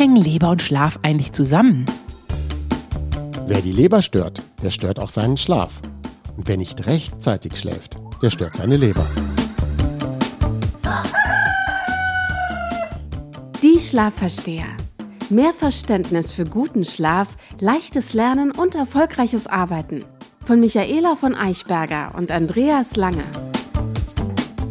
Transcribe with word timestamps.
hängen 0.00 0.16
Leber 0.16 0.48
und 0.48 0.62
Schlaf 0.62 0.98
eigentlich 1.02 1.32
zusammen? 1.32 1.84
Wer 3.46 3.60
die 3.60 3.70
Leber 3.72 4.00
stört, 4.00 4.42
der 4.62 4.70
stört 4.70 4.98
auch 4.98 5.10
seinen 5.10 5.36
Schlaf. 5.36 5.82
Und 6.38 6.48
wer 6.48 6.56
nicht 6.56 6.86
rechtzeitig 6.86 7.58
schläft, 7.58 7.96
der 8.22 8.30
stört 8.30 8.56
seine 8.56 8.78
Leber. 8.78 9.06
Die 13.62 13.78
Schlafversteher. 13.78 14.68
Mehr 15.28 15.52
Verständnis 15.52 16.32
für 16.32 16.46
guten 16.46 16.84
Schlaf, 16.86 17.28
leichtes 17.58 18.14
Lernen 18.14 18.52
und 18.52 18.74
erfolgreiches 18.74 19.46
Arbeiten. 19.46 20.04
Von 20.46 20.60
Michaela 20.60 21.14
von 21.14 21.34
Eichberger 21.34 22.14
und 22.16 22.32
Andreas 22.32 22.96
Lange. 22.96 23.24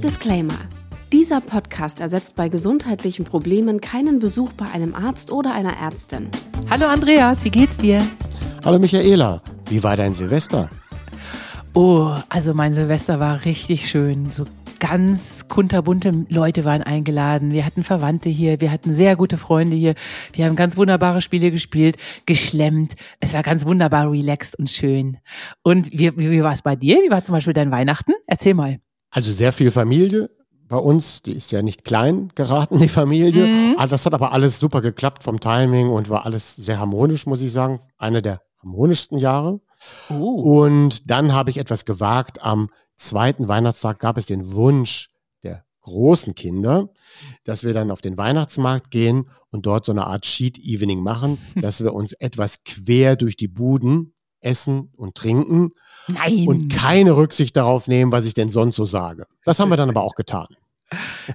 Disclaimer. 0.03 0.68
Dieser 1.11 1.41
Podcast 1.41 2.01
ersetzt 2.01 2.35
bei 2.35 2.49
gesundheitlichen 2.49 3.25
Problemen 3.25 3.81
keinen 3.81 4.19
Besuch 4.19 4.53
bei 4.53 4.65
einem 4.65 4.93
Arzt 4.93 5.31
oder 5.31 5.55
einer 5.55 5.75
Ärztin. 5.75 6.29
Hallo 6.69 6.85
Andreas, 6.85 7.43
wie 7.43 7.49
geht's 7.49 7.77
dir? 7.77 8.07
Hallo 8.63 8.77
Michaela, 8.77 9.41
wie 9.69 9.81
war 9.81 9.97
dein 9.97 10.13
Silvester? 10.13 10.69
Oh, 11.73 12.13
also 12.29 12.53
mein 12.53 12.75
Silvester 12.75 13.19
war 13.19 13.43
richtig 13.45 13.89
schön. 13.89 14.29
So 14.29 14.45
ganz 14.79 15.47
kunterbunte 15.47 16.27
Leute 16.29 16.63
waren 16.63 16.83
eingeladen. 16.83 17.53
Wir 17.53 17.65
hatten 17.65 17.83
Verwandte 17.83 18.29
hier, 18.29 18.61
wir 18.61 18.71
hatten 18.71 18.93
sehr 18.93 19.15
gute 19.15 19.37
Freunde 19.37 19.75
hier. 19.75 19.95
Wir 20.33 20.45
haben 20.45 20.55
ganz 20.55 20.77
wunderbare 20.77 21.21
Spiele 21.21 21.49
gespielt, 21.49 21.97
geschlemmt. 22.27 22.93
Es 23.19 23.33
war 23.33 23.41
ganz 23.41 23.65
wunderbar 23.65 24.11
relaxed 24.11 24.59
und 24.59 24.69
schön. 24.69 25.17
Und 25.63 25.91
wie, 25.91 26.15
wie, 26.19 26.29
wie 26.29 26.43
war 26.43 26.53
es 26.53 26.61
bei 26.61 26.75
dir? 26.75 26.97
Wie 26.97 27.09
war 27.09 27.23
zum 27.23 27.33
Beispiel 27.33 27.53
dein 27.53 27.71
Weihnachten? 27.71 28.13
Erzähl 28.27 28.53
mal. 28.53 28.79
Also 29.09 29.31
sehr 29.31 29.51
viel 29.51 29.71
Familie, 29.71 30.29
bei 30.69 30.77
uns, 30.77 31.23
die 31.23 31.33
ist 31.33 31.51
ja 31.51 31.61
nicht 31.61 31.83
klein 31.83 32.31
geraten, 32.35 32.79
die 32.79 32.87
Familie. 32.87 33.47
Mhm. 33.47 33.75
Ah, 33.77 33.87
das 33.87 34.05
hat 34.05 34.13
aber 34.13 34.31
alles 34.31 34.59
super 34.59 34.81
geklappt 34.81 35.23
vom 35.23 35.39
Timing 35.39 35.89
und 35.89 36.09
war 36.09 36.25
alles 36.25 36.55
sehr 36.55 36.79
harmonisch, 36.79 37.25
muss 37.25 37.41
ich 37.41 37.51
sagen. 37.51 37.81
Eine 37.97 38.21
der 38.21 38.41
harmonischsten 38.61 39.17
Jahre. 39.17 39.59
Oh. 40.09 40.63
Und 40.63 41.09
dann 41.09 41.33
habe 41.33 41.49
ich 41.49 41.57
etwas 41.57 41.85
gewagt. 41.85 42.43
Am 42.43 42.69
zweiten 42.95 43.47
Weihnachtstag 43.47 43.99
gab 43.99 44.17
es 44.17 44.27
den 44.27 44.51
Wunsch 44.51 45.09
der 45.43 45.65
großen 45.81 46.35
Kinder, 46.35 46.89
dass 47.43 47.63
wir 47.63 47.73
dann 47.73 47.89
auf 47.89 48.01
den 48.01 48.17
Weihnachtsmarkt 48.17 48.91
gehen 48.91 49.27
und 49.49 49.65
dort 49.65 49.85
so 49.85 49.91
eine 49.91 50.05
Art 50.05 50.21
Cheat 50.23 50.59
Evening 50.59 51.01
machen, 51.01 51.39
dass 51.55 51.83
wir 51.83 51.95
uns 51.95 52.13
etwas 52.13 52.63
quer 52.63 53.15
durch 53.15 53.37
die 53.37 53.47
Buden 53.47 54.13
essen 54.39 54.93
und 54.95 55.15
trinken 55.15 55.69
Nein. 56.13 56.47
und 56.47 56.69
keine 56.73 57.15
Rücksicht 57.15 57.55
darauf 57.55 57.87
nehmen, 57.87 58.11
was 58.11 58.25
ich 58.25 58.33
denn 58.33 58.49
sonst 58.49 58.75
so 58.75 58.85
sage. 58.85 59.27
Das 59.45 59.59
haben 59.59 59.69
wir 59.69 59.77
dann 59.77 59.89
aber 59.89 60.03
auch 60.03 60.15
getan. 60.15 60.47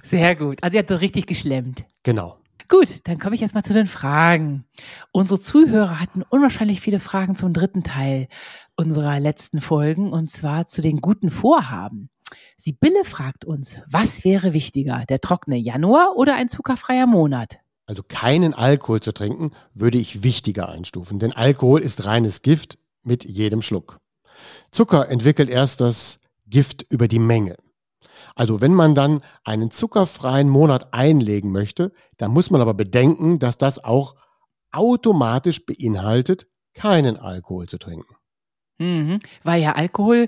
Sehr 0.03 0.35
gut. 0.35 0.61
Also 0.61 0.75
ihr 0.75 0.79
habt 0.79 0.89
so 0.89 0.95
richtig 0.95 1.27
geschlemmt. 1.27 1.85
Genau. 2.03 2.37
Gut, 2.67 3.07
dann 3.07 3.19
komme 3.19 3.35
ich 3.35 3.41
jetzt 3.41 3.53
mal 3.53 3.63
zu 3.63 3.73
den 3.73 3.87
Fragen. 3.87 4.65
Unsere 5.11 5.39
Zuhörer 5.39 5.99
hatten 5.99 6.23
unwahrscheinlich 6.29 6.81
viele 6.81 6.99
Fragen 6.99 7.35
zum 7.35 7.53
dritten 7.53 7.83
Teil 7.83 8.27
unserer 8.75 9.19
letzten 9.19 9.61
Folgen 9.61 10.11
und 10.11 10.31
zwar 10.31 10.65
zu 10.65 10.81
den 10.81 10.99
guten 10.99 11.29
Vorhaben. 11.29 12.09
Sibylle 12.57 13.05
fragt 13.05 13.45
uns, 13.45 13.81
was 13.87 14.23
wäre 14.23 14.53
wichtiger, 14.53 15.05
der 15.07 15.21
trockene 15.21 15.57
Januar 15.57 16.15
oder 16.15 16.35
ein 16.35 16.49
zuckerfreier 16.49 17.05
Monat? 17.05 17.59
Also 17.85 18.01
keinen 18.01 18.55
Alkohol 18.55 18.99
zu 18.99 19.13
trinken, 19.13 19.51
würde 19.75 19.99
ich 19.99 20.23
wichtiger 20.23 20.69
einstufen, 20.69 21.19
denn 21.19 21.33
Alkohol 21.33 21.81
ist 21.81 22.05
reines 22.05 22.41
Gift 22.41 22.79
mit 23.03 23.25
jedem 23.25 23.61
Schluck. 23.61 23.99
Zucker 24.71 25.09
entwickelt 25.09 25.49
erst 25.49 25.81
das 25.81 26.19
Gift 26.47 26.85
über 26.89 27.07
die 27.07 27.19
Menge. 27.19 27.57
Also 28.35 28.59
wenn 28.61 28.73
man 28.73 28.95
dann 28.95 29.21
einen 29.43 29.71
zuckerfreien 29.71 30.49
Monat 30.49 30.93
einlegen 30.93 31.51
möchte, 31.51 31.93
dann 32.17 32.31
muss 32.31 32.51
man 32.51 32.61
aber 32.61 32.73
bedenken, 32.73 33.39
dass 33.39 33.57
das 33.57 33.83
auch 33.83 34.15
automatisch 34.71 35.65
beinhaltet, 35.65 36.47
keinen 36.73 37.15
Alkohol 37.17 37.67
zu 37.67 37.77
trinken. 37.77 38.13
Mhm, 38.77 39.19
weil 39.43 39.61
ja 39.61 39.73
Alkohol 39.73 40.27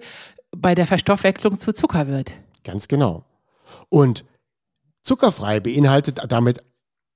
bei 0.56 0.74
der 0.74 0.88
Verstoffwechslung 0.88 1.60
zu 1.60 1.74
Zucker 1.74 2.08
wird. 2.08 2.34
Ganz 2.64 2.88
genau. 2.88 3.26
Und 3.90 4.24
zuckerfrei 5.02 5.60
beinhaltet 5.60 6.22
damit 6.30 6.62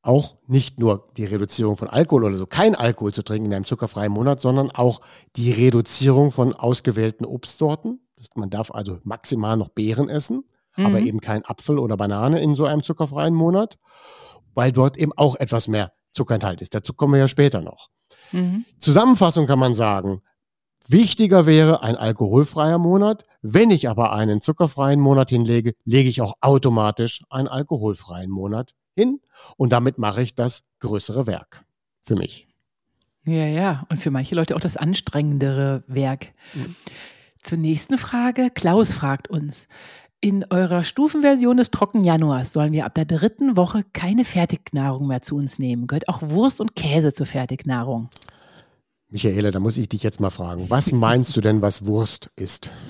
auch 0.02 0.38
nicht 0.48 0.80
nur 0.80 1.08
die 1.18 1.26
Reduzierung 1.26 1.78
von 1.78 1.88
Alkohol 1.88 2.26
oder 2.26 2.38
so, 2.38 2.48
kein 2.48 2.76
Alkohol 2.76 3.14
zu 3.14 3.24
trinken 3.24 3.48
in 3.48 3.54
einem 3.54 3.66
zuckerfreien 3.66 4.12
Monat, 4.12 4.40
sondern 4.40 4.72
auch 4.72 5.02
die 5.36 5.52
Reduzierung 5.52 6.32
von 6.32 6.54
ausgewählten 6.54 7.26
Obstsorten. 7.26 8.00
Man 8.36 8.50
darf 8.50 8.72
also 8.72 9.00
maximal 9.04 9.58
noch 9.58 9.70
Beeren 9.70 10.10
essen 10.10 10.44
mhm. 10.76 10.86
aber 10.86 11.00
eben 11.00 11.20
kein 11.20 11.46
Apfel 11.46 11.80
oder 11.80 11.98
Banane 11.98 12.42
in 12.42 12.56
so 12.56 12.66
einem 12.66 12.84
zuckerfreien 12.84 13.34
Monat, 13.34 13.78
weil 14.54 14.72
dort 14.72 14.98
eben 14.98 15.14
auch 15.16 15.36
etwas 15.36 15.68
mehr 15.68 15.94
Zuckerenthalten 16.12 16.62
ist. 16.62 16.76
Dazu 16.76 16.94
kommen 16.94 17.14
wir 17.14 17.20
ja 17.20 17.28
später 17.28 17.62
noch. 17.62 17.90
Mhm. 18.32 18.66
Zusammenfassung 18.78 19.48
kann 19.48 19.60
man 19.60 19.74
sagen, 19.74 20.22
wichtiger 20.92 21.46
wäre 21.46 21.84
ein 21.84 21.96
alkoholfreier 21.96 22.78
Monat. 22.78 23.24
Wenn 23.42 23.72
ich 23.72 23.90
aber 23.90 24.14
einen 24.14 24.42
zuckerfreien 24.42 25.00
Monat 25.00 25.30
hinlege, 25.30 25.74
lege 25.86 26.10
ich 26.10 26.22
auch 26.22 26.34
automatisch 26.42 27.22
einen 27.30 27.48
alkoholfreien 27.48 28.30
Monat 28.30 28.74
hin 28.96 29.20
und 29.58 29.72
damit 29.72 29.98
mache 29.98 30.22
ich 30.22 30.36
das 30.36 30.64
größere 30.80 31.28
Werk 31.28 31.66
für 32.02 32.16
mich. 32.16 32.48
Ja, 33.24 33.46
ja, 33.46 33.86
und 33.90 34.00
für 34.00 34.12
manche 34.12 34.36
Leute 34.36 34.56
auch 34.56 34.60
das 34.60 34.78
anstrengendere 34.78 35.84
Werk. 35.88 36.30
Mhm. 36.54 36.76
Zur 37.44 37.58
nächsten 37.58 37.98
Frage. 37.98 38.50
Klaus 38.54 38.94
fragt 38.94 39.30
uns, 39.30 39.68
in 40.22 40.46
eurer 40.52 40.84
Stufenversion 40.84 41.58
des 41.58 41.72
Trockenjanuars 41.72 42.54
sollen 42.54 42.74
wir 42.74 42.86
ab 42.86 42.94
der 42.94 43.06
dritten 43.06 43.58
Woche 43.58 43.84
keine 43.94 44.24
Fertignahrung 44.24 45.08
mehr 45.08 45.24
zu 45.24 45.36
uns 45.36 45.58
nehmen. 45.58 45.88
Gehört 45.88 46.10
auch 46.10 46.22
Wurst 46.22 46.62
und 46.62 46.76
Käse 46.76 47.12
zur 47.14 47.26
Fertignahrung? 47.26 48.10
Michaela, 49.12 49.52
da 49.52 49.60
muss 49.60 49.78
ich 49.78 49.90
dich 49.90 50.04
jetzt 50.04 50.22
mal 50.22 50.30
fragen. 50.30 50.70
Was 50.70 50.94
meinst 50.94 51.36
du 51.36 51.42
denn, 51.42 51.62
was 51.62 51.86
Wurst 51.86 52.32
ist? 52.36 52.72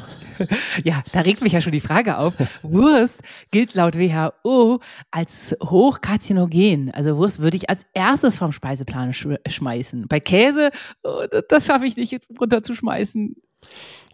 Ja, 0.84 1.04
da 1.12 1.20
regt 1.20 1.44
mich 1.44 1.54
ja 1.54 1.62
schon 1.62 1.72
die 1.72 1.82
Frage 1.82 2.18
auf. 2.18 2.34
Wurst 2.64 3.20
gilt 3.52 3.76
laut 3.76 3.96
WHO 3.96 4.80
als 5.12 5.56
hochkarzinogen. 5.64 6.90
Also 6.90 7.18
Wurst 7.18 7.44
würde 7.44 7.58
ich 7.58 7.70
als 7.70 7.86
erstes 7.94 8.38
vom 8.38 8.52
Speiseplan 8.52 9.14
sch 9.14 9.28
schmeißen. 9.48 10.08
Bei 10.08 10.20
Käse, 10.20 10.72
oh, 11.04 11.26
das 11.48 11.68
schaffe 11.68 11.86
ich 11.86 11.96
nicht 11.96 12.18
runterzuschmeißen. 12.40 13.36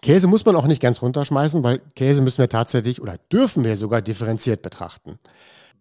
Käse 0.02 0.28
muss 0.28 0.44
man 0.44 0.58
auch 0.58 0.68
nicht 0.68 0.82
ganz 0.82 1.02
runterschmeißen, 1.02 1.64
weil 1.64 1.80
Käse 1.96 2.22
müssen 2.22 2.40
wir 2.40 2.50
tatsächlich 2.50 3.02
oder 3.02 3.18
dürfen 3.32 3.64
wir 3.64 3.78
sogar 3.78 4.02
differenziert 4.02 4.62
betrachten. 4.62 5.20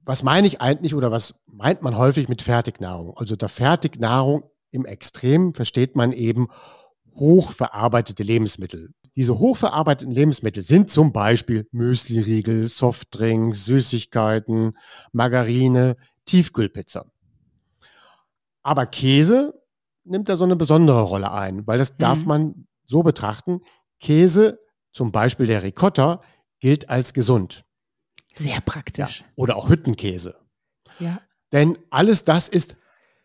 Was 0.05 0.23
meine 0.23 0.47
ich 0.47 0.61
eigentlich 0.61 0.95
oder 0.95 1.11
was 1.11 1.41
meint 1.49 1.83
man 1.83 1.97
häufig 1.97 2.29
mit 2.29 2.41
Fertignahrung? 2.41 3.17
Also 3.17 3.35
der 3.35 3.49
Fertignahrung 3.49 4.45
im 4.77 4.85
Extrem 4.85 5.55
versteht 5.55 5.97
man 5.97 6.13
eben 6.13 6.49
hochverarbeitete 7.17 8.23
Lebensmittel. 8.23 8.91
Diese 9.17 9.39
hochverarbeiteten 9.39 10.15
Lebensmittel 10.15 10.63
sind 10.63 10.91
zum 10.91 11.13
Beispiel 11.13 11.67
Müsliriegel, 11.73 12.69
Softdrinks, 12.69 13.65
Süßigkeiten, 13.65 14.77
Margarine, 15.13 15.97
Tiefkühlpizza. 16.27 17.07
Aber 18.63 18.85
Käse 18.87 19.55
nimmt 20.05 20.29
da 20.29 20.37
so 20.37 20.45
eine 20.45 20.57
besondere 20.57 21.03
Rolle 21.03 21.33
ein, 21.33 21.67
weil 21.67 21.79
das 21.79 21.97
darf 21.97 22.21
mhm. 22.21 22.29
man 22.29 22.67
so 22.85 23.03
betrachten. 23.03 23.61
Käse, 23.99 24.61
zum 24.93 25.11
Beispiel 25.13 25.47
der 25.47 25.63
Ricotta, 25.63 26.21
gilt 26.61 26.91
als 26.91 27.15
gesund. 27.15 27.65
Sehr 28.35 28.61
praktisch. 28.61 29.21
Ja. 29.21 29.27
Oder 29.37 29.57
auch 29.57 29.71
Hüttenkäse. 29.71 30.37
Ja. 30.99 31.21
Denn 31.53 31.79
alles 31.91 32.25
das 32.25 32.49
ist 32.49 32.77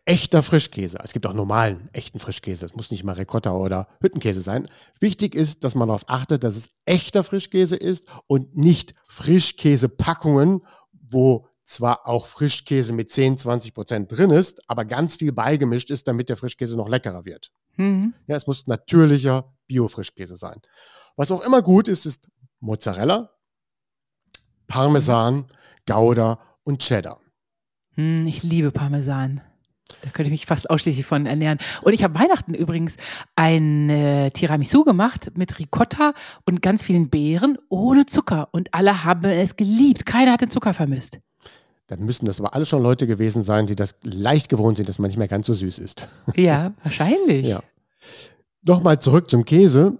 echter 0.04 0.42
Frischkäse. 0.42 0.98
Es 1.02 1.12
gibt 1.12 1.26
auch 1.26 1.34
normalen, 1.34 1.88
echten 1.92 2.18
Frischkäse. 2.18 2.66
Es 2.66 2.74
muss 2.74 2.90
nicht 2.90 3.04
mal 3.04 3.12
Ricotta 3.12 3.52
oder 3.52 3.88
Hüttenkäse 4.00 4.40
sein. 4.40 4.68
Wichtig 5.00 5.34
ist, 5.34 5.64
dass 5.64 5.74
man 5.74 5.88
darauf 5.88 6.08
achtet, 6.08 6.44
dass 6.44 6.56
es 6.56 6.70
echter 6.84 7.22
Frischkäse 7.24 7.76
ist 7.76 8.06
und 8.26 8.56
nicht 8.56 8.94
Frischkäsepackungen, 9.04 10.62
wo 10.92 11.46
zwar 11.64 12.06
auch 12.06 12.26
Frischkäse 12.26 12.92
mit 12.92 13.10
10, 13.10 13.38
20 13.38 13.74
Prozent 13.74 14.12
drin 14.12 14.30
ist, 14.30 14.68
aber 14.68 14.84
ganz 14.84 15.16
viel 15.16 15.32
beigemischt 15.32 15.90
ist, 15.90 16.08
damit 16.08 16.28
der 16.28 16.36
Frischkäse 16.36 16.76
noch 16.76 16.88
leckerer 16.88 17.24
wird. 17.24 17.52
Mhm. 17.76 18.14
Ja, 18.26 18.36
es 18.36 18.46
muss 18.46 18.66
natürlicher 18.66 19.54
Bio-Frischkäse 19.68 20.36
sein. 20.36 20.60
Was 21.16 21.30
auch 21.30 21.44
immer 21.46 21.62
gut 21.62 21.88
ist, 21.88 22.06
ist 22.06 22.28
Mozzarella, 22.60 23.30
Parmesan, 24.66 25.46
Gouda 25.86 26.38
und 26.64 26.82
Cheddar. 26.82 27.20
Hm, 27.94 28.26
ich 28.26 28.42
liebe 28.42 28.70
Parmesan. 28.70 29.40
Da 30.02 30.10
könnte 30.10 30.28
ich 30.28 30.32
mich 30.32 30.46
fast 30.46 30.68
ausschließlich 30.68 31.06
von 31.06 31.26
ernähren. 31.26 31.58
Und 31.82 31.92
ich 31.92 32.02
habe 32.04 32.18
Weihnachten 32.18 32.54
übrigens 32.54 32.96
ein 33.36 33.88
äh, 33.88 34.30
Tiramisu 34.30 34.84
gemacht 34.84 35.32
mit 35.36 35.58
Ricotta 35.58 36.12
und 36.44 36.60
ganz 36.60 36.82
vielen 36.82 37.08
Beeren 37.08 37.58
ohne 37.68 38.06
Zucker. 38.06 38.48
Und 38.52 38.74
alle 38.74 39.04
haben 39.04 39.24
es 39.24 39.56
geliebt. 39.56 40.04
Keiner 40.04 40.32
hat 40.32 40.40
den 40.40 40.50
Zucker 40.50 40.74
vermisst. 40.74 41.20
Dann 41.86 42.00
müssen 42.00 42.26
das 42.26 42.40
aber 42.40 42.54
alle 42.54 42.66
schon 42.66 42.82
Leute 42.82 43.06
gewesen 43.06 43.42
sein, 43.42 43.66
die 43.66 43.76
das 43.76 43.96
leicht 44.02 44.48
gewohnt 44.48 44.76
sind, 44.78 44.88
dass 44.88 44.98
man 44.98 45.08
nicht 45.08 45.18
mehr 45.18 45.28
ganz 45.28 45.46
so 45.46 45.54
süß 45.54 45.78
ist. 45.78 46.08
Ja, 46.34 46.72
wahrscheinlich. 46.82 47.46
ja. 47.46 47.62
Nochmal 48.62 49.00
zurück 49.00 49.28
zum 49.28 49.44
Käse. 49.44 49.98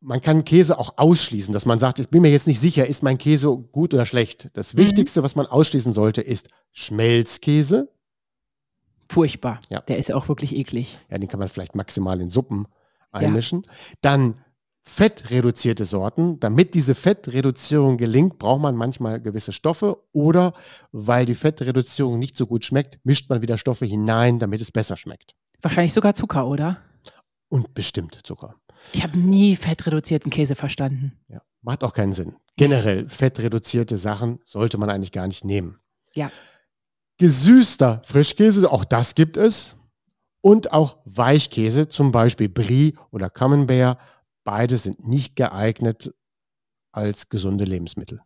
Man 0.00 0.20
kann 0.20 0.44
Käse 0.44 0.78
auch 0.78 0.94
ausschließen, 0.96 1.52
dass 1.52 1.66
man 1.66 1.78
sagt, 1.78 1.98
ich 1.98 2.08
bin 2.08 2.22
mir 2.22 2.30
jetzt 2.30 2.46
nicht 2.46 2.58
sicher, 2.58 2.86
ist 2.86 3.02
mein 3.02 3.18
Käse 3.18 3.54
gut 3.56 3.92
oder 3.92 4.06
schlecht. 4.06 4.48
Das 4.54 4.74
mhm. 4.74 4.78
Wichtigste, 4.78 5.22
was 5.22 5.36
man 5.36 5.46
ausschließen 5.46 5.92
sollte, 5.92 6.22
ist 6.22 6.48
Schmelzkäse, 6.72 7.90
furchtbar. 9.10 9.60
Ja. 9.68 9.80
Der 9.80 9.98
ist 9.98 10.12
auch 10.12 10.28
wirklich 10.28 10.54
eklig. 10.54 10.98
Ja, 11.10 11.18
den 11.18 11.28
kann 11.28 11.40
man 11.40 11.48
vielleicht 11.48 11.74
maximal 11.74 12.20
in 12.20 12.28
Suppen 12.28 12.66
einmischen. 13.10 13.64
Dann 14.00 14.40
fettreduzierte 14.82 15.84
Sorten. 15.84 16.40
Damit 16.40 16.74
diese 16.74 16.94
Fettreduzierung 16.94 17.96
gelingt, 17.96 18.38
braucht 18.38 18.62
man 18.62 18.76
manchmal 18.76 19.20
gewisse 19.20 19.52
Stoffe 19.52 19.98
oder 20.12 20.52
weil 20.92 21.26
die 21.26 21.34
Fettreduzierung 21.34 22.18
nicht 22.18 22.36
so 22.36 22.46
gut 22.46 22.64
schmeckt, 22.64 22.98
mischt 23.04 23.28
man 23.28 23.42
wieder 23.42 23.58
Stoffe 23.58 23.84
hinein, 23.84 24.38
damit 24.38 24.60
es 24.60 24.72
besser 24.72 24.96
schmeckt. 24.96 25.34
Wahrscheinlich 25.60 25.92
sogar 25.92 26.14
Zucker, 26.14 26.46
oder? 26.46 26.78
Und 27.48 27.74
bestimmt 27.74 28.18
Zucker. 28.24 28.54
Ich 28.92 29.02
habe 29.02 29.18
nie 29.18 29.56
fettreduzierten 29.56 30.30
Käse 30.30 30.54
verstanden. 30.54 31.18
Ja, 31.28 31.42
macht 31.60 31.84
auch 31.84 31.92
keinen 31.92 32.12
Sinn. 32.12 32.36
Generell 32.56 33.08
fettreduzierte 33.08 33.96
Sachen 33.98 34.38
sollte 34.44 34.78
man 34.78 34.88
eigentlich 34.88 35.12
gar 35.12 35.26
nicht 35.26 35.44
nehmen. 35.44 35.78
Ja. 36.14 36.30
Gesüßter 37.20 38.00
Frischkäse, 38.02 38.72
auch 38.72 38.82
das 38.82 39.14
gibt 39.14 39.36
es. 39.36 39.76
Und 40.40 40.72
auch 40.72 40.96
Weichkäse, 41.04 41.86
zum 41.86 42.12
Beispiel 42.12 42.48
Brie 42.48 42.96
oder 43.10 43.28
Camembert. 43.28 43.98
Beide 44.42 44.78
sind 44.78 45.06
nicht 45.06 45.36
geeignet 45.36 46.14
als 46.92 47.28
gesunde 47.28 47.64
Lebensmittel. 47.64 48.22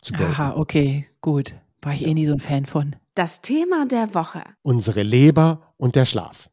Zu 0.00 0.14
gelten. 0.14 0.32
Aha, 0.32 0.56
okay, 0.56 1.06
gut. 1.20 1.54
War 1.80 1.94
ich 1.94 2.04
eh 2.04 2.12
nie 2.12 2.26
so 2.26 2.32
ein 2.32 2.40
Fan 2.40 2.66
von. 2.66 2.96
Das 3.14 3.40
Thema 3.40 3.86
der 3.86 4.12
Woche. 4.16 4.42
Unsere 4.62 5.04
Leber 5.04 5.72
und 5.76 5.94
der 5.94 6.04
Schlaf. 6.04 6.50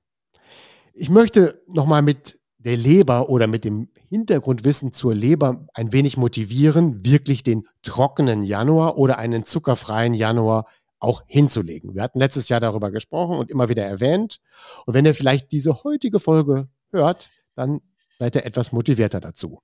Ich 0.93 1.09
möchte 1.09 1.63
nochmal 1.65 2.03
mit 2.03 2.39
der 2.59 2.77
Leber 2.77 3.29
oder 3.29 3.47
mit 3.47 3.65
dem 3.65 3.89
Hintergrundwissen 4.09 4.91
zur 4.91 5.15
Leber 5.15 5.65
ein 5.73 5.93
wenig 5.93 6.15
motivieren, 6.15 7.03
wirklich 7.03 7.41
den 7.41 7.67
trockenen 7.81 8.43
Januar 8.43 8.99
oder 8.99 9.17
einen 9.17 9.43
zuckerfreien 9.43 10.13
Januar 10.13 10.67
auch 10.99 11.23
hinzulegen. 11.27 11.95
Wir 11.95 12.03
hatten 12.03 12.19
letztes 12.19 12.49
Jahr 12.49 12.59
darüber 12.59 12.91
gesprochen 12.91 13.37
und 13.37 13.49
immer 13.49 13.69
wieder 13.69 13.85
erwähnt. 13.85 14.39
Und 14.85 14.93
wenn 14.93 15.05
ihr 15.05 15.15
vielleicht 15.15 15.51
diese 15.51 15.83
heutige 15.83 16.19
Folge 16.19 16.67
hört, 16.91 17.29
dann 17.55 17.81
seid 18.19 18.35
ihr 18.35 18.45
etwas 18.45 18.71
motivierter 18.71 19.19
dazu. 19.19 19.61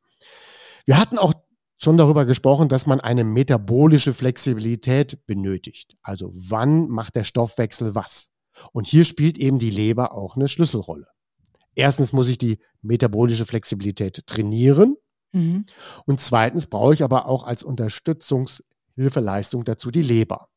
Wir 0.85 0.99
hatten 0.99 1.17
auch 1.17 1.33
schon 1.77 1.97
darüber 1.97 2.25
gesprochen, 2.25 2.69
dass 2.69 2.87
man 2.87 3.01
eine 3.01 3.23
metabolische 3.23 4.13
Flexibilität 4.13 5.25
benötigt. 5.25 5.95
Also 6.01 6.31
wann 6.33 6.87
macht 6.87 7.15
der 7.15 7.23
Stoffwechsel 7.23 7.95
was? 7.95 8.31
Und 8.71 8.88
hier 8.88 9.03
spielt 9.03 9.38
eben 9.38 9.59
die 9.59 9.69
Leber 9.69 10.13
auch 10.13 10.38
eine 10.38 10.47
Schlüsselrolle. 10.47 11.07
Erstens 11.75 12.13
muss 12.13 12.29
ich 12.29 12.38
die 12.38 12.59
metabolische 12.81 13.45
Flexibilität 13.45 14.25
trainieren. 14.25 14.95
Mhm. 15.33 15.65
Und 16.05 16.21
zweitens 16.21 16.67
brauche 16.67 16.93
ich 16.93 17.03
aber 17.03 17.27
auch 17.27 17.43
als 17.43 17.63
Unterstützungshilfeleistung 17.63 19.65
dazu 19.65 19.91
die 19.91 20.01
Leber. 20.01 20.47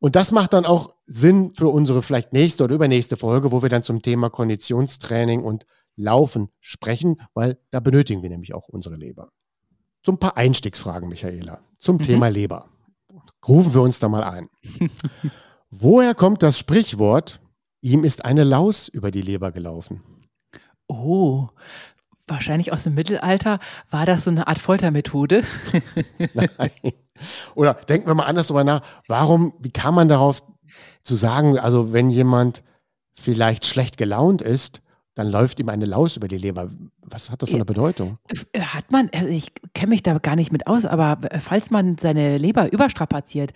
Und 0.00 0.16
das 0.16 0.32
macht 0.32 0.52
dann 0.52 0.66
auch 0.66 0.94
Sinn 1.06 1.52
für 1.54 1.68
unsere 1.68 2.02
vielleicht 2.02 2.32
nächste 2.32 2.64
oder 2.64 2.74
übernächste 2.74 3.16
Folge, 3.16 3.52
wo 3.52 3.62
wir 3.62 3.68
dann 3.68 3.82
zum 3.82 4.02
Thema 4.02 4.30
Konditionstraining 4.30 5.42
und 5.42 5.64
Laufen 5.96 6.48
sprechen, 6.60 7.16
weil 7.34 7.58
da 7.70 7.80
benötigen 7.80 8.22
wir 8.22 8.30
nämlich 8.30 8.54
auch 8.54 8.68
unsere 8.68 8.96
Leber. 8.96 9.30
So 10.04 10.12
ein 10.12 10.18
paar 10.18 10.36
Einstiegsfragen, 10.36 11.08
Michaela, 11.08 11.60
zum 11.78 11.96
Mhm. 11.96 12.02
Thema 12.02 12.28
Leber. 12.28 12.68
Rufen 13.46 13.74
wir 13.74 13.82
uns 13.82 13.98
da 13.98 14.08
mal 14.08 14.24
ein. 14.24 14.48
Woher 15.70 16.14
kommt 16.14 16.42
das 16.42 16.58
Sprichwort, 16.58 17.40
ihm 17.80 18.04
ist 18.04 18.24
eine 18.24 18.44
Laus 18.44 18.88
über 18.88 19.10
die 19.10 19.22
Leber 19.22 19.52
gelaufen? 19.52 20.02
Oh, 20.88 21.48
wahrscheinlich 22.26 22.72
aus 22.72 22.84
dem 22.84 22.94
Mittelalter 22.94 23.60
war 23.90 24.06
das 24.06 24.24
so 24.24 24.30
eine 24.30 24.46
Art 24.46 24.58
Foltermethode. 24.58 25.42
Nein. 26.34 26.92
Oder 27.54 27.74
denken 27.74 28.08
wir 28.08 28.14
mal 28.14 28.24
anders 28.26 28.48
drüber 28.48 28.64
nach. 28.64 28.82
Warum, 29.08 29.54
wie 29.60 29.70
kam 29.70 29.94
man 29.94 30.08
darauf 30.08 30.42
zu 31.02 31.14
sagen, 31.14 31.58
also 31.58 31.92
wenn 31.92 32.10
jemand 32.10 32.62
vielleicht 33.12 33.64
schlecht 33.66 33.96
gelaunt 33.98 34.42
ist, 34.42 34.80
dann 35.16 35.30
läuft 35.30 35.60
ihm 35.60 35.68
eine 35.68 35.84
Laus 35.84 36.16
über 36.16 36.26
die 36.26 36.38
Leber. 36.38 36.70
Was 37.02 37.30
hat 37.30 37.40
das 37.40 37.50
für 37.50 37.54
eine 37.54 37.64
Bedeutung? 37.64 38.18
Hat 38.58 38.90
man, 38.90 39.08
also 39.14 39.28
ich 39.28 39.52
kenne 39.72 39.90
mich 39.90 40.02
da 40.02 40.18
gar 40.18 40.34
nicht 40.34 40.50
mit 40.50 40.66
aus, 40.66 40.84
aber 40.84 41.20
falls 41.38 41.70
man 41.70 41.96
seine 41.98 42.36
Leber 42.36 42.72
überstrapaziert, 42.72 43.52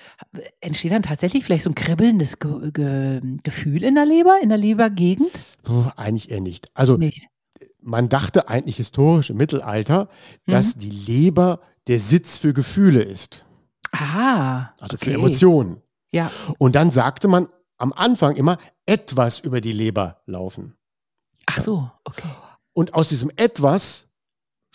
entsteht 0.60 0.92
dann 0.92 1.02
tatsächlich 1.02 1.44
vielleicht 1.44 1.64
so 1.64 1.70
ein 1.70 1.74
kribbelndes 1.74 2.38
Ge 2.38 2.70
Ge 2.70 3.20
Gefühl 3.42 3.82
in 3.82 3.96
der 3.96 4.06
Leber, 4.06 4.38
in 4.40 4.50
der 4.50 4.58
Lebergegend? 4.58 5.30
Puh, 5.64 5.86
eigentlich 5.96 6.30
eher 6.30 6.40
nicht. 6.40 6.70
Also 6.74 6.96
Nicht. 6.96 7.26
man 7.80 8.08
dachte 8.08 8.48
eigentlich 8.48 8.76
historisch 8.76 9.30
im 9.30 9.38
Mittelalter, 9.38 10.08
dass 10.46 10.76
Mhm. 10.76 10.80
die 10.80 10.90
Leber 10.90 11.58
der 11.88 11.98
Sitz 11.98 12.38
für 12.38 12.52
Gefühle 12.52 13.02
ist. 13.02 13.44
Ah. 13.92 14.70
Also 14.80 14.94
okay. 14.94 15.04
für 15.06 15.12
Emotionen. 15.12 15.82
Ja. 16.12 16.30
Und 16.58 16.74
dann 16.74 16.90
sagte 16.90 17.28
man 17.28 17.48
am 17.76 17.92
Anfang 17.92 18.36
immer 18.36 18.58
etwas 18.86 19.40
über 19.40 19.60
die 19.60 19.72
Leber 19.72 20.20
laufen. 20.26 20.74
Ach 21.46 21.60
so, 21.60 21.90
okay. 22.04 22.28
Und 22.72 22.94
aus 22.94 23.08
diesem 23.08 23.30
etwas 23.36 24.08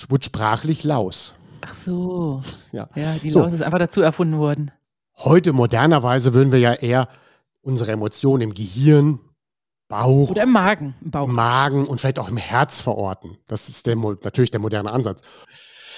wird 0.10 0.25
sprachlich 0.25 0.83
Laus. 0.83 1.36
Ach 1.62 1.74
so. 1.74 2.42
Ja. 2.71 2.89
Ja, 2.95 3.13
die 3.15 3.31
So. 3.31 3.39
Laus 3.39 3.54
ist 3.54 3.62
einfach 3.62 3.80
dazu 3.80 4.01
erfunden 4.01 4.38
worden. 4.38 4.71
Heute 5.18 5.54
modernerweise 5.54 6.33
würden 6.33 6.51
wir 6.51 6.60
ja 6.60 6.74
eher 6.74 7.07
unsere 7.62 7.92
Emotionen 7.92 8.42
im 8.42 8.54
Gehirn, 8.54 9.19
Bauch, 9.88 10.31
Oder 10.31 10.44
im 10.44 10.51
Magen, 10.51 10.95
im 11.01 11.12
Bauch. 11.12 11.27
Magen 11.27 11.86
und 11.86 12.00
vielleicht 12.00 12.19
auch 12.19 12.30
im 12.30 12.38
Herz 12.38 12.81
verorten. 12.81 13.38
Das 13.48 13.69
ist 13.69 13.86
der, 13.86 13.95
natürlich 13.95 14.50
der 14.51 14.60
moderne 14.60 14.92
Ansatz. 14.92 15.21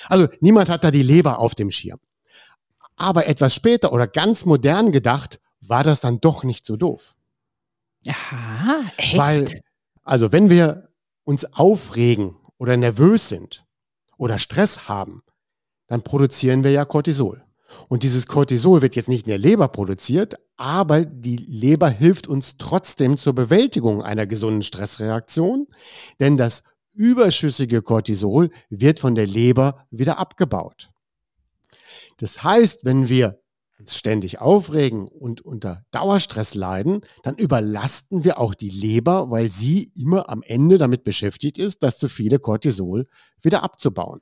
Also 0.10 0.28
niemand 0.42 0.70
hat 0.70 0.84
da 0.84 0.92
die 0.92 1.04
Leber 1.04 1.40
auf 1.40 1.56
dem 1.56 1.72
Schirm. 1.72 2.00
Aber 2.96 3.28
etwas 3.28 3.54
später 3.54 3.92
oder 3.92 4.08
ganz 4.08 4.46
modern 4.46 4.92
gedacht, 4.92 5.40
war 5.62 5.84
das 5.84 6.00
dann 6.00 6.22
doch 6.22 6.44
nicht 6.44 6.66
so 6.66 6.78
doof. 6.78 7.16
Aha, 8.08 8.82
echt? 8.98 9.18
Weil, 9.18 9.62
also 10.04 10.32
wenn 10.32 10.50
wir 10.50 10.90
uns 11.24 11.46
aufregen 11.54 12.38
oder 12.58 12.78
nervös 12.78 13.30
sind 13.30 13.66
oder 14.18 14.38
Stress 14.38 14.88
haben, 14.88 15.24
dann 15.88 16.04
produzieren 16.04 16.64
wir 16.64 16.72
ja 16.72 16.86
Cortisol. 16.86 17.44
Und 17.88 18.04
dieses 18.04 18.28
Cortisol 18.28 18.82
wird 18.82 18.96
jetzt 18.96 19.10
nicht 19.10 19.26
in 19.26 19.32
der 19.32 19.38
Leber 19.38 19.68
produziert, 19.68 20.36
aber 20.56 21.04
die 21.04 21.36
Leber 21.36 21.90
hilft 21.90 22.28
uns 22.28 22.58
trotzdem 22.58 23.18
zur 23.18 23.34
Bewältigung 23.34 24.02
einer 24.02 24.26
gesunden 24.26 24.62
Stressreaktion, 24.62 25.68
denn 26.20 26.38
das 26.38 26.64
überschüssige 26.94 27.82
Cortisol 27.82 28.50
wird 28.70 29.00
von 29.00 29.16
der 29.16 29.28
Leber 29.28 29.86
wieder 29.92 30.18
abgebaut. 30.18 30.90
Das 32.18 32.44
heißt, 32.44 32.86
wenn 32.86 33.10
wir 33.10 33.40
uns 33.78 33.96
ständig 33.96 34.40
aufregen 34.40 35.08
und 35.08 35.42
unter 35.42 35.84
Dauerstress 35.92 36.56
leiden, 36.56 37.02
dann 37.24 37.36
überlasten 37.36 38.24
wir 38.24 38.40
auch 38.40 38.54
die 38.54 38.70
Leber, 38.70 39.30
weil 39.32 39.52
sie 39.52 39.92
immer 39.96 40.30
am 40.30 40.42
Ende 40.44 40.78
damit 40.78 41.04
beschäftigt 41.04 41.58
ist, 41.58 41.84
das 41.84 41.98
zu 41.98 42.08
viele 42.08 42.40
Cortisol 42.40 43.08
wieder 43.42 43.64
abzubauen. 43.64 44.22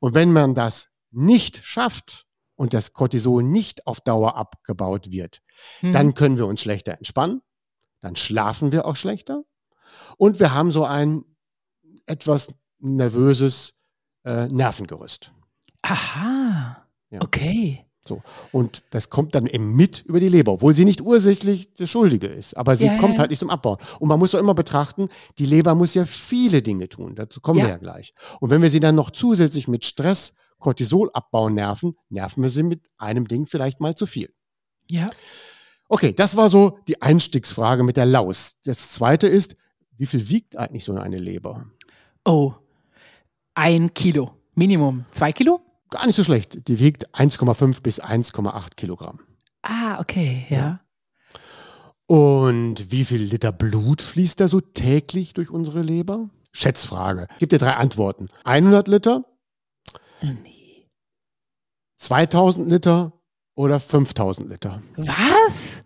Und 0.00 0.14
wenn 0.14 0.32
man 0.32 0.54
das 0.54 0.88
nicht 1.10 1.62
schafft 1.62 2.26
und 2.56 2.72
das 2.72 2.94
Cortisol 2.94 3.42
nicht 3.42 3.86
auf 3.86 4.00
Dauer 4.00 4.36
abgebaut 4.36 5.10
wird, 5.10 5.40
Hm. 5.80 5.92
dann 5.92 6.14
können 6.14 6.38
wir 6.38 6.46
uns 6.46 6.62
schlechter 6.62 6.96
entspannen, 6.96 7.42
dann 8.00 8.16
schlafen 8.16 8.72
wir 8.72 8.86
auch 8.86 8.96
schlechter 8.96 9.42
und 10.16 10.40
wir 10.40 10.54
haben 10.54 10.70
so 10.70 10.84
ein 10.84 11.24
etwas 12.06 12.48
nervöses 12.78 13.74
äh, 14.24 14.46
Nervengerüst. 14.48 15.32
Aha. 15.82 16.86
Ja. 17.10 17.20
Okay. 17.22 17.84
So. 18.02 18.22
Und 18.50 18.84
das 18.94 19.10
kommt 19.10 19.34
dann 19.34 19.46
eben 19.46 19.76
mit 19.76 20.02
über 20.06 20.20
die 20.20 20.28
Leber, 20.28 20.52
obwohl 20.52 20.74
sie 20.74 20.86
nicht 20.86 21.02
ursächlich 21.02 21.74
der 21.74 21.86
Schuldige 21.86 22.28
ist. 22.28 22.56
Aber 22.56 22.74
sie 22.74 22.86
Ja, 22.86 22.96
kommt 22.98 23.14
ja. 23.14 23.20
halt 23.20 23.30
nicht 23.30 23.40
zum 23.40 23.50
Abbauen. 23.50 23.76
Und 23.98 24.08
man 24.08 24.18
muss 24.18 24.30
doch 24.30 24.38
immer 24.38 24.54
betrachten, 24.54 25.08
die 25.38 25.44
Leber 25.44 25.74
muss 25.74 25.94
ja 25.94 26.06
viele 26.06 26.62
Dinge 26.62 26.88
tun. 26.88 27.14
Dazu 27.14 27.40
kommen 27.40 27.58
Ja. 27.60 27.66
wir 27.66 27.70
ja 27.72 27.76
gleich. 27.78 28.14
Und 28.40 28.50
wenn 28.50 28.62
wir 28.62 28.70
sie 28.70 28.80
dann 28.80 28.94
noch 28.94 29.10
zusätzlich 29.10 29.68
mit 29.68 29.84
Stress, 29.84 30.34
Cortisol 30.58 31.10
abbauen 31.12 31.54
nerven, 31.54 31.94
nerven 32.08 32.42
wir 32.42 32.50
sie 32.50 32.62
mit 32.62 32.88
einem 32.96 33.28
Ding 33.28 33.46
vielleicht 33.46 33.80
mal 33.80 33.94
zu 33.94 34.06
viel. 34.06 34.32
Ja. 34.90 35.10
Okay, 35.88 36.12
das 36.14 36.36
war 36.36 36.48
so 36.48 36.78
die 36.88 37.02
Einstiegsfrage 37.02 37.82
mit 37.82 37.96
der 37.96 38.06
Laus. 38.06 38.56
Das 38.64 38.92
zweite 38.92 39.26
ist, 39.26 39.56
wie 39.96 40.06
viel 40.06 40.28
wiegt 40.28 40.56
eigentlich 40.56 40.84
so 40.84 40.94
eine 40.94 41.18
Leber? 41.18 41.66
Oh. 42.24 42.54
Ein 43.54 43.92
Kilo. 43.92 44.30
Minimum. 44.54 45.04
Zwei 45.10 45.32
Kilo? 45.32 45.60
Gar 45.90 46.06
nicht 46.06 46.16
so 46.16 46.24
schlecht. 46.24 46.68
Die 46.68 46.78
wiegt 46.78 47.14
1,5 47.14 47.82
bis 47.82 48.00
1,8 48.02 48.76
Kilogramm. 48.76 49.20
Ah, 49.62 50.00
okay, 50.00 50.46
ja. 50.48 50.56
Ja. 50.56 50.80
Und 52.06 52.90
wie 52.90 53.04
viel 53.04 53.22
Liter 53.22 53.52
Blut 53.52 54.02
fließt 54.02 54.40
da 54.40 54.48
so 54.48 54.60
täglich 54.60 55.32
durch 55.34 55.50
unsere 55.50 55.82
Leber? 55.82 56.28
Schätzfrage. 56.52 57.28
Gibt 57.38 57.52
dir 57.52 57.58
drei 57.58 57.74
Antworten. 57.74 58.28
100 58.44 58.88
Liter, 58.88 59.24
Nee. 60.22 60.88
2000 61.98 62.68
Liter 62.68 63.12
oder 63.54 63.78
5000 63.80 64.48
Liter. 64.48 64.82
Was? 64.96 65.82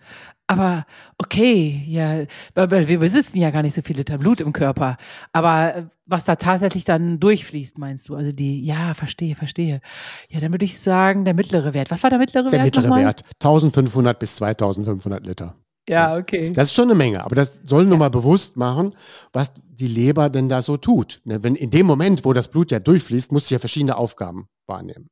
Aber 0.46 0.84
okay, 1.16 1.82
ja, 1.86 2.24
weil 2.54 2.88
wir 2.88 2.98
besitzen 2.98 3.38
ja 3.38 3.50
gar 3.50 3.62
nicht 3.62 3.74
so 3.74 3.80
viel 3.80 3.96
Liter 3.96 4.18
Blut 4.18 4.40
im 4.40 4.52
Körper. 4.52 4.98
Aber 5.32 5.74
äh, 5.74 5.82
was 6.06 6.24
da 6.24 6.36
tatsächlich 6.36 6.84
dann 6.84 7.18
durchfließt, 7.18 7.78
meinst 7.78 8.08
du? 8.08 8.14
Also 8.14 8.30
die, 8.30 8.62
ja, 8.62 8.92
verstehe, 8.92 9.36
verstehe. 9.36 9.80
Ja, 10.28 10.40
dann 10.40 10.52
würde 10.52 10.66
ich 10.66 10.78
sagen, 10.78 11.24
der 11.24 11.32
mittlere 11.32 11.72
Wert. 11.72 11.90
Was 11.90 12.02
war 12.02 12.10
der 12.10 12.18
mittlere 12.18 12.44
Der 12.48 12.58
Wert? 12.58 12.64
mittlere 12.66 12.82
nochmal? 12.82 13.04
Wert 13.04 13.24
1500 13.42 14.18
bis 14.18 14.36
2500 14.36 15.26
Liter. 15.26 15.54
Ja, 15.88 16.16
okay. 16.16 16.52
Das 16.52 16.68
ist 16.68 16.74
schon 16.74 16.84
eine 16.90 16.94
Menge, 16.94 17.24
aber 17.24 17.34
das 17.34 17.60
soll 17.64 17.84
nur 17.84 17.98
mal 17.98 18.10
bewusst 18.10 18.56
machen, 18.56 18.94
was 19.32 19.52
die 19.66 19.88
Leber 19.88 20.30
denn 20.30 20.48
da 20.48 20.62
so 20.62 20.76
tut. 20.76 21.20
Ne, 21.24 21.42
wenn 21.42 21.54
in 21.56 21.70
dem 21.70 21.86
Moment, 21.86 22.24
wo 22.24 22.32
das 22.32 22.48
Blut 22.48 22.70
ja 22.70 22.80
durchfließt, 22.80 23.32
muss 23.32 23.48
sie 23.48 23.54
ja 23.54 23.58
verschiedene 23.58 23.96
Aufgaben 23.96 24.48
wahrnehmen. 24.66 25.08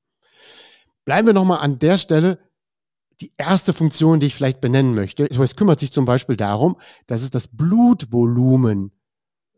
Bleiben 1.05 1.27
wir 1.27 1.35
nochmal 1.35 1.59
an 1.59 1.79
der 1.79 1.99
Stelle. 1.99 2.39
Die 3.23 3.33
erste 3.37 3.73
Funktion, 3.73 4.19
die 4.19 4.27
ich 4.27 4.35
vielleicht 4.35 4.61
benennen 4.61 4.95
möchte, 4.95 5.27
es 5.27 5.55
kümmert 5.55 5.79
sich 5.79 5.93
zum 5.93 6.07
Beispiel 6.07 6.37
darum, 6.37 6.77
dass 7.07 7.23
es 7.23 7.31
das 7.31 7.47
Blutvolumen 7.47 8.91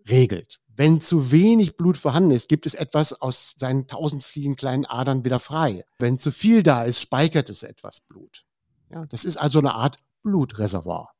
regelt. 0.06 0.60
Wenn 0.66 1.00
zu 1.00 1.32
wenig 1.32 1.78
Blut 1.78 1.96
vorhanden 1.96 2.32
ist, 2.32 2.50
gibt 2.50 2.66
es 2.66 2.74
etwas 2.74 3.14
aus 3.22 3.54
seinen 3.56 3.86
tausend 3.86 4.22
vielen 4.22 4.54
kleinen 4.56 4.84
Adern 4.84 5.24
wieder 5.24 5.40
frei. 5.40 5.86
Wenn 5.98 6.18
zu 6.18 6.30
viel 6.30 6.62
da 6.62 6.82
ist, 6.82 7.00
speichert 7.00 7.48
es 7.48 7.62
etwas 7.62 8.02
Blut. 8.02 8.44
Ja, 8.90 9.06
das 9.06 9.24
ist 9.24 9.38
also 9.38 9.60
eine 9.60 9.74
Art 9.74 9.96
Blutreservoir. 10.22 11.14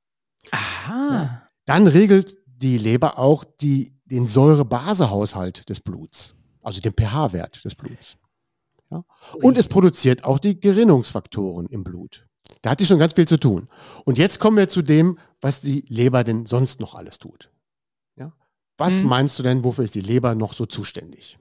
Aha. 0.51 1.15
Ja. 1.15 1.47
Dann 1.65 1.87
regelt 1.87 2.37
die 2.45 2.77
Leber 2.77 3.19
auch 3.19 3.43
die, 3.45 3.99
den 4.05 4.27
Säure-Base-Haushalt 4.27 5.67
des 5.71 5.81
Bluts, 5.81 6.35
also 6.61 6.83
den 6.83 6.93
pH-Wert 6.93 7.65
des 7.65 7.75
Bluts. 7.75 8.19
Ja. 8.91 9.03
Und 9.43 9.57
es 9.57 9.67
produziert 9.67 10.25
auch 10.25 10.39
die 10.39 10.61
Gerinnungsfaktoren 10.61 11.69
im 11.69 11.85
Blut. 11.85 12.27
Da 12.63 12.71
hat 12.71 12.81
die 12.81 12.87
schon 12.87 12.99
ganz 12.99 13.15
viel 13.15 13.29
zu 13.29 13.39
tun. 13.39 13.69
Und 14.05 14.19
jetzt 14.19 14.39
kommen 14.39 14.57
wir 14.57 14.69
zu 14.69 14.83
dem, 14.83 15.19
was 15.41 15.61
die 15.61 15.85
Leber 15.89 16.25
denn 16.25 16.47
sonst 16.47 16.81
noch 16.81 16.95
alles 16.95 17.19
tut. 17.19 17.51
Ja. 18.17 18.33
Was 18.79 19.01
hm. 19.01 19.09
meinst 19.09 19.39
du 19.39 19.43
denn, 19.43 19.65
wofür 19.65 19.85
ist 19.85 19.95
die 19.95 20.01
Leber 20.01 20.35
noch 20.35 20.53
so 20.53 20.67
zuständig? 20.67 21.39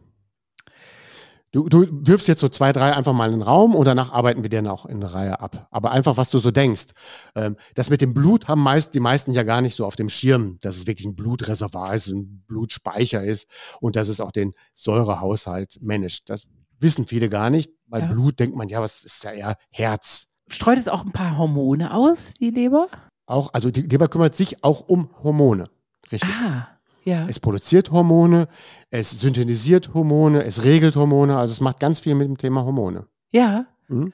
Du, 1.54 1.70
du 1.70 1.86
wirfst 1.92 2.28
jetzt 2.28 2.40
so 2.40 2.50
zwei, 2.50 2.74
drei 2.74 2.96
einfach 2.96 3.14
mal 3.14 3.28
in 3.28 3.34
den 3.34 3.42
Raum 3.44 3.76
und 3.76 3.86
danach 3.86 4.12
arbeiten 4.12 4.42
wir 4.42 4.50
dir 4.50 4.64
noch 4.64 4.88
in 4.88 5.00
der 5.00 5.14
Reihe 5.14 5.40
ab. 5.40 5.68
Aber 5.70 5.92
einfach, 5.92 6.18
was 6.18 6.32
du 6.32 6.40
so 6.40 6.50
denkst. 6.50 6.88
Ähm, 7.36 7.58
das 7.76 7.92
mit 7.92 8.02
dem 8.02 8.16
Blut 8.16 8.48
haben 8.48 8.62
meist 8.62 8.96
die 8.96 9.00
meisten 9.00 9.34
ja 9.34 9.44
gar 9.44 9.62
nicht 9.62 9.76
so 9.76 9.86
auf 9.86 9.96
dem 9.96 10.10
Schirm, 10.10 10.58
dass 10.62 10.78
es 10.78 10.88
wirklich 10.88 11.06
ein 11.06 11.16
Blutreservoir 11.16 11.94
ist, 11.94 12.08
ein 12.08 12.44
Blutspeicher 12.48 13.24
ist 13.24 13.48
und 13.82 13.96
dass 13.96 14.08
es 14.08 14.20
auch 14.20 14.32
den 14.32 14.54
Säurehaushalt 14.74 15.78
managt. 15.80 16.32
Das 16.32 16.48
wissen 16.80 17.06
viele 17.06 17.30
gar 17.30 17.52
nicht. 17.52 17.72
Bei 17.86 18.00
ja. 18.00 18.08
Blut 18.08 18.40
denkt 18.40 18.56
man, 18.56 18.68
ja, 18.68 18.82
was 18.82 19.04
ist 19.04 19.24
ja 19.24 19.32
eher 19.32 19.58
Herz. 19.70 20.30
Streut 20.54 20.78
es 20.78 20.88
auch 20.88 21.04
ein 21.04 21.12
paar 21.12 21.38
Hormone 21.38 21.94
aus, 21.94 22.34
die 22.36 22.52
Leber? 22.52 22.88
Auch, 23.26 23.54
also 23.54 23.72
die 23.72 23.82
Leber 23.82 24.08
kümmert 24.08 24.36
sich 24.36 24.64
auch 24.64 24.88
um 24.88 25.10
Hormone. 25.24 25.66
Richtig. 26.12 26.30
Ah. 26.30 26.68
Ja. 27.06 27.26
Es 27.28 27.40
produziert 27.40 27.92
Hormone, 27.92 28.48
es 28.90 29.12
synthetisiert 29.12 29.94
Hormone, 29.94 30.44
es 30.46 30.64
regelt 30.64 30.96
Hormone, 30.96 31.36
also 31.36 31.52
es 31.52 31.60
macht 31.60 31.80
ganz 31.80 32.00
viel 32.00 32.16
mit 32.16 32.28
dem 32.28 32.38
Thema 32.38 32.64
Hormone. 32.64 33.08
Ja. 33.32 33.66
Mhm. 33.90 34.14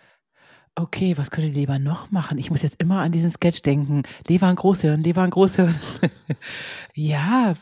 Okay, 0.76 1.18
was 1.18 1.30
könnte 1.30 1.50
die 1.50 1.60
Leber 1.60 1.78
noch 1.78 2.10
machen? 2.10 2.38
Ich 2.38 2.52
muss 2.52 2.62
jetzt 2.62 2.82
immer 2.82 3.02
an 3.02 3.12
diesen 3.12 3.32
Sketch 3.32 3.64
denken. 3.64 4.04
Leber 4.28 4.48
ein 4.48 4.56
Großhirn, 4.56 5.04
Leber 5.04 5.24
ein 5.24 5.30
Großhirn. 5.30 5.76
ja, 6.96 7.54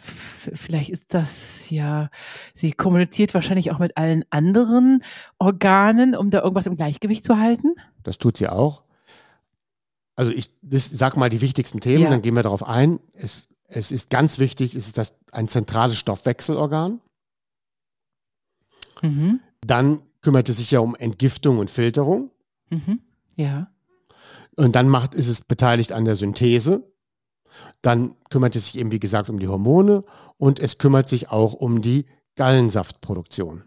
vielleicht 0.54 0.92
ist 0.92 1.16
das 1.16 1.72
ja, 1.72 2.10
sie 2.54 2.74
kommuniziert 2.74 3.34
wahrscheinlich 3.34 3.72
auch 3.72 3.80
mit 3.80 3.98
allen 3.98 4.24
anderen 4.30 5.04
Organen, 5.40 6.16
um 6.16 6.30
da 6.30 6.44
irgendwas 6.44 6.68
im 6.68 6.78
Gleichgewicht 6.78 7.24
zu 7.24 7.40
halten. 7.40 7.74
Das 8.08 8.18
tut 8.18 8.38
sie 8.38 8.48
auch. 8.48 8.84
Also 10.16 10.32
ich 10.32 10.52
sag 10.72 11.18
mal 11.18 11.30
die 11.30 11.42
wichtigsten 11.42 11.80
Themen, 11.80 12.06
ja. 12.06 12.10
dann 12.10 12.22
gehen 12.22 12.36
wir 12.36 12.44
darauf 12.44 12.64
ein. 12.64 13.00
Es 13.14 13.48
es 13.68 13.92
ist 13.92 14.10
ganz 14.10 14.40
wichtig, 14.40 14.76
es 14.76 14.88
ist 14.88 14.98
das 14.98 15.14
ein 15.32 15.48
zentrales 15.48 15.98
Stoffwechselorgan. 15.98 17.02
Mhm. 19.02 19.42
Dann 19.62 20.02
kümmert 20.22 20.50
es 20.50 20.58
sich 20.58 20.72
ja 20.72 20.80
um 20.80 20.96
Entgiftung 20.96 21.60
und 21.60 21.70
Filterung. 21.70 22.32
Mhm. 22.70 23.02
Ja. 23.36 23.70
Und 24.56 24.76
dann 24.76 24.90
macht, 24.90 25.14
ist 25.14 25.28
es 25.28 25.42
beteiligt 25.42 25.92
an 25.92 26.06
der 26.06 26.16
Synthese. 26.16 26.92
Dann 27.82 28.16
kümmert 28.30 28.56
es 28.56 28.66
sich 28.66 28.80
eben, 28.80 28.92
wie 28.92 29.00
gesagt, 29.00 29.30
um 29.30 29.40
die 29.40 29.48
Hormone 29.48 30.04
und 30.38 30.60
es 30.60 30.78
kümmert 30.78 31.10
sich 31.10 31.30
auch 31.30 31.54
um 31.54 31.82
die 31.82 32.06
Gallensaftproduktion. 32.36 33.64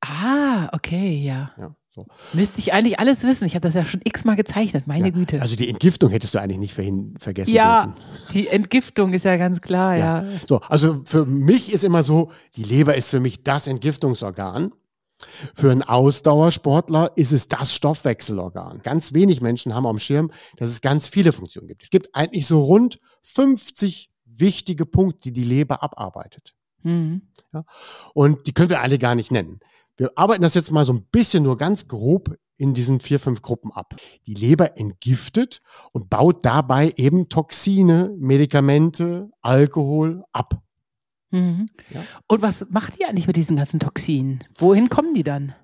Ah, 0.00 0.68
okay, 0.72 1.16
ja. 1.22 1.52
ja. 1.56 1.74
So. 1.98 2.06
Müsste 2.32 2.60
ich 2.60 2.72
eigentlich 2.72 3.00
alles 3.00 3.24
wissen. 3.24 3.44
Ich 3.44 3.54
habe 3.54 3.62
das 3.62 3.74
ja 3.74 3.84
schon 3.84 4.00
x-mal 4.04 4.36
gezeichnet, 4.36 4.86
meine 4.86 5.06
ja, 5.06 5.10
Güte. 5.10 5.42
Also 5.42 5.56
die 5.56 5.68
Entgiftung 5.68 6.10
hättest 6.10 6.34
du 6.34 6.40
eigentlich 6.40 6.58
nicht 6.58 6.74
vergessen 6.74 7.52
ja, 7.52 7.86
dürfen. 7.86 8.00
Die 8.32 8.46
Entgiftung 8.48 9.12
ist 9.12 9.24
ja 9.24 9.36
ganz 9.36 9.60
klar, 9.60 9.96
ja. 9.96 10.22
ja. 10.22 10.28
So, 10.48 10.60
also 10.68 11.02
für 11.04 11.26
mich 11.26 11.72
ist 11.72 11.82
immer 11.82 12.02
so, 12.02 12.30
die 12.56 12.62
Leber 12.62 12.94
ist 12.94 13.10
für 13.10 13.20
mich 13.20 13.42
das 13.42 13.66
Entgiftungsorgan. 13.66 14.72
Für 15.52 15.72
einen 15.72 15.82
Ausdauersportler 15.82 17.10
ist 17.16 17.32
es 17.32 17.48
das 17.48 17.74
Stoffwechselorgan. 17.74 18.82
Ganz 18.82 19.12
wenig 19.14 19.40
Menschen 19.40 19.74
haben 19.74 19.86
am 19.86 19.98
Schirm, 19.98 20.30
dass 20.56 20.68
es 20.68 20.80
ganz 20.80 21.08
viele 21.08 21.32
Funktionen 21.32 21.66
gibt. 21.66 21.82
Es 21.82 21.90
gibt 21.90 22.14
eigentlich 22.14 22.46
so 22.46 22.60
rund 22.60 22.98
50 23.22 24.10
wichtige 24.24 24.86
Punkte, 24.86 25.32
die 25.32 25.32
die 25.32 25.44
Leber 25.44 25.82
abarbeitet. 25.82 26.54
Mhm. 26.84 27.22
Ja, 27.52 27.64
und 28.14 28.46
die 28.46 28.52
können 28.52 28.70
wir 28.70 28.80
alle 28.80 28.98
gar 28.98 29.16
nicht 29.16 29.32
nennen. 29.32 29.58
Wir 29.98 30.12
arbeiten 30.14 30.42
das 30.42 30.54
jetzt 30.54 30.70
mal 30.70 30.84
so 30.84 30.92
ein 30.92 31.02
bisschen 31.10 31.42
nur 31.42 31.56
ganz 31.56 31.88
grob 31.88 32.38
in 32.56 32.72
diesen 32.72 33.00
vier, 33.00 33.18
fünf 33.18 33.42
Gruppen 33.42 33.72
ab. 33.72 33.96
Die 34.26 34.34
Leber 34.34 34.78
entgiftet 34.78 35.60
und 35.92 36.08
baut 36.08 36.46
dabei 36.46 36.92
eben 36.96 37.28
Toxine, 37.28 38.14
Medikamente, 38.16 39.28
Alkohol 39.42 40.24
ab. 40.32 40.62
Mhm. 41.30 41.68
Ja. 41.90 42.02
Und 42.28 42.42
was 42.42 42.66
macht 42.70 42.98
ihr 43.00 43.08
eigentlich 43.08 43.26
mit 43.26 43.36
diesen 43.36 43.56
ganzen 43.56 43.80
Toxinen? 43.80 44.44
Wohin 44.56 44.88
kommen 44.88 45.14
die 45.14 45.24
dann? 45.24 45.54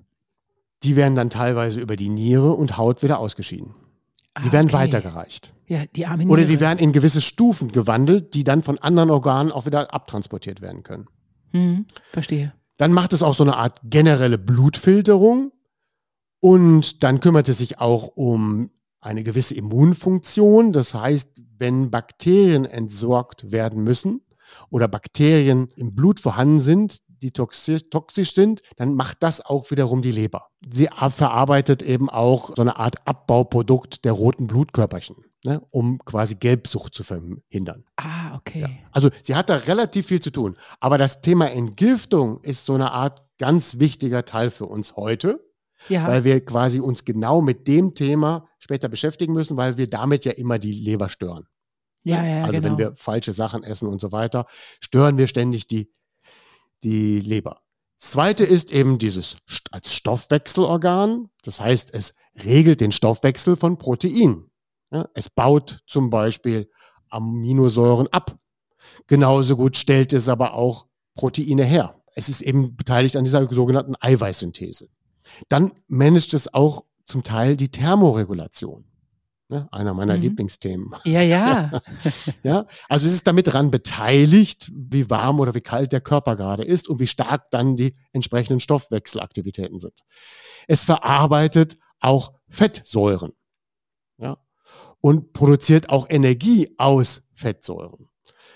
Die 0.83 0.97
werden 0.97 1.15
dann 1.15 1.31
teilweise 1.31 1.81
über 1.81 1.95
die 1.95 2.09
Niere 2.09 2.53
und 2.53 2.77
Haut 2.77 3.03
wieder 3.03 3.21
ausgeschieden. 3.21 3.75
Die 4.43 4.49
ah, 4.49 4.53
werden 4.53 4.67
okay. 4.67 4.79
weitergereicht. 4.79 5.55
Ja, 5.69 5.87
die 5.87 6.07
arme 6.07 6.25
Niere. 6.25 6.33
Oder 6.33 6.45
die 6.45 6.59
werden 6.59 6.81
in 6.81 6.91
gewisse 6.93 7.21
Stufen 7.21 7.71
gewandelt, 7.71 8.35
die 8.35 8.43
dann 8.43 8.63
von 8.63 8.79
anderen 8.79 9.11
Organen 9.11 9.53
auch 9.53 9.65
wieder 9.65 9.95
abtransportiert 9.95 10.61
werden 10.61 10.83
können. 10.83 11.07
Mhm, 11.53 11.87
verstehe. 12.11 12.53
Dann 12.77 12.93
macht 12.93 13.13
es 13.13 13.23
auch 13.23 13.35
so 13.35 13.45
eine 13.45 13.57
Art 13.57 13.81
generelle 13.85 14.39
Blutfilterung 14.39 15.53
und 16.41 17.03
dann 17.03 17.21
kümmert 17.21 17.49
es 17.49 17.59
sich 17.59 17.79
auch 17.79 18.09
um 18.09 18.71
eine 19.01 19.23
gewisse 19.23 19.55
Immunfunktion. 19.55 20.73
Das 20.73 20.95
heißt, 20.95 21.43
wenn 21.59 21.91
Bakterien 21.91 22.65
entsorgt 22.65 23.53
werden 23.53 23.85
müssen 23.85 24.23
oder 24.71 24.89
Bakterien 24.89 25.69
im 25.77 25.95
Blut 25.95 26.21
vorhanden 26.21 26.61
sind, 26.61 26.99
die 27.09 27.31
toxisch, 27.31 28.35
sind, 28.35 28.61
dann 28.77 28.95
macht 28.95 29.23
das 29.23 29.41
auch 29.41 29.71
wiederum 29.71 30.03
die 30.03 30.13
Leber. 30.13 30.49
Sie 30.71 30.89
verarbeitet 31.09 31.83
eben 31.83 32.11
auch 32.11 32.55
so 32.55 32.61
eine 32.61 32.77
Art 32.77 33.07
Abbauprodukt 33.07 34.05
der 34.05 34.13
roten 34.13 34.47
Blutkörperchen 34.47 35.17
ne, 35.45 35.63
um 35.71 35.99
quasi 36.05 36.35
Gelbsucht 36.37 36.95
zu 36.95 37.05
verhindern. 37.05 37.85
Ah, 37.97 38.37
okay. 38.37 38.61
Ja. 38.63 38.69
Also 38.93 39.11
sie 39.23 39.35
hat 39.35 39.51
da 39.51 39.57
relativ 39.57 40.07
viel 40.07 40.21
zu 40.21 40.31
tun. 40.31 40.57
Aber 40.81 40.99
das 40.99 41.21
Thema 41.21 41.51
Entgiftung 41.51 42.41
ist 42.43 42.67
so 42.67 42.75
eine 42.75 42.93
Art 42.93 43.23
ganz 43.39 43.79
wichtiger 43.79 44.25
Teil 44.25 44.51
für 44.51 44.67
uns 44.67 44.97
heute. 44.97 45.45
Ja. 45.89 46.09
Weil 46.09 46.25
wir 46.25 46.43
quasi 46.45 46.81
uns 46.81 47.05
genau 47.05 47.43
mit 47.43 47.69
dem 47.69 47.95
Thema 47.95 48.49
später 48.59 48.89
beschäftigen 48.89 49.35
müssen, 49.35 49.57
weil 49.57 49.77
wir 49.77 49.89
damit 49.89 50.25
ja 50.25 50.33
immer 50.33 50.59
die 50.59 50.73
Leber 50.73 51.11
stören. 51.11 51.47
Ja, 52.05 52.25
ja, 52.25 52.43
also 52.43 52.53
genau. 52.53 52.65
wenn 52.65 52.79
wir 52.79 52.97
falsche 52.97 53.33
Sachen 53.33 53.63
essen 53.65 53.89
und 53.89 54.01
so 54.01 54.13
weiter, 54.13 54.47
stören 54.81 55.19
wir 55.19 55.27
ständig 55.27 55.67
die, 55.67 55.93
die 56.83 57.21
Leber. 57.21 57.61
Das 57.99 58.13
zweite 58.13 58.45
ist 58.45 58.73
eben 58.73 58.99
dieses 58.99 59.37
als 59.71 59.95
Stoffwechselorgan. 59.95 61.31
Das 61.43 61.61
heißt, 61.61 61.93
es 61.95 62.15
regelt 62.45 62.81
den 62.81 62.93
Stoffwechsel 62.93 63.57
von 63.57 63.79
Proteinen. 63.79 64.51
Ja, 64.95 65.09
es 65.13 65.29
baut 65.29 65.81
zum 65.89 66.09
Beispiel 66.09 66.71
Aminosäuren 67.09 68.07
ab. 68.13 68.39
Genauso 69.09 69.57
gut 69.57 69.77
stellt 69.77 70.13
es 70.13 70.29
aber 70.29 70.55
auch 70.55 70.87
Proteine 71.15 71.65
her. 71.65 72.01
Es 72.15 72.29
ist 72.29 72.43
eben 72.43 72.77
beteiligt 72.77 73.17
an 73.17 73.25
dieser 73.25 73.49
sogenannten 73.49 73.97
Eiweißsynthese. 73.99 74.89
Dann 75.49 75.73
managt 75.89 76.33
es 76.33 76.55
auch 76.55 76.85
zum 77.05 77.25
Teil 77.25 77.57
die 77.57 77.71
Thermoregulation. 77.71 78.85
Ne? 79.49 79.67
Einer 79.73 79.95
meiner 79.95 80.15
mhm. 80.15 80.23
Lieblingsthemen. 80.23 80.95
Ja, 81.03 81.23
ja. 81.23 81.73
ja. 82.45 82.65
Also 82.89 83.09
es 83.09 83.15
ist 83.15 83.27
damit 83.27 83.49
daran 83.49 83.73
beteiligt, 83.73 84.71
wie 84.73 85.11
warm 85.11 85.41
oder 85.41 85.57
wie 85.57 85.61
kalt 85.61 85.91
der 85.91 86.03
Körper 86.03 86.37
gerade 86.37 86.63
ist 86.63 86.89
und 86.89 87.01
wie 87.01 87.09
stark 87.09 87.51
dann 87.51 87.75
die 87.75 87.97
entsprechenden 88.13 88.61
Stoffwechselaktivitäten 88.61 89.81
sind. 89.81 89.99
Es 90.69 90.85
verarbeitet 90.85 91.79
auch 91.99 92.33
Fettsäuren. 92.49 93.33
Ja 94.19 94.39
und 95.05 95.35
produziert 95.35 95.91
auch 95.91 96.09
Energie 96.09 96.73
aus 96.79 97.23
Fettsäuren. 97.35 98.09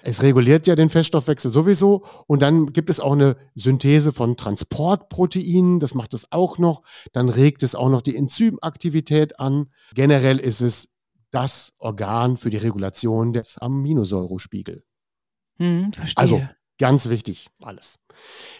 Es 0.02 0.22
reguliert 0.22 0.66
ja 0.66 0.74
den 0.76 0.88
Feststoffwechsel 0.88 1.50
sowieso 1.50 2.06
und 2.26 2.40
dann 2.40 2.64
gibt 2.64 2.88
es 2.88 3.00
auch 3.00 3.12
eine 3.12 3.36
Synthese 3.54 4.14
von 4.14 4.38
Transportproteinen, 4.38 5.78
das 5.78 5.92
macht 5.92 6.14
es 6.14 6.32
auch 6.32 6.56
noch. 6.56 6.80
Dann 7.12 7.28
regt 7.28 7.62
es 7.62 7.74
auch 7.74 7.90
noch 7.90 8.00
die 8.00 8.16
Enzymaktivität 8.16 9.38
an. 9.38 9.70
Generell 9.92 10.38
ist 10.38 10.62
es 10.62 10.88
das 11.30 11.74
Organ 11.76 12.38
für 12.38 12.48
die 12.48 12.56
Regulation 12.56 13.34
des 13.34 13.58
Aminosäurespiegel. 13.58 14.84
Hm, 15.58 15.90
also 16.14 16.40
ganz 16.78 17.10
wichtig 17.10 17.48
alles. 17.60 17.98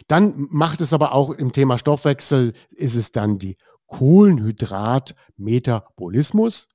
Dann 0.09 0.47
macht 0.51 0.83
es 0.83 0.93
aber 0.93 1.15
auch 1.15 1.31
im 1.31 1.53
Thema 1.53 1.79
Stoffwechsel 1.79 2.53
ist 2.69 2.97
es 2.97 3.13
dann 3.13 3.39
die 3.39 3.57
Kohlenhydratmetabolismus. 3.87 6.69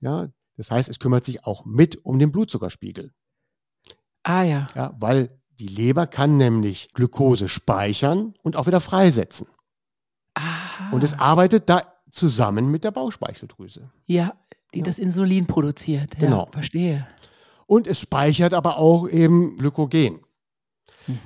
Ja, 0.00 0.28
Das 0.56 0.70
heißt, 0.70 0.88
es 0.88 0.98
kümmert 0.98 1.24
sich 1.24 1.44
auch 1.44 1.64
mit 1.64 2.04
um 2.04 2.18
den 2.18 2.30
Blutzuckerspiegel. 2.32 3.12
Ah 4.22 4.42
ja. 4.42 4.66
Ja, 4.74 4.94
weil 4.98 5.38
die 5.58 5.66
Leber 5.66 6.06
kann 6.06 6.36
nämlich 6.36 6.90
Glucose 6.94 7.48
speichern 7.48 8.34
und 8.42 8.56
auch 8.56 8.66
wieder 8.66 8.80
freisetzen. 8.80 9.46
Aha. 10.34 10.90
Und 10.92 11.04
es 11.04 11.18
arbeitet 11.18 11.68
da 11.68 11.82
zusammen 12.10 12.68
mit 12.70 12.84
der 12.84 12.90
Bauchspeicheldrüse. 12.90 13.90
ja, 14.06 14.34
die 14.74 14.78
Ja. 14.78 14.84
das 14.84 14.98
Insulin 14.98 15.46
produziert. 15.46 16.18
Genau. 16.18 16.44
Ja, 16.46 16.52
verstehe. 16.52 17.06
Und 17.66 17.86
es 17.86 18.00
speichert 18.00 18.54
aber 18.54 18.78
auch 18.78 19.08
eben 19.08 19.56
Glykogen. 19.56 20.20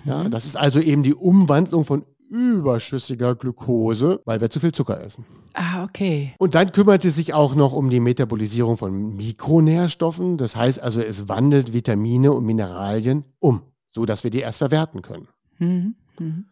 Ja, 0.04 0.24
Mhm. 0.24 0.30
das 0.30 0.46
ist 0.46 0.56
also 0.56 0.80
eben 0.80 1.02
die 1.02 1.14
Umwandlung 1.14 1.84
von 1.84 2.04
überschüssiger 2.28 3.34
Glucose, 3.34 4.20
weil 4.24 4.40
wir 4.40 4.50
zu 4.50 4.60
viel 4.60 4.72
Zucker 4.72 5.00
essen. 5.00 5.24
Ah, 5.54 5.84
okay. 5.84 6.34
Und 6.38 6.54
dann 6.54 6.72
kümmert 6.72 7.04
es 7.04 7.16
sich 7.16 7.32
auch 7.34 7.54
noch 7.54 7.72
um 7.72 7.88
die 7.90 8.00
Metabolisierung 8.00 8.76
von 8.76 9.16
Mikronährstoffen. 9.16 10.36
Das 10.36 10.56
heißt 10.56 10.80
also, 10.80 11.00
es 11.00 11.28
wandelt 11.28 11.72
Vitamine 11.72 12.32
und 12.32 12.44
Mineralien 12.44 13.24
um, 13.38 13.62
so 13.94 14.04
dass 14.06 14.24
wir 14.24 14.30
die 14.30 14.40
erst 14.40 14.58
verwerten 14.58 15.02
können. 15.02 15.28
Mhm. 15.58 15.94
Mhm. 16.18 16.46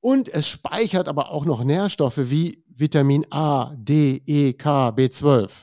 Und 0.00 0.28
es 0.28 0.48
speichert 0.48 1.08
aber 1.08 1.30
auch 1.30 1.44
noch 1.44 1.62
Nährstoffe 1.64 2.18
wie 2.30 2.64
Vitamin 2.68 3.24
A, 3.30 3.72
D, 3.76 4.20
E, 4.26 4.52
K, 4.54 4.88
B12. 4.88 5.62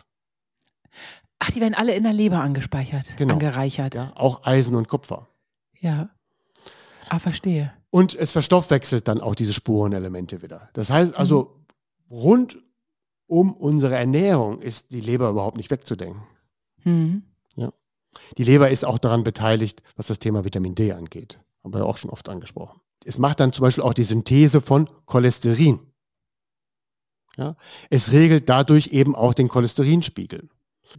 Ach, 1.39 1.51
die 1.51 1.62
werden 1.62 1.74
alle 1.74 1.94
in 1.96 2.04
der 2.04 2.13
Leber 2.13 2.42
angespeichert, 2.42 3.06
Genau. 3.18 3.34
angereichert. 3.34 3.96
Ja, 3.96 4.12
auch 4.16 4.44
Eisen 4.46 4.75
und 4.75 4.88
Kupfer. 4.88 5.28
ja. 5.80 6.10
Ah, 7.12 7.18
verstehe. 7.18 7.74
Und 7.91 8.15
es 8.15 8.31
verstoffwechselt 8.31 9.08
dann 9.08 9.22
auch 9.22 9.36
diese 9.36 9.53
Spurenelemente 9.53 10.41
wieder. 10.41 10.69
Das 10.74 10.91
heißt 10.91 11.15
also, 11.15 11.65
rund 12.10 12.62
um 13.27 13.53
unsere 13.53 13.96
Ernährung 13.96 14.60
ist 14.60 14.91
die 14.91 15.01
Leber 15.01 15.29
überhaupt 15.29 15.58
nicht 15.58 15.72
wegzudenken. 15.72 16.22
Mhm. 16.84 17.24
Die 18.38 18.43
Leber 18.43 18.69
ist 18.69 18.86
auch 18.86 18.98
daran 18.98 19.24
beteiligt, 19.24 19.84
was 19.96 20.08
das 20.08 20.19
Thema 20.19 20.46
Vitamin 20.46 20.75
D 20.75 20.93
angeht. 20.93 21.39
Haben 21.63 21.74
wir 21.74 21.79
ja 21.79 21.86
auch 21.86 21.98
schon 21.98 22.10
oft 22.10 22.29
angesprochen. 22.29 22.79
Es 23.05 23.17
macht 23.17 23.39
dann 23.39 23.53
zum 23.53 23.63
Beispiel 23.63 23.84
auch 23.84 23.93
die 23.93 24.03
Synthese 24.03 24.62
von 24.62 24.89
Cholesterin. 25.05 25.79
Ja? 27.38 27.55
Es 27.89 28.12
regelt 28.12 28.50
dadurch 28.50 28.88
eben 28.88 29.15
auch 29.15 29.34
den 29.34 29.48
Cholesterinspiegel. 29.48 30.50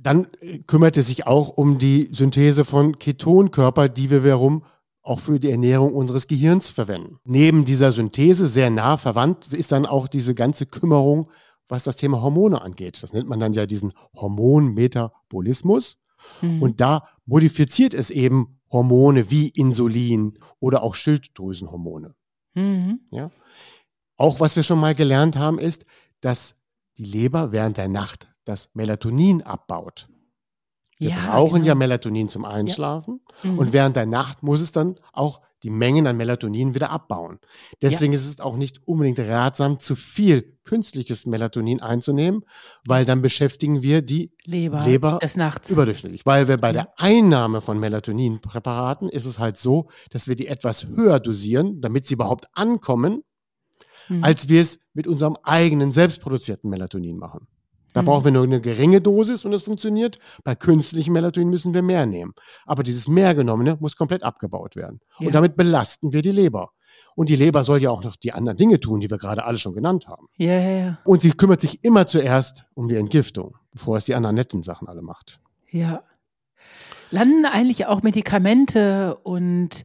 Dann 0.00 0.28
äh, 0.40 0.59
kümmert 0.61 0.97
es 0.97 1.09
sich 1.09 1.26
auch 1.26 1.49
um 1.49 1.78
die 1.78 2.09
Synthese 2.12 2.64
von 2.64 2.99
Ketonkörper, 2.99 3.88
die 3.88 4.11
wir 4.11 4.25
wiederum 4.25 4.62
auch 5.02 5.21
für 5.21 5.40
die 5.40 5.50
Ernährung 5.50 5.95
unseres 5.95 6.26
Gehirns 6.26 6.69
verwenden. 6.69 7.19
Neben 7.25 7.64
dieser 7.64 7.92
Synthese 7.92 8.49
sehr 8.49 8.71
nah 8.71 8.97
verwandt 8.97 9.52
ist 9.52 9.73
dann 9.73 9.87
auch 9.87 10.09
diese 10.09 10.35
ganze 10.35 10.66
Kümmerung, 10.66 11.30
was 11.69 11.85
das 11.85 11.97
Thema 11.97 12.21
Hormone 12.21 12.61
angeht. 12.61 13.02
Das 13.02 13.12
nennt 13.12 13.28
man 13.28 13.40
dann 13.40 13.52
ja 13.54 13.64
diesen 13.66 13.92
Hormonmetabolismus. 14.14 15.99
Mhm. 16.42 16.62
Und 16.62 16.80
da 16.80 17.09
modifiziert 17.25 17.95
es 17.95 18.11
eben 18.11 18.61
Hormone 18.71 19.30
wie 19.30 19.49
Insulin 19.49 20.38
oder 20.59 20.83
auch 20.83 20.95
Schilddrüsenhormone. 20.95 22.14
Mhm. 22.54 23.00
Auch 24.16 24.38
was 24.40 24.54
wir 24.57 24.62
schon 24.62 24.80
mal 24.80 24.95
gelernt 24.95 25.37
haben, 25.38 25.59
ist, 25.59 25.87
dass 26.21 26.57
die 26.99 27.04
Leber 27.04 27.52
während 27.52 27.78
der 27.78 27.88
Nacht 27.88 28.28
das 28.45 28.69
Melatonin 28.75 29.42
abbaut. 29.42 30.10
Wir 31.00 31.11
brauchen 31.16 31.64
ja 31.64 31.73
genau. 31.73 31.78
Melatonin 31.78 32.28
zum 32.28 32.45
Einschlafen 32.45 33.21
Mhm. 33.42 33.59
und 33.59 33.73
während 33.73 33.97
der 33.97 34.07
Nacht 34.07 34.42
muss 34.42 34.61
es 34.61 34.71
dann 34.73 34.97
auch 35.12 35.40
die 35.62 35.71
Mengen 35.71 36.07
an 36.07 36.16
Melatonin 36.16 36.75
wieder 36.75 36.90
abbauen. 36.90 37.38
Deswegen 37.83 38.14
ist 38.14 38.26
es 38.26 38.40
auch 38.40 38.57
nicht 38.57 38.80
unbedingt 38.87 39.19
ratsam, 39.19 39.78
zu 39.78 39.95
viel 39.95 40.57
künstliches 40.64 41.26
Melatonin 41.26 41.80
einzunehmen, 41.83 42.45
weil 42.87 43.04
dann 43.04 43.21
beschäftigen 43.21 43.83
wir 43.83 44.00
die 44.00 44.33
Leber, 44.45 44.80
Leber 44.87 45.19
des 45.23 45.37
Nachts. 45.37 45.69
überdurchschnittlich. 45.69 46.25
Weil 46.25 46.49
wir 46.49 46.56
bei 46.56 46.73
der 46.73 46.89
Einnahme 46.99 47.60
von 47.60 47.78
Melatoninpräparaten 47.78 49.08
ist 49.10 49.26
es 49.26 49.39
halt 49.39 49.56
so, 49.58 49.89
dass 50.10 50.28
wir 50.28 50.36
die 50.36 50.47
etwas 50.47 50.86
höher 50.86 51.21
dosieren, 51.21 51.80
damit 51.82 52.06
sie 52.06 52.15
überhaupt 52.15 52.47
ankommen, 52.54 53.23
Mhm. 54.08 54.25
als 54.25 54.49
wir 54.49 54.60
es 54.63 54.80
mit 54.95 55.06
unserem 55.06 55.36
eigenen 55.43 55.91
selbstproduzierten 55.93 56.69
Melatonin 56.71 57.17
machen. 57.19 57.47
Da 57.93 58.03
Mhm. 58.03 58.07
brauchen 58.07 58.25
wir 58.26 58.33
nur 58.33 58.45
eine 58.45 58.61
geringe 58.61 59.00
Dosis 59.00 59.45
und 59.45 59.53
es 59.53 59.63
funktioniert. 59.63 60.19
Bei 60.45 60.55
künstlichem 60.55 61.13
Melatonin 61.13 61.50
müssen 61.50 61.75
wir 61.75 61.83
mehr 61.83 62.07
nehmen. 62.07 62.33
Aber 62.67 62.83
dieses 62.83 63.09
mehr 63.09 63.35
genommene 63.35 63.76
muss 63.81 63.97
komplett 63.97 64.23
abgebaut 64.23 64.76
werden. 64.76 65.00
Ja. 65.19 65.26
Und 65.26 65.35
damit 65.35 65.57
belasten 65.57 66.13
wir 66.13 66.23
die 66.23 66.31
Leber. 66.31 66.71
Und 67.17 67.29
die 67.29 67.37
Leber 67.37 67.65
soll 67.65 67.83
ja 67.83 67.91
auch 67.91 68.03
noch 68.03 68.17
die 68.17 68.33
anderen 68.33 68.57
Dinge 68.57 68.81
tun, 68.81 69.00
die 69.00 69.11
wir 69.11 69.19
gerade 69.19 69.45
alle 69.45 69.59
schon 69.59 69.75
genannt 69.75 70.07
haben. 70.09 70.26
ja, 70.37 70.53
ja, 70.55 70.71
ja. 70.71 70.99
Und 71.05 71.23
sie 71.23 71.33
kümmert 71.33 71.61
sich 71.61 71.83
immer 71.85 72.07
zuerst 72.07 72.67
um 72.75 72.89
die 72.89 72.97
Entgiftung, 72.97 73.57
bevor 73.73 73.97
es 73.97 74.05
die 74.07 74.15
anderen 74.15 74.37
netten 74.37 74.63
Sachen 74.63 74.89
alle 74.89 75.03
macht. 75.03 75.41
Ja. 75.71 76.03
Landen 77.11 77.45
eigentlich 77.45 77.87
auch 77.87 78.03
Medikamente 78.03 79.17
und 79.25 79.85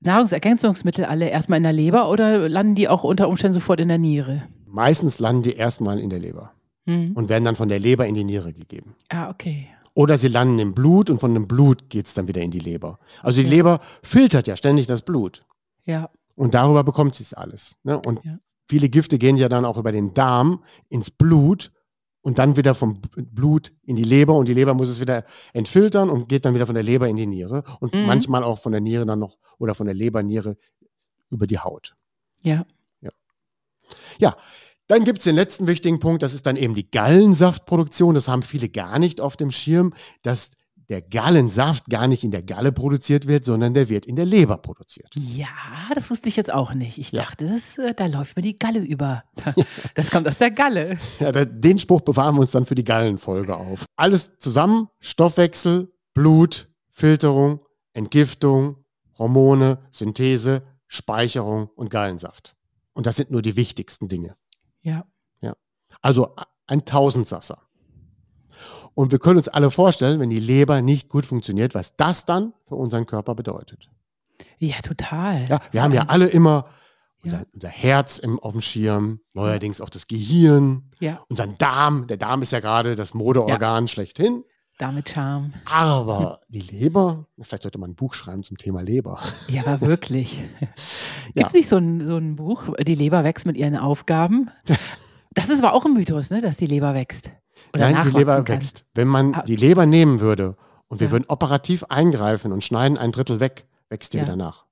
Nahrungsergänzungsmittel 0.00 1.04
alle 1.04 1.28
erstmal 1.28 1.58
in 1.58 1.62
der 1.62 1.72
Leber 1.72 2.10
oder 2.10 2.48
landen 2.48 2.74
die 2.74 2.88
auch 2.88 3.04
unter 3.04 3.28
Umständen 3.28 3.54
sofort 3.54 3.80
in 3.80 3.88
der 3.88 3.98
Niere? 3.98 4.42
Meistens 4.66 5.18
landen 5.18 5.42
die 5.42 5.54
erstmal 5.54 5.98
in 6.00 6.10
der 6.10 6.18
Leber 6.18 6.52
Mhm. 6.86 7.12
und 7.14 7.28
werden 7.28 7.44
dann 7.44 7.56
von 7.56 7.68
der 7.68 7.78
Leber 7.78 8.06
in 8.06 8.14
die 8.14 8.24
Niere 8.24 8.52
gegeben. 8.52 8.94
Ah, 9.08 9.28
okay. 9.30 9.68
Oder 9.94 10.18
sie 10.18 10.28
landen 10.28 10.58
im 10.58 10.74
Blut 10.74 11.10
und 11.10 11.18
von 11.20 11.32
dem 11.34 11.46
Blut 11.48 11.88
geht 11.90 12.06
es 12.06 12.14
dann 12.14 12.28
wieder 12.28 12.42
in 12.42 12.50
die 12.50 12.58
Leber. 12.60 12.98
Also 13.22 13.40
die 13.40 13.46
Ja. 13.48 13.54
Leber 13.54 13.80
filtert 14.02 14.46
ja 14.46 14.56
ständig 14.56 14.86
das 14.86 15.02
Blut. 15.02 15.44
Ja. 15.84 16.10
Und 16.34 16.54
darüber 16.54 16.84
bekommt 16.84 17.14
sie 17.14 17.22
es 17.22 17.32
alles. 17.34 17.76
Ne? 17.82 17.98
Und 17.98 18.22
Ja. 18.24 18.38
viele 18.68 18.88
Gifte 18.90 19.18
gehen 19.18 19.36
ja 19.36 19.48
dann 19.48 19.64
auch 19.64 19.78
über 19.78 19.90
den 19.92 20.12
Darm 20.14 20.62
ins 20.90 21.10
Blut 21.10 21.72
und 22.20 22.38
dann 22.38 22.56
wieder 22.56 22.74
vom 22.74 23.00
Blut 23.16 23.72
in 23.84 23.96
die 23.96 24.04
Leber 24.04 24.34
und 24.36 24.46
die 24.48 24.54
Leber 24.54 24.74
muss 24.74 24.88
es 24.88 25.00
wieder 25.00 25.24
entfiltern 25.54 26.10
und 26.10 26.28
geht 26.28 26.44
dann 26.44 26.54
wieder 26.54 26.66
von 26.66 26.74
der 26.74 26.84
Leber 26.84 27.08
in 27.08 27.16
die 27.16 27.26
Niere 27.26 27.62
und 27.80 27.94
Mhm. 27.94 28.04
manchmal 28.06 28.42
auch 28.44 28.58
von 28.58 28.72
der 28.72 28.80
Niere 28.82 29.06
dann 29.06 29.18
noch 29.20 29.38
oder 29.58 29.74
von 29.74 29.86
der 29.86 29.94
Leberniere 29.94 30.56
über 31.30 31.46
die 31.46 31.58
Haut. 31.58 31.96
Ja. 32.42 32.66
Dann 34.88 35.04
gibt 35.04 35.18
es 35.18 35.24
den 35.24 35.34
letzten 35.34 35.66
wichtigen 35.66 35.98
Punkt, 35.98 36.22
das 36.22 36.32
ist 36.34 36.46
dann 36.46 36.56
eben 36.56 36.74
die 36.74 36.90
Gallensaftproduktion. 36.90 38.14
Das 38.14 38.28
haben 38.28 38.42
viele 38.42 38.68
gar 38.68 38.98
nicht 38.98 39.20
auf 39.20 39.36
dem 39.36 39.50
Schirm, 39.50 39.92
dass 40.22 40.50
der 40.88 41.02
Gallensaft 41.02 41.90
gar 41.90 42.06
nicht 42.06 42.22
in 42.22 42.30
der 42.30 42.44
Galle 42.44 42.70
produziert 42.70 43.26
wird, 43.26 43.44
sondern 43.44 43.74
der 43.74 43.88
wird 43.88 44.06
in 44.06 44.14
der 44.14 44.24
Leber 44.24 44.56
produziert. 44.58 45.12
Ja, 45.16 45.48
das 45.96 46.10
wusste 46.10 46.28
ich 46.28 46.36
jetzt 46.36 46.52
auch 46.52 46.74
nicht. 46.74 46.96
Ich 46.98 47.10
Ja. 47.10 47.22
dachte, 47.22 47.46
das, 47.48 47.76
äh, 47.78 47.92
da 47.94 48.06
läuft 48.06 48.36
mir 48.36 48.42
die 48.42 48.54
Galle 48.54 48.78
über. 48.78 49.24
Das 49.96 50.10
kommt 50.10 50.28
aus 50.28 50.38
der 50.38 50.52
Galle. 50.52 50.96
Ja, 51.18 51.32
den 51.32 51.80
Spruch 51.80 52.02
bewahren 52.02 52.36
wir 52.36 52.42
uns 52.42 52.52
dann 52.52 52.64
für 52.66 52.76
die 52.76 52.84
Gallenfolge 52.84 53.56
auf. 53.56 53.86
Alles 53.96 54.38
zusammen, 54.38 54.86
Stoffwechsel, 55.00 55.92
Blut, 56.14 56.68
Filterung, 56.92 57.58
Entgiftung, 57.92 58.76
Hormone, 59.18 59.78
Synthese, 59.90 60.62
Speicherung 60.86 61.68
und 61.74 61.90
Gallensaft. 61.90 62.54
Und 62.92 63.06
das 63.06 63.16
sind 63.16 63.32
nur 63.32 63.42
die 63.42 63.56
wichtigsten 63.56 64.06
Dinge. 64.06 64.36
Ja. 64.86 65.04
Also 66.02 66.34
ein 66.66 66.84
Tausendsasser. 66.84 67.62
Und 68.94 69.12
wir 69.12 69.18
können 69.18 69.36
uns 69.36 69.48
alle 69.48 69.70
vorstellen, 69.70 70.20
wenn 70.20 70.30
die 70.30 70.40
Leber 70.40 70.82
nicht 70.82 71.08
gut 71.08 71.26
funktioniert, 71.26 71.74
was 71.74 71.96
das 71.96 72.24
dann 72.24 72.54
für 72.66 72.74
unseren 72.76 73.06
Körper 73.06 73.34
bedeutet. 73.34 73.90
Ja, 74.58 74.76
total. 74.82 75.46
Ja, 75.48 75.60
wir 75.70 75.82
haben 75.82 75.92
ja 75.92 76.04
alle 76.08 76.26
immer 76.26 76.64
Ja. 77.22 77.32
unser, 77.38 77.46
unser 77.54 77.68
Herz 77.68 78.18
im, 78.18 78.38
auf 78.40 78.52
dem 78.52 78.60
Schirm, 78.62 79.20
neuerdings 79.34 79.80
auch 79.80 79.90
das 79.90 80.06
Gehirn, 80.06 80.90
Ja, 80.98 81.20
unseren 81.28 81.56
Darm. 81.58 82.06
Der 82.06 82.16
Darm 82.16 82.42
ist 82.42 82.52
ja 82.52 82.60
gerade 82.60 82.96
das 82.96 83.14
Modeorgan 83.14 83.86
schlechthin. 83.88 84.44
Damit 84.78 85.10
Charme. 85.10 85.54
Aber 85.64 86.40
die 86.48 86.60
Leber, 86.60 87.26
vielleicht 87.40 87.62
sollte 87.62 87.78
man 87.78 87.90
ein 87.90 87.94
Buch 87.94 88.14
schreiben 88.14 88.42
zum 88.42 88.56
Thema 88.58 88.82
Leber. 88.82 89.20
Ja, 89.48 89.66
aber 89.66 89.80
wirklich. 89.86 90.42
Gibt 90.58 90.76
Ja. 91.36 91.46
es 91.46 91.52
nicht 91.52 91.68
so 91.68 91.76
ein, 91.76 92.04
so 92.04 92.16
ein 92.16 92.36
Buch, 92.36 92.64
Die 92.86 92.94
Leber 92.94 93.24
wächst 93.24 93.46
mit 93.46 93.56
ihren 93.56 93.76
Aufgaben? 93.76 94.50
Das 95.34 95.48
ist 95.48 95.58
aber 95.62 95.72
auch 95.74 95.84
ein 95.84 95.94
Mythos, 95.94 96.30
ne, 96.30 96.40
dass 96.40 96.56
die 96.56 96.66
Leber 96.66 96.94
wächst. 96.94 97.30
Oder 97.74 97.90
Nein, 97.90 98.02
die 98.10 98.16
Leber 98.16 98.36
kann. 98.42 98.48
wächst. 98.56 98.84
Wenn 98.94 99.08
man 99.08 99.34
Ah. 99.34 99.42
die 99.42 99.56
Leber 99.56 99.86
nehmen 99.86 100.20
würde 100.20 100.56
und 100.88 101.00
wir 101.00 101.06
Ja. 101.08 101.12
würden 101.12 101.24
operativ 101.28 101.84
eingreifen 101.84 102.52
und 102.52 102.62
schneiden 102.64 102.96
ein 102.98 103.12
Drittel 103.12 103.40
weg, 103.40 103.66
wächst 103.88 104.12
die 104.14 104.18
Ja. 104.18 104.24
wieder 104.24 104.36
nach. 104.36 104.64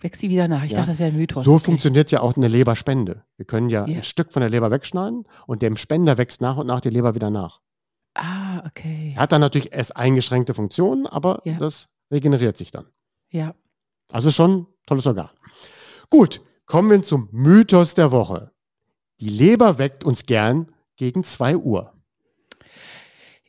Wächst 0.00 0.22
die 0.22 0.30
wieder 0.30 0.48
nach. 0.48 0.64
Ich 0.64 0.74
dachte, 0.74 0.90
das 0.90 0.98
wäre 0.98 1.10
ein 1.12 1.16
Mythos. 1.16 1.44
So 1.44 1.54
Okay. 1.54 1.64
funktioniert 1.66 2.10
ja 2.10 2.20
auch 2.22 2.36
eine 2.36 2.48
Leberspende. 2.48 3.22
Wir 3.36 3.46
können 3.46 3.70
ja, 3.70 3.86
Ja. 3.86 3.98
ein 3.98 4.02
Stück 4.02 4.32
von 4.32 4.40
der 4.40 4.50
Leber 4.50 4.72
wegschneiden 4.72 5.24
und 5.46 5.62
dem 5.62 5.76
Spender 5.76 6.18
wächst 6.18 6.40
nach 6.40 6.56
und 6.56 6.66
nach 6.66 6.80
die 6.80 6.90
Leber 6.90 7.14
wieder 7.14 7.30
nach. 7.30 7.60
Ah, 8.14 8.41
okay. 8.64 9.14
Hat 9.16 9.32
dann 9.32 9.40
natürlich 9.40 9.72
erst 9.72 9.96
eingeschränkte 9.96 10.54
Funktionen, 10.54 11.06
aber 11.06 11.40
Ja. 11.44 11.58
das 11.58 11.88
regeneriert 12.10 12.56
sich 12.56 12.70
dann. 12.70 12.86
Ja. 13.30 13.54
Also 14.10 14.30
schon 14.30 14.66
tolles 14.86 15.06
Organ. 15.06 15.30
Gut, 16.10 16.42
kommen 16.66 16.90
wir 16.90 17.02
zum 17.02 17.28
Mythos 17.32 17.94
der 17.94 18.10
Woche. 18.12 18.52
Die 19.20 19.28
Leber 19.30 19.78
weckt 19.78 20.04
uns 20.04 20.26
gern 20.26 20.72
gegen 20.96 21.24
2 21.24 21.56
Uhr. 21.56 21.92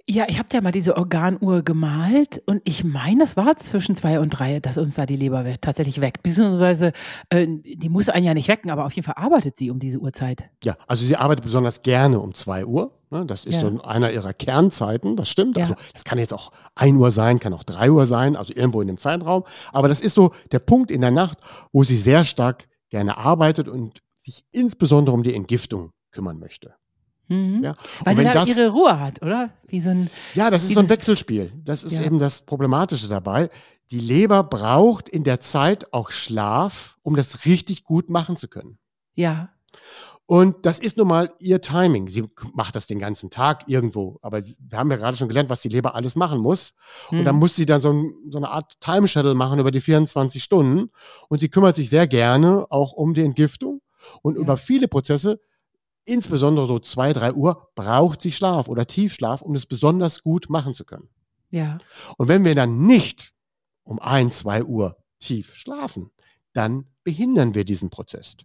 Ja, 0.10 0.26
ich 0.28 0.38
habe 0.38 0.50
ja 0.52 0.60
mal 0.60 0.72
diese 0.74 0.98
Organuhr 0.98 1.62
gemalt 1.64 2.44
und 2.46 2.62
ich 2.66 2.84
meine, 2.84 3.20
das 3.20 3.38
war 3.38 3.56
zwischen 3.56 3.96
zwei 3.96 4.20
und 4.20 4.32
drei, 4.32 4.60
dass 4.60 4.78
uns 4.78 4.96
da 4.96 5.06
die 5.06 5.16
Leber 5.16 5.46
tatsächlich 5.62 6.02
weckt. 6.02 6.24
Beziehungsweise, 6.24 6.92
äh, 7.30 7.48
die 7.48 7.88
muss 7.88 8.10
einen 8.10 8.26
ja 8.26 8.34
nicht 8.34 8.50
wecken, 8.50 8.70
aber 8.70 8.86
auf 8.86 8.92
jeden 8.92 9.06
Fall 9.06 9.16
arbeitet 9.16 9.58
sie 9.58 9.72
um 9.72 9.80
diese 9.80 10.00
Uhrzeit. 10.00 10.44
Ja, 10.62 10.76
also 10.88 11.06
sie 11.06 11.16
arbeitet 11.16 11.46
besonders 11.46 11.84
gerne 11.84 12.20
um 12.20 12.34
zwei 12.34 12.66
Uhr. 12.66 12.92
Ne? 13.12 13.26
Das 13.26 13.46
ist 13.46 13.56
Ja. 13.56 13.62
so 13.62 13.82
einer 13.84 14.12
ihrer 14.12 14.34
Kernzeiten, 14.34 15.16
das 15.16 15.30
stimmt. 15.30 15.56
Ja. 15.56 15.64
Also 15.64 15.76
das 15.94 16.04
kann 16.04 16.18
jetzt 16.18 16.34
auch 16.34 16.52
ein 16.76 16.98
Uhr 16.98 17.12
sein, 17.12 17.40
kann 17.40 17.54
auch 17.54 17.64
drei 17.64 17.90
Uhr 17.90 18.06
sein, 18.06 18.36
also 18.36 18.54
irgendwo 18.54 18.82
in 18.82 18.88
dem 18.88 18.98
Zeitraum. 18.98 19.44
Aber 19.72 19.88
das 19.88 20.02
ist 20.02 20.16
so 20.16 20.32
der 20.52 20.60
Punkt 20.60 20.92
in 20.92 21.00
der 21.00 21.12
Nacht, 21.12 21.38
wo 21.72 21.86
sie 21.86 21.96
sehr 21.96 22.26
stark 22.26 22.68
gerne 22.90 23.18
arbeitet 23.18 23.70
und 23.70 24.00
sich 24.20 24.44
insbesondere 24.52 25.16
um 25.16 25.24
die 25.24 25.34
Entgiftung 25.34 25.92
kümmern 26.12 26.40
möchte. 26.40 26.74
Mhm. 27.34 27.64
Ja. 27.64 27.76
Weil 28.06 28.16
sie 28.18 28.24
da 28.24 28.32
das, 28.34 28.48
ihre 28.50 28.70
Ruhe 28.70 29.00
hat, 29.00 29.22
oder? 29.22 29.50
Wie 29.68 29.80
so 29.82 29.90
ein, 29.90 30.10
ja, 30.34 30.50
das 30.50 30.64
ist 30.64 30.74
so 30.74 30.80
ein 30.80 30.90
Wechselspiel. 30.90 31.52
Das 31.64 31.84
ist 31.84 31.94
Ja. 31.94 32.04
eben 32.06 32.20
das 32.20 32.44
Problematische 32.44 33.08
dabei. 33.08 33.50
Die 33.92 34.00
Leber 34.00 34.44
braucht 34.44 35.10
in 35.10 35.24
der 35.24 35.40
Zeit 35.40 35.94
auch 35.94 36.12
Schlaf, 36.12 36.98
um 37.04 37.16
das 37.16 37.46
richtig 37.46 37.84
gut 37.84 38.10
machen 38.10 38.38
zu 38.38 38.48
können. 38.48 38.78
ja, 39.16 39.50
Und 40.26 40.66
das 40.66 40.80
ist 40.80 40.96
nun 40.98 41.08
mal 41.10 41.32
ihr 41.40 41.60
Timing. 41.60 42.08
Sie 42.08 42.24
macht 42.54 42.76
das 42.76 42.88
den 42.88 42.98
ganzen 42.98 43.30
Tag 43.30 43.66
irgendwo. 43.68 44.20
Aber 44.22 44.40
wir 44.42 44.78
haben 44.78 44.90
ja 44.90 44.96
gerade 44.98 45.18
schon 45.18 45.28
gelernt, 45.28 45.50
was 45.50 45.60
die 45.60 45.68
Leber 45.70 45.96
alles 45.96 46.16
machen 46.16 46.40
muss. 46.40 46.74
Und 47.12 47.26
dann 47.26 47.36
Mhm. 47.36 47.40
muss 47.40 47.56
sie 47.58 47.66
dann 47.66 47.82
so, 47.82 47.92
ein, 47.92 48.14
so 48.30 48.38
eine 48.38 48.50
Art 48.50 48.80
Time 48.80 49.06
Shuttle 49.08 49.34
machen 49.36 49.60
über 49.60 49.70
die 49.70 49.82
24 49.82 50.42
Stunden. 50.42 50.90
Und 51.28 51.40
sie 51.40 51.50
kümmert 51.50 51.76
sich 51.76 51.90
sehr 51.90 52.08
gerne 52.08 52.66
auch 52.70 52.94
um 52.94 53.14
die 53.14 53.22
Entgiftung. 53.24 53.82
Und 54.22 54.38
Ja. 54.38 54.42
über 54.44 54.56
viele 54.56 54.88
Prozesse, 54.88 55.42
insbesondere 56.06 56.68
so 56.68 56.80
zwei, 56.80 57.14
drei 57.14 57.34
Uhr, 57.34 57.70
braucht 57.76 58.22
sie 58.22 58.32
Schlaf 58.32 58.68
oder 58.68 58.88
Tiefschlaf, 58.88 59.42
um 59.42 59.56
es 59.56 59.66
besonders 59.66 60.24
gut 60.24 60.50
machen 60.50 60.74
zu 60.74 60.86
können. 60.86 61.10
ja, 61.50 61.78
Und 62.18 62.28
wenn 62.28 62.46
wir 62.46 62.56
dann 62.56 62.86
nicht 62.86 63.34
um 63.84 64.00
ein, 64.00 64.32
zwei 64.32 64.64
Uhr 64.64 64.98
tief 65.20 65.56
schlafen, 65.56 66.12
dann 66.54 66.86
behindern 67.04 67.56
wir 67.56 67.66
diesen 67.66 67.90
Prozess. 67.90 68.38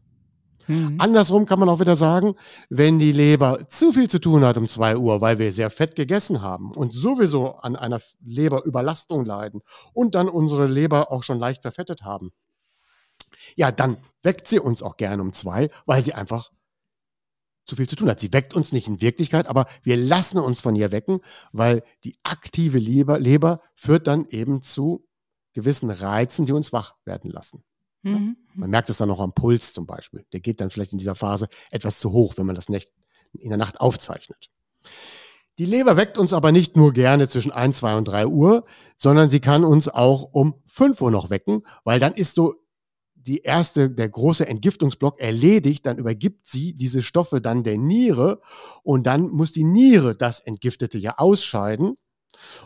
mhm. 0.67 0.97
Andersrum 0.99 1.47
kann 1.47 1.59
man 1.59 1.69
auch 1.69 1.81
wieder 1.81 1.97
sagen, 1.97 2.35
wenn 2.71 2.99
die 2.99 3.13
Leber 3.13 3.69
zu 3.69 3.93
viel 3.93 4.09
zu 4.09 4.21
tun 4.21 4.45
hat 4.45 4.57
um 4.57 4.69
zwei 4.69 4.97
Uhr, 4.97 5.21
weil 5.21 5.39
wir 5.39 5.53
sehr 5.53 5.71
fett 5.71 5.97
gegessen 5.97 6.43
haben 6.43 6.73
und 6.73 6.93
sowieso 6.93 7.55
an 7.57 7.77
einer 7.77 8.01
Leberüberlastung 8.25 9.25
leiden 9.25 9.63
und 9.93 10.15
dann 10.15 10.29
unsere 10.29 10.67
Leber 10.67 11.11
auch 11.13 11.23
schon 11.23 11.39
leicht 11.39 11.63
verfettet 11.63 12.03
haben, 12.03 12.33
ja, 13.57 13.73
dann 13.73 13.97
weckt 14.23 14.47
sie 14.47 14.61
uns 14.61 14.83
auch 14.83 14.97
gerne 14.97 15.23
um 15.23 15.33
zwei, 15.33 15.71
weil 15.87 16.03
sie 16.03 16.15
einfach 16.15 16.51
zu 17.69 17.77
viel 17.77 17.89
zu 17.89 17.97
tun 17.97 18.09
hat. 18.09 18.19
Sie 18.19 18.33
weckt 18.33 18.55
uns 18.55 18.73
nicht 18.73 18.89
in 18.89 19.01
Wirklichkeit, 19.01 19.47
aber 19.47 19.67
wir 19.83 19.97
lassen 19.97 20.39
uns 20.39 20.61
von 20.61 20.75
ihr 20.75 20.91
wecken, 20.91 21.21
weil 21.53 21.83
die 22.05 22.17
aktive 22.25 22.79
Leber, 22.79 23.21
Leber 23.21 23.61
führt 23.75 24.07
dann 24.07 24.25
eben 24.25 24.63
zu 24.63 25.07
gewissen 25.53 25.91
Reizen, 25.91 26.47
die 26.47 26.53
uns 26.53 26.73
wach 26.73 26.95
werden 27.05 27.31
lassen. 27.31 27.63
Mhm. 28.03 28.37
Man 28.55 28.71
merkt 28.71 28.91
es 28.91 28.97
dann 28.97 29.11
auch 29.11 29.21
am 29.21 29.35
Puls 29.35 29.73
zum 29.73 29.87
Beispiel. 29.87 30.25
Der 30.33 30.41
geht 30.41 30.61
dann 30.61 30.71
vielleicht 30.71 30.93
in 30.93 30.99
dieser 30.99 31.15
Phase 31.15 31.49
etwas 31.71 31.99
zu 31.99 32.13
hoch, 32.13 32.35
wenn 32.37 32.47
man 32.47 32.55
das 32.55 32.69
nicht 32.69 32.93
in 33.33 33.51
der 33.51 33.59
Nacht 33.59 33.81
aufzeichnet. 33.81 34.51
Die 35.59 35.67
Leber 35.67 35.97
weckt 35.97 36.19
uns 36.19 36.33
aber 36.33 36.53
nicht 36.53 36.77
nur 36.77 36.93
gerne 36.93 37.29
zwischen 37.29 37.51
1, 37.51 37.79
2 37.79 37.97
und 37.97 38.05
3 38.05 38.27
Uhr, 38.29 38.65
sondern 38.97 39.29
sie 39.29 39.41
kann 39.41 39.65
uns 39.65 39.89
auch 39.89 40.23
um 40.33 40.55
5 40.67 41.01
Uhr 41.01 41.11
noch 41.11 41.31
wecken, 41.31 41.63
weil 41.85 41.99
dann 41.99 42.15
ist 42.15 42.37
so 42.37 42.55
die 43.27 43.39
erste, 43.39 43.91
der 43.91 44.09
große 44.09 44.47
Entgiftungsblock 44.47 45.21
erledigt, 45.21 45.87
dann 45.87 45.99
übergibt 45.99 46.47
sie 46.47 46.75
diese 46.75 47.03
Stoffe 47.03 47.41
dann 47.41 47.63
der 47.63 47.79
Niere 47.79 48.41
und 48.83 49.07
dann 49.07 49.29
muss 49.29 49.53
die 49.53 49.65
Niere 49.65 50.17
das 50.17 50.41
Entgiftete 50.41 50.99
ja 50.99 51.19
ausscheiden. 51.19 51.95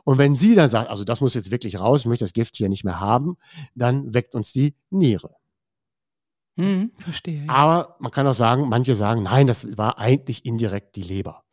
Und 0.04 0.18
wenn 0.18 0.36
sie 0.36 0.54
dann 0.54 0.68
sagt, 0.68 0.90
also 0.90 1.04
das 1.04 1.20
muss 1.20 1.34
jetzt 1.34 1.50
wirklich 1.50 1.80
raus, 1.80 2.00
ich 2.00 2.06
möchte 2.06 2.24
das 2.24 2.34
Gift 2.34 2.56
hier 2.56 2.68
nicht 2.68 2.84
mehr 2.84 3.00
haben, 3.00 3.36
dann 3.74 4.12
weckt 4.12 4.34
uns 4.34 4.52
die 4.52 4.76
Niere. 4.90 5.34
Mhm. 6.56 6.92
Verstehe. 6.98 7.46
Ja. 7.46 7.52
Aber 7.52 7.96
man 7.98 8.10
kann 8.10 8.26
auch 8.26 8.34
sagen, 8.34 8.68
manche 8.68 8.94
sagen, 8.94 9.22
nein, 9.22 9.46
das 9.46 9.78
war 9.78 9.98
eigentlich 9.98 10.44
indirekt 10.44 10.96
die 10.96 11.02
Leber. 11.02 11.44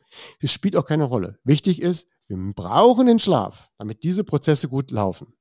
Das 0.41 0.51
spielt 0.51 0.75
auch 0.75 0.85
keine 0.85 1.05
Rolle. 1.05 1.39
Wichtig 1.43 1.81
ist, 1.81 2.07
wir 2.27 2.37
brauchen 2.53 3.07
den 3.07 3.19
Schlaf, 3.19 3.69
damit 3.77 4.03
diese 4.03 4.23
Prozesse 4.23 4.67
gut 4.67 4.91
laufen. 4.91 5.33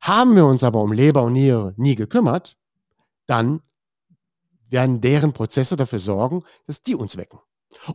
Haben 0.00 0.36
wir 0.36 0.44
uns 0.44 0.62
aber 0.64 0.82
um 0.82 0.92
Leber 0.92 1.22
und 1.22 1.32
Niere 1.32 1.72
nie 1.76 1.94
gekümmert, 1.94 2.57
dann 3.28 3.60
werden 4.68 5.00
deren 5.00 5.32
Prozesse 5.32 5.76
dafür 5.76 5.98
sorgen, 6.00 6.42
dass 6.66 6.82
die 6.82 6.94
uns 6.94 7.16
wecken. 7.16 7.38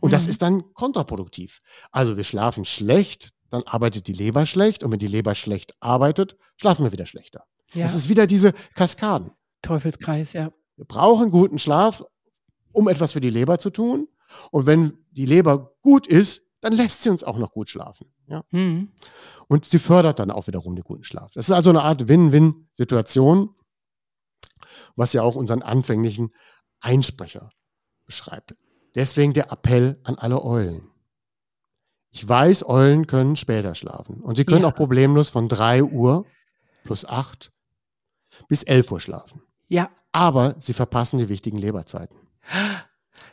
Und 0.00 0.12
das 0.12 0.24
Mhm. 0.24 0.30
ist 0.30 0.42
dann 0.42 0.72
kontraproduktiv. 0.74 1.60
Also 1.92 2.16
wir 2.16 2.24
schlafen 2.24 2.64
schlecht, 2.64 3.30
dann 3.50 3.62
arbeitet 3.64 4.06
die 4.06 4.12
Leber 4.12 4.46
schlecht 4.46 4.82
und 4.82 4.90
wenn 4.90 4.98
die 4.98 5.06
Leber 5.06 5.34
schlecht 5.34 5.74
arbeitet, 5.80 6.36
schlafen 6.56 6.84
wir 6.84 6.92
wieder 6.92 7.06
schlechter. 7.06 7.44
ja. 7.74 7.82
Das 7.82 7.94
ist 7.94 8.08
wieder 8.08 8.26
diese 8.26 8.52
Kaskaden. 8.74 9.30
Teufelskreis, 9.62 10.32
ja. 10.32 10.52
Wir 10.76 10.84
brauchen 10.84 11.30
guten 11.30 11.58
Schlaf, 11.58 12.04
um 12.72 12.88
etwas 12.88 13.12
für 13.12 13.20
die 13.20 13.30
Leber 13.30 13.58
zu 13.58 13.70
tun. 13.70 14.08
Und 14.50 14.66
wenn 14.66 14.94
die 15.12 15.26
Leber 15.26 15.72
gut 15.82 16.06
ist, 16.06 16.42
dann 16.60 16.72
lässt 16.72 17.02
sie 17.02 17.10
uns 17.10 17.22
auch 17.22 17.36
noch 17.36 17.52
gut 17.52 17.68
schlafen. 17.68 18.12
Ja? 18.26 18.42
Mhm. 18.50 18.92
Und 19.48 19.64
sie 19.66 19.78
fördert 19.78 20.18
dann 20.18 20.30
auch 20.30 20.46
wiederum 20.46 20.74
den 20.74 20.82
guten 20.84 21.04
Schlaf. 21.04 21.32
Das 21.34 21.48
ist 21.48 21.54
also 21.54 21.70
eine 21.70 21.82
Art 21.82 22.08
Win-Win-Situation, 22.08 23.54
was 24.96 25.12
ja 25.12 25.22
auch 25.22 25.36
unseren 25.36 25.62
anfänglichen 25.62 26.32
Einsprecher 26.80 27.50
beschreibt. 28.04 28.54
Deswegen 28.94 29.32
der 29.32 29.50
Appell 29.50 30.00
an 30.04 30.14
alle 30.16 30.42
Eulen. 30.44 30.88
Ich 32.10 32.28
weiß, 32.28 32.68
Eulen 32.68 33.06
können 33.08 33.34
später 33.34 33.74
schlafen. 33.74 34.20
Und 34.22 34.36
sie 34.36 34.44
können 34.44 34.62
Ja. 34.62 34.68
auch 34.68 34.74
problemlos 34.74 35.30
von 35.30 35.48
3 35.48 35.82
Uhr 35.82 36.26
plus 36.84 37.04
8 37.04 37.50
bis 38.48 38.62
11 38.62 38.90
Uhr 38.92 39.00
schlafen. 39.00 39.42
Ja, 39.68 39.90
Aber 40.12 40.54
sie 40.58 40.74
verpassen 40.74 41.18
die 41.18 41.28
wichtigen 41.28 41.56
Leberzeiten. 41.56 42.16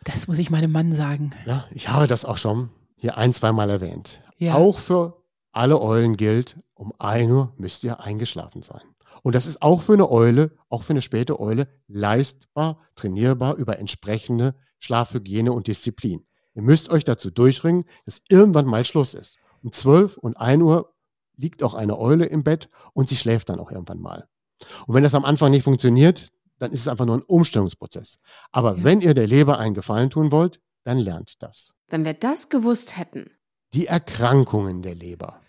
das 0.03 0.27
muss 0.27 0.39
ich 0.39 0.49
meinem 0.49 0.71
Mann 0.71 0.93
sagen. 0.93 1.31
Ja, 1.45 1.67
ich 1.71 1.89
habe 1.89 2.07
das 2.07 2.25
auch 2.25 2.37
schon 2.37 2.71
hier 2.95 3.17
ein, 3.17 3.33
zweimal 3.33 3.69
erwähnt. 3.69 4.21
Ja. 4.37 4.55
Auch 4.55 4.79
für 4.79 5.21
alle 5.51 5.79
Eulen 5.79 6.17
gilt, 6.17 6.57
um 6.81 6.91
1 6.97 7.31
Uhr 7.31 7.53
müsst 7.57 7.83
ihr 7.83 7.99
eingeschlafen 8.01 8.63
sein. 8.63 8.81
Und 9.21 9.35
das 9.35 9.45
ist 9.45 9.61
auch 9.61 9.81
für 9.81 9.93
eine 9.93 10.09
Eule, 10.09 10.51
auch 10.69 10.81
für 10.81 10.93
eine 10.93 11.01
späte 11.03 11.39
Eule, 11.39 11.67
leistbar, 11.87 12.79
trainierbar 12.95 13.55
über 13.57 13.77
entsprechende 13.77 14.55
Schlafhygiene 14.79 15.53
und 15.53 15.67
Disziplin. 15.67 16.25
Ihr 16.55 16.63
müsst 16.63 16.89
euch 16.89 17.05
dazu 17.05 17.29
durchringen, 17.29 17.85
dass 18.05 18.21
irgendwann 18.29 18.65
mal 18.65 18.83
Schluss 18.83 19.13
ist. 19.13 19.37
Um 19.61 19.71
12 19.71 20.17
und 20.17 20.37
1 20.37 20.63
Uhr 20.63 20.91
liegt 21.37 21.61
auch 21.61 21.75
eine 21.75 21.99
Eule 21.99 22.25
im 22.25 22.43
Bett 22.43 22.67
und 22.93 23.09
sie 23.09 23.15
schläft 23.15 23.49
dann 23.49 23.59
auch 23.59 23.71
irgendwann 23.71 23.99
mal. 24.01 24.27
Und 24.87 24.95
wenn 24.95 25.03
das 25.03 25.13
am 25.13 25.23
Anfang 25.25 25.51
nicht 25.51 25.63
funktioniert, 25.63 26.29
dann 26.57 26.71
ist 26.71 26.79
es 26.81 26.87
einfach 26.87 27.05
nur 27.05 27.17
ein 27.17 27.23
Umstellungsprozess. 27.23 28.17
Aber 28.51 28.75
Ja. 28.77 28.83
wenn 28.83 29.01
ihr 29.01 29.13
der 29.13 29.27
Leber 29.27 29.59
einen 29.59 29.75
Gefallen 29.75 30.09
tun 30.09 30.31
wollt, 30.31 30.59
dann 30.83 30.97
lernt 30.97 31.43
das. 31.43 31.73
Wenn 31.89 32.05
wir 32.05 32.15
das 32.15 32.49
gewusst 32.49 32.97
hätten. 32.97 33.29
Die 33.73 33.85
Erkrankungen 33.85 34.81
der 34.81 34.95
Leber. 34.95 35.40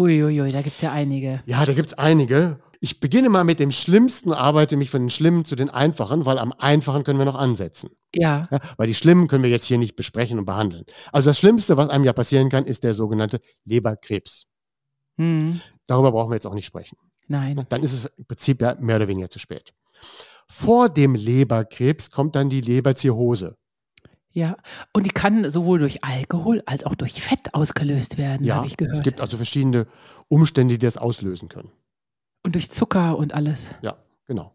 Uiuiui, 0.00 0.50
da 0.50 0.62
gibt's 0.62 0.80
ja 0.80 0.92
einige. 0.92 1.42
Ja, 1.46 1.64
da 1.64 1.72
gibt's 1.72 1.94
einige. 1.94 2.58
Ich 2.80 2.98
beginne 2.98 3.28
mal 3.28 3.44
mit 3.44 3.60
dem 3.60 3.70
Schlimmsten, 3.70 4.32
arbeite 4.32 4.78
mich 4.78 4.88
von 4.90 5.02
den 5.02 5.10
Schlimmen 5.10 5.44
zu 5.44 5.54
den 5.54 5.68
Einfachen, 5.68 6.24
weil 6.24 6.38
am 6.38 6.52
Einfachen 6.52 7.04
können 7.04 7.18
wir 7.18 7.26
noch 7.26 7.38
ansetzen. 7.38 7.90
Ja, 8.14 8.48
Ja, 8.50 8.58
weil 8.78 8.86
die 8.86 8.94
Schlimmen 8.94 9.28
können 9.28 9.42
wir 9.42 9.50
jetzt 9.50 9.66
hier 9.66 9.76
nicht 9.76 9.96
besprechen 9.96 10.38
und 10.38 10.46
behandeln. 10.46 10.84
Also 11.12 11.28
das 11.28 11.38
Schlimmste, 11.38 11.76
was 11.76 11.90
einem 11.90 12.04
ja 12.04 12.14
passieren 12.14 12.48
kann, 12.48 12.64
ist 12.64 12.82
der 12.82 12.94
sogenannte 12.94 13.40
Leberkrebs. 13.64 14.46
hm. 15.16 15.60
Darüber 15.86 16.12
brauchen 16.12 16.30
wir 16.30 16.36
jetzt 16.36 16.46
auch 16.46 16.54
nicht 16.54 16.66
sprechen. 16.66 16.96
nein. 17.28 17.66
Dann 17.68 17.82
ist 17.82 17.92
es 17.92 18.04
im 18.16 18.24
Prinzip 18.24 18.62
ja 18.62 18.76
mehr 18.80 18.96
oder 18.96 19.08
weniger 19.08 19.28
zu 19.28 19.38
spät. 19.38 19.74
Vor 20.48 20.88
dem 20.88 21.14
Leberkrebs 21.14 22.10
kommt 22.10 22.34
dann 22.34 22.48
die 22.48 22.60
Leberzirrhose. 22.60 23.56
Ja, 24.32 24.56
und 24.92 25.06
die 25.06 25.10
kann 25.10 25.50
sowohl 25.50 25.80
durch 25.80 26.04
Alkohol 26.04 26.62
als 26.66 26.84
auch 26.84 26.94
durch 26.94 27.20
Fett 27.20 27.52
ausgelöst 27.54 28.16
werden, 28.16 28.44
Ja, 28.46 28.56
habe 28.56 28.66
ich 28.66 28.74
es 28.74 28.76
gehört. 28.76 29.02
gibt 29.02 29.20
also 29.20 29.36
verschiedene 29.36 29.86
Umstände, 30.28 30.74
die 30.78 30.86
das 30.86 30.96
auslösen 30.96 31.48
können. 31.48 31.70
Und 32.44 32.54
durch 32.54 32.70
Zucker 32.70 33.18
und 33.18 33.34
alles. 33.34 33.70
Ja, 33.82 33.96
genau. 34.26 34.54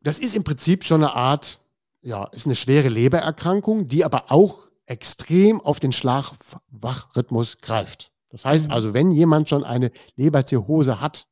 Das 0.00 0.18
ist 0.18 0.34
im 0.34 0.42
Prinzip 0.42 0.84
schon 0.84 1.04
eine 1.04 1.12
Art, 1.14 1.60
ja, 2.00 2.24
ist 2.32 2.46
eine 2.46 2.54
schwere 2.56 2.88
Lebererkrankung, 2.88 3.88
die 3.88 4.04
aber 4.04 4.32
auch 4.32 4.66
extrem 4.86 5.60
auf 5.60 5.78
den 5.78 5.92
Schlaf-Wach-Rhythmus 5.92 7.58
greift. 7.58 8.10
Das 8.30 8.44
heißt 8.44 8.66
Mhm. 8.66 8.72
also, 8.72 8.94
wenn 8.94 9.10
jemand 9.10 9.48
schon 9.48 9.64
eine 9.64 9.90
Leberzirrhose 10.16 11.00
hat, 11.00 11.28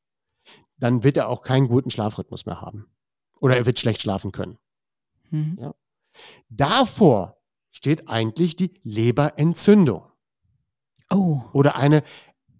dann 0.78 1.02
wird 1.02 1.16
er 1.16 1.28
auch 1.28 1.42
keinen 1.42 1.68
guten 1.68 1.90
Schlafrhythmus 1.90 2.46
mehr 2.46 2.60
haben. 2.60 2.86
Oder 3.40 3.56
er 3.56 3.66
wird 3.66 3.78
schlecht 3.78 4.02
schlafen 4.02 4.32
können. 4.32 4.58
Hm. 5.30 5.58
Davor 6.48 7.36
steht 7.70 8.08
eigentlich 8.08 8.56
die 8.56 8.74
Leberentzündung 8.82 10.04
Oh, 11.12 11.42
oder 11.52 11.76
eine 11.76 12.02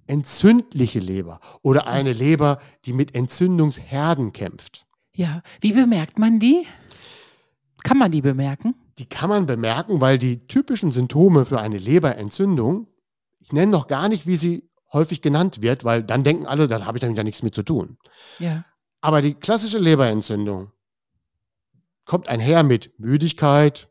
entzündliche 0.07 0.99
Leber 0.99 1.39
oder 1.63 1.87
eine 1.87 2.13
Leber, 2.13 2.59
die 2.85 2.93
mit 2.93 3.15
Entzündungsherden 3.15 4.33
kämpft. 4.33 4.87
ja. 5.13 5.43
Wie 5.61 5.73
bemerkt 5.73 6.19
man 6.19 6.41
die? 6.41 6.67
Kann 7.85 7.97
man 7.99 8.11
die 8.11 8.21
bemerken? 8.23 8.75
Die 8.99 9.09
kann 9.09 9.31
man 9.31 9.47
bemerken, 9.47 10.01
weil 10.01 10.19
die 10.19 10.47
typischen 10.49 10.91
Symptome 10.93 11.47
für 11.47 11.61
eine 11.61 11.79
Leberentzündung, 11.79 12.89
ich 13.39 13.53
nenne 13.53 13.71
noch 13.73 13.87
gar 13.87 14.09
nicht, 14.09 14.27
wie 14.27 14.37
sie 14.37 14.69
häufig 14.93 15.23
genannt 15.23 15.63
wird, 15.63 15.85
weil 15.85 16.03
dann 16.03 16.25
denken 16.25 16.47
alle, 16.47 16.67
da 16.67 16.85
habe 16.85 16.99
ich 16.99 17.01
dann 17.01 17.13
wieder 17.13 17.25
nichts 17.25 17.43
mit 17.45 17.55
zu 17.55 17.63
tun. 17.63 17.97
Ja. 18.41 18.65
Aber 19.01 19.23
die 19.23 19.35
klassische 19.35 19.79
Leberentzündung 19.79 20.73
kommt 22.11 22.29
einher 22.29 22.65
mit 22.65 22.99
Müdigkeit, 22.99 23.89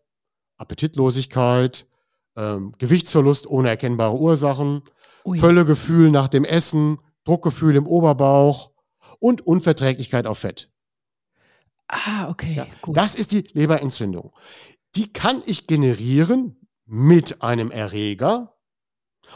Appetitlosigkeit, 0.57 1.87
ähm, 2.35 2.73
Gewichtsverlust 2.77 3.47
ohne 3.47 3.69
erkennbare 3.69 4.17
Ursachen, 4.17 4.81
Ui. 5.23 5.39
Völlegefühl 5.39 6.11
nach 6.11 6.27
dem 6.27 6.43
Essen, 6.43 6.99
Druckgefühl 7.23 7.77
im 7.77 7.87
Oberbauch 7.87 8.71
und 9.19 9.47
Unverträglichkeit 9.47 10.27
auf 10.27 10.39
Fett. 10.39 10.69
Ah, 11.87 12.27
okay, 12.27 12.55
Ja, 12.55 12.67
gut. 12.81 12.97
Das 12.97 13.15
ist 13.15 13.31
die 13.31 13.45
Leberentzündung. 13.53 14.33
Die 14.95 15.13
kann 15.13 15.41
ich 15.45 15.65
generieren 15.65 16.67
mit 16.85 17.41
einem 17.41 17.71
Erreger. 17.71 18.53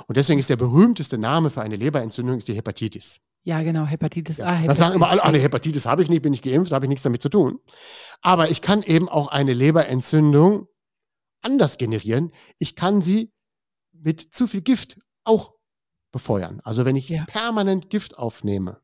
Und 0.07 0.17
deswegen 0.17 0.41
ist 0.41 0.49
der 0.49 0.57
berühmteste 0.57 1.17
Name 1.17 1.51
für 1.51 1.61
eine 1.61 1.77
Leberentzündung 1.77 2.37
ist 2.37 2.49
die 2.49 2.55
Hepatitis. 2.55 3.21
Ja, 3.43 3.61
genau, 3.61 3.85
Hepatitis 3.85 4.39
A. 4.39 4.45
Dann 4.45 4.55
Hepatitis 4.55 4.79
sagen 4.79 4.95
immer 4.95 5.09
alle, 5.09 5.23
ah, 5.23 5.27
eine 5.27 5.39
Hepatitis 5.39 5.85
habe 5.85 6.01
ich 6.01 6.09
nicht, 6.09 6.21
bin 6.21 6.33
ich 6.33 6.41
geimpft, 6.41 6.71
habe 6.71 6.85
ich 6.85 6.89
nichts 6.89 7.03
damit 7.03 7.21
zu 7.21 7.29
tun. 7.29 7.59
Aber 8.21 8.49
ich 8.49 8.61
kann 8.61 8.83
eben 8.83 9.09
auch 9.09 9.27
eine 9.27 9.53
Leberentzündung 9.53 10.67
anders 11.41 11.77
generieren. 11.77 12.31
Ich 12.57 12.75
kann 12.75 13.01
sie 13.01 13.33
mit 13.91 14.21
zu 14.21 14.47
viel 14.47 14.61
Gift 14.61 14.97
auch 15.23 15.53
befeuern. 16.11 16.61
Also 16.63 16.85
wenn 16.85 16.95
ich 16.95 17.09
Ja. 17.09 17.25
permanent 17.25 17.89
Gift 17.89 18.17
aufnehme, 18.17 18.79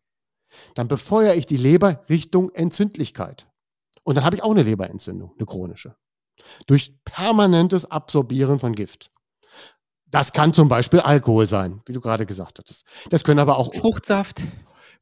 dann 0.76 0.88
befeuere 0.88 1.36
ich 1.36 1.46
die 1.46 1.58
Leber 1.58 2.04
Richtung 2.10 2.50
Entzündlichkeit. 2.50 3.48
Und 4.04 4.16
dann 4.16 4.26
habe 4.26 4.36
ich 4.36 4.44
auch 4.44 4.52
eine 4.52 4.64
Leberentzündung, 4.64 5.34
eine 5.38 5.46
chronische. 5.46 5.96
Durch 6.68 6.98
permanentes 7.06 7.90
Absorbieren 7.90 8.60
von 8.60 8.74
Gift. 8.74 9.12
Das 10.12 10.34
kann 10.34 10.54
zum 10.54 10.68
Beispiel 10.68 11.00
Alkohol 11.00 11.46
sein, 11.46 11.82
wie 11.86 11.94
du 11.94 12.02
gerade 12.02 12.26
gesagt 12.26 12.60
hattest. 12.60 12.84
Das 13.10 13.24
können 13.24 13.40
aber 13.40 13.58
auch 13.58 13.74
Fruchtsaft. 13.74 14.44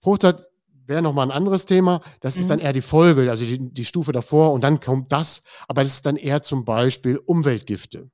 Fruchtsaft 0.02 0.48
wäre 0.86 1.02
nochmal 1.02 1.28
ein 1.28 1.32
anderes 1.32 1.66
Thema. 1.66 2.02
Das 2.20 2.36
Mhm. 2.36 2.42
ist 2.42 2.50
dann 2.50 2.60
eher 2.60 2.74
die 2.74 2.82
Folge, 2.82 3.30
also 3.30 3.46
die, 3.46 3.74
die 3.74 3.86
Stufe 3.86 4.12
davor 4.12 4.54
und 4.54 4.64
dann 4.64 4.80
kommt 4.80 5.12
das. 5.12 5.44
Aber 5.68 5.84
das 5.84 5.94
ist 5.94 6.06
dann 6.06 6.16
eher 6.18 6.42
zum 6.42 6.66
Beispiel 6.66 7.18
Umweltgifte. 7.26 8.10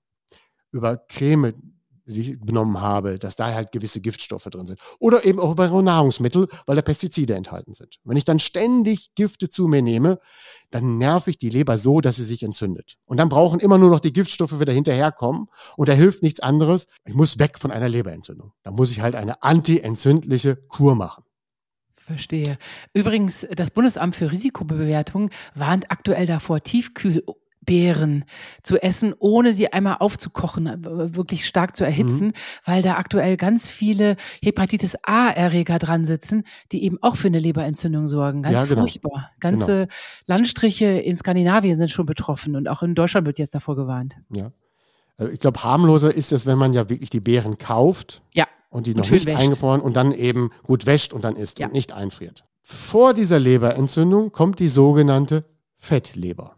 Über 0.71 0.97
Creme, 0.97 1.53
genommen 2.05 2.81
habe, 2.81 3.17
dass 3.17 3.35
da 3.35 3.53
halt 3.53 3.71
gewisse 3.71 4.01
Giftstoffe 4.01 4.43
drin 4.45 4.67
sind. 4.67 4.79
Oder 4.99 5.25
eben 5.25 5.39
auch 5.39 5.51
über 5.51 5.81
Nahrungsmittel, 5.81 6.47
weil 6.65 6.75
da 6.75 6.81
Pestizide 6.81 7.35
enthalten 7.35 7.73
sind. 7.73 7.97
Wenn 8.03 8.17
ich 8.17 8.25
dann 8.25 8.39
ständig 8.39 9.15
Gifte 9.15 9.49
zu 9.49 9.67
mir 9.67 9.81
nehme, 9.81 10.19
dann 10.71 10.97
nerv 10.97 11.27
ich 11.27 11.37
die 11.37 11.49
Leber 11.49 11.77
so, 11.77 12.01
dass 12.01 12.17
sie 12.17 12.25
sich 12.25 12.43
entzündet. 12.43 12.97
Und 13.05 13.17
dann 13.17 13.29
brauchen 13.29 13.59
immer 13.59 13.77
nur 13.77 13.89
noch 13.89 13.99
die 13.99 14.13
Giftstoffe 14.13 14.59
wieder 14.59 14.73
hinterherkommen. 14.73 15.47
Und 15.77 15.89
da 15.89 15.93
hilft 15.93 16.23
nichts 16.23 16.39
anderes. 16.39 16.87
Ich 17.05 17.13
muss 17.13 17.39
weg 17.39 17.57
von 17.59 17.71
einer 17.71 17.89
Leberentzündung. 17.89 18.53
Da 18.63 18.71
muss 18.71 18.91
ich 18.91 19.01
halt 19.01 19.15
eine 19.15 19.41
anti-entzündliche 19.41 20.57
Kur 20.67 20.95
machen. 20.95 21.23
Verstehe. 22.05 22.57
Übrigens, 22.93 23.47
das 23.55 23.71
Bundesamt 23.71 24.15
für 24.15 24.29
Risikobewertung 24.29 25.29
warnt 25.55 25.89
aktuell 25.89 26.25
davor, 26.25 26.61
Tiefkühlbeeren 27.65 28.25
zu 28.61 28.81
essen, 28.81 29.13
ohne 29.17 29.53
sie 29.53 29.71
einmal 29.71 29.97
aufzukochen, 29.99 30.67
äh, 30.67 31.15
wirklich 31.15 31.45
stark 31.45 31.75
zu 31.75 31.83
erhitzen, 31.83 32.27
Mhm. 32.27 32.33
weil 32.65 32.81
da 32.81 32.95
aktuell 32.95 33.37
ganz 33.37 33.69
viele 33.69 34.15
Hepatitis 34.41 34.95
A-Erreger 35.03 35.79
dran 35.79 36.05
sitzen, 36.05 36.43
die 36.71 36.83
eben 36.83 36.97
auch 37.01 37.15
für 37.15 37.27
eine 37.27 37.39
Leberentzündung 37.39 38.07
sorgen. 38.07 38.41
Ganz 38.43 38.55
Ja, 38.55 38.65
genau. 38.65 38.81
furchtbar. 38.81 39.31
Ganze 39.39 39.87
Landstriche 40.27 40.85
in 40.85 41.17
Skandinavien 41.17 41.77
sind 41.77 41.89
schon 41.91 42.05
betroffen 42.05 42.55
und 42.55 42.67
auch 42.67 42.83
in 42.83 42.95
Deutschland 42.95 43.25
wird 43.27 43.39
jetzt 43.39 43.55
davor 43.55 43.75
gewarnt. 43.75 44.15
Ja. 44.33 44.51
Äh, 45.19 45.27
Ich 45.33 45.39
glaube, 45.39 45.63
harmloser 45.63 46.13
ist 46.13 46.31
es, 46.31 46.45
wenn 46.45 46.57
man 46.57 46.73
ja 46.73 46.89
wirklich 46.89 47.09
die 47.09 47.19
Beeren 47.21 47.57
kauft 47.57 48.21
Ja. 48.33 48.47
und 48.69 48.87
die 48.87 48.91
Und 48.91 48.97
noch 48.97 49.05
schön 49.05 49.15
nicht 49.15 49.27
wäscht. 49.27 49.39
eingefroren 49.39 49.81
und 49.81 49.95
dann 49.95 50.11
eben 50.11 50.51
gut 50.63 50.85
wäscht 50.85 51.13
und 51.13 51.23
dann 51.23 51.35
isst 51.35 51.59
Ja. 51.59 51.67
und 51.67 51.73
nicht 51.73 51.91
einfriert. 51.91 52.43
Vor 52.61 53.13
dieser 53.13 53.39
Leberentzündung 53.39 54.31
kommt 54.31 54.59
die 54.59 54.69
sogenannte 54.69 55.43
Fettleber. 55.77 56.55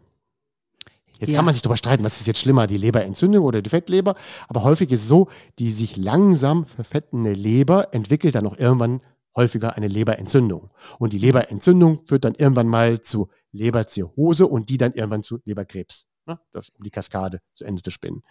Jetzt 1.18 1.30
Ja. 1.30 1.36
kann 1.36 1.44
man 1.44 1.54
sich 1.54 1.62
darüber 1.62 1.76
streiten, 1.76 2.04
was 2.04 2.20
ist 2.20 2.26
jetzt 2.26 2.40
schlimmer, 2.40 2.66
die 2.66 2.76
Leberentzündung 2.76 3.44
oder 3.44 3.62
die 3.62 3.70
Fettleber. 3.70 4.14
Aber 4.48 4.62
häufig 4.64 4.90
ist 4.90 5.02
es 5.02 5.08
so, 5.08 5.28
die 5.58 5.70
sich 5.70 5.96
langsam 5.96 6.66
verfettende 6.66 7.32
Leber 7.32 7.94
entwickelt 7.94 8.34
dann 8.34 8.46
auch 8.46 8.56
irgendwann 8.58 9.00
häufiger 9.34 9.76
eine 9.76 9.88
Leberentzündung. 9.88 10.70
Und 10.98 11.12
die 11.12 11.18
Leberentzündung 11.18 12.06
führt 12.06 12.24
dann 12.24 12.34
irgendwann 12.34 12.68
mal 12.68 13.00
zu 13.00 13.28
Leberzirrhose 13.52 14.46
und 14.46 14.68
die 14.70 14.78
dann 14.78 14.92
irgendwann 14.92 15.22
zu 15.22 15.38
Leberkrebs. 15.44 16.06
Ne? 16.26 16.38
Das, 16.52 16.70
um 16.70 16.82
die 16.84 16.90
Kaskade 16.90 17.40
zu 17.54 17.64
Ende 17.64 17.82
zu 17.82 17.90
spinnen. 17.90 18.22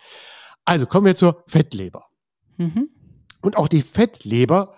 Also 0.65 0.86
kommen 0.88 1.06
wir 1.06 1.15
zur 1.15 1.43
Fettleber. 1.48 2.06
Mhm. 2.58 2.89
Und 3.41 3.58
auch 3.58 3.67
die 3.67 3.82
Fettleber 3.84 4.74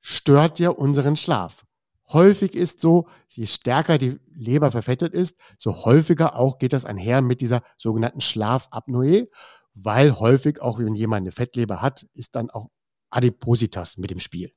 stört 0.00 0.58
ja 0.58 0.70
unseren 0.70 1.16
Schlaf. 1.16 1.64
Häufig 2.10 2.54
ist 2.54 2.80
so, 2.80 3.06
je 3.28 3.46
stärker 3.46 3.98
die 3.98 4.18
Leber 4.34 4.72
verfettet 4.72 5.12
ist, 5.14 5.36
so 5.58 5.84
häufiger 5.84 6.36
auch 6.36 6.58
geht 6.58 6.72
das 6.72 6.84
einher 6.84 7.20
mit 7.20 7.40
dieser 7.40 7.62
sogenannten 7.76 8.20
Schlafapnoe, 8.20 9.28
weil 9.74 10.18
häufig 10.18 10.62
auch, 10.62 10.78
wenn 10.78 10.94
jemand 10.94 11.22
eine 11.22 11.32
Fettleber 11.32 11.82
hat, 11.82 12.06
ist 12.14 12.34
dann 12.34 12.50
auch 12.50 12.68
Adipositas 13.10 13.98
mit 13.98 14.10
im 14.12 14.20
Spiel. 14.20 14.52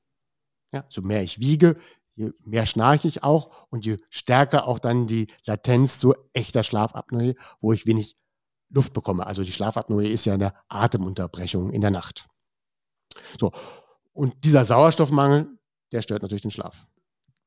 Ja, 0.72 0.86
so 0.88 1.02
mehr 1.02 1.22
ich 1.22 1.40
wiege, 1.40 1.76
je 2.14 2.32
mehr 2.44 2.66
schnarche 2.66 3.08
ich 3.08 3.22
auch 3.22 3.66
und 3.68 3.84
je 3.84 3.98
stärker 4.08 4.66
auch 4.66 4.78
dann 4.78 5.06
die 5.06 5.26
Latenz 5.44 5.98
zu 5.98 6.14
echter 6.32 6.62
Schlafapnoe, 6.62 7.34
wo 7.60 7.72
ich 7.72 7.86
wenig 7.86 8.16
Luft 8.70 8.94
bekomme. 8.94 9.26
Also 9.26 9.42
die 9.42 9.52
Schlafapnoe 9.52 10.06
ist 10.06 10.24
ja 10.24 10.34
eine 10.34 10.54
Atemunterbrechung 10.68 11.70
in 11.70 11.82
der 11.82 11.90
Nacht. 11.90 12.28
So. 13.38 13.50
Und 14.12 14.44
dieser 14.44 14.64
Sauerstoffmangel, 14.64 15.58
der 15.92 16.02
stört 16.02 16.22
natürlich 16.22 16.42
den 16.42 16.50
Schlaf. 16.50 16.86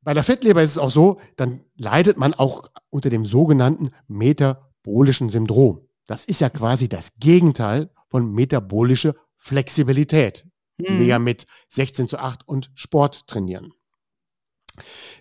Bei 0.06 0.14
der 0.14 0.24
Fettleber 0.24 0.62
ist 0.62 0.72
es 0.72 0.78
auch 0.78 0.92
so, 0.92 1.20
dann 1.36 1.62
leidet 1.78 2.18
man 2.18 2.34
auch 2.34 2.70
unter 2.92 3.10
dem 3.10 3.26
sogenannten 3.26 3.90
metabolischen 4.08 5.30
Syndrom. 5.30 5.88
Das 6.06 6.26
ist 6.26 6.42
ja 6.42 6.50
quasi 6.50 6.88
das 6.88 7.10
Gegenteil 7.18 7.90
von 8.10 8.32
metabolischer 8.32 9.16
Flexibilität, 9.36 10.48
die 10.80 10.86
wir 10.86 10.92
Mhm. 10.92 11.08
ja 11.08 11.20
mit 11.20 11.48
16 11.70 12.08
zu 12.08 12.20
8 12.20 12.48
und 12.48 12.70
Sport 12.76 13.26
trainieren. 13.28 13.74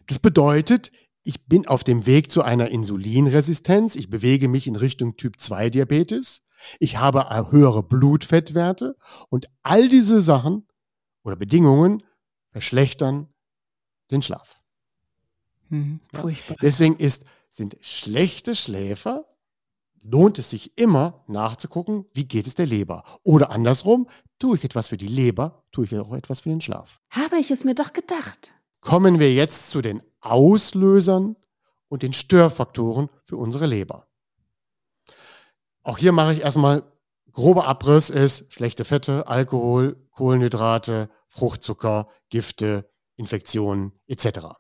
Das 0.07 0.18
bedeutet, 0.18 0.90
ich 1.25 1.47
bin 1.47 1.66
auf 1.66 1.83
dem 1.83 2.05
Weg 2.05 2.31
zu 2.31 2.42
einer 2.42 2.68
Insulinresistenz. 2.68 3.94
Ich 3.94 4.11
bewege 4.11 4.49
mich 4.49 4.66
in 4.66 4.77
Richtung 4.77 5.16
Typ 5.16 5.40
2 5.40 5.70
Diabetes. 5.70 6.42
Ich 6.79 6.99
habe 6.99 7.27
höhere 7.51 7.83
Blutfettwerte 7.83 8.97
und 9.31 9.49
all 9.62 9.88
diese 9.88 10.20
Sachen 10.20 10.66
oder 11.25 11.37
Bedingungen 11.37 12.03
verschlechtern 12.51 13.33
den 14.11 14.20
Schlaf. 14.20 14.61
Mhm. 15.75 16.01
Ja. 16.13 16.21
Furchtbar. 16.21 16.57
Deswegen 16.63 16.97
ist, 16.97 17.25
sind 17.51 17.77
schlechte 17.81 18.55
Schläfer, 18.55 19.27
lohnt 20.03 20.39
es 20.39 20.51
sich 20.51 20.79
immer 20.79 21.25
nachzugucken, 21.27 22.07
wie 22.13 22.25
geht 22.25 22.47
es 22.47 22.55
der 22.55 22.67
Leber. 22.67 23.03
Oder 23.25 23.51
andersrum, 23.51 24.07
tue 24.39 24.57
ich 24.57 24.65
etwas 24.65 24.89
für 24.89 24.97
die 24.97 25.09
Leber, 25.09 25.65
tue 25.73 25.87
ich 25.87 25.99
auch 25.99 26.13
etwas 26.13 26.41
für 26.41 26.51
den 26.51 26.61
Schlaf. 26.61 27.01
Habe 27.11 27.39
ich 27.39 27.51
es 27.51 27.65
mir 27.65 27.75
doch 27.75 27.93
gedacht. 27.93 28.53
Kommen 28.81 29.19
wir 29.19 29.33
jetzt 29.33 29.71
zu 29.71 29.83
den 29.83 30.03
Auslösern 30.21 31.37
und 31.89 32.03
den 32.03 32.13
Störfaktoren 32.13 33.09
für 33.25 33.37
unsere 33.37 33.67
Leber. 33.67 34.07
Auch 35.83 35.99
hier 35.99 36.13
mache 36.13 36.35
ich 36.35 36.41
erstmal 36.41 36.83
grober 37.33 37.67
Abriss 37.67 38.11
ist 38.11 38.53
schlechte 38.53 38.85
Fette, 38.85 39.27
Alkohol, 39.27 39.97
Kohlenhydrate, 40.13 41.11
Fruchtzucker, 41.27 42.09
Gifte, 42.31 42.89
Infektionen 43.17 43.93
etc. 44.07 44.57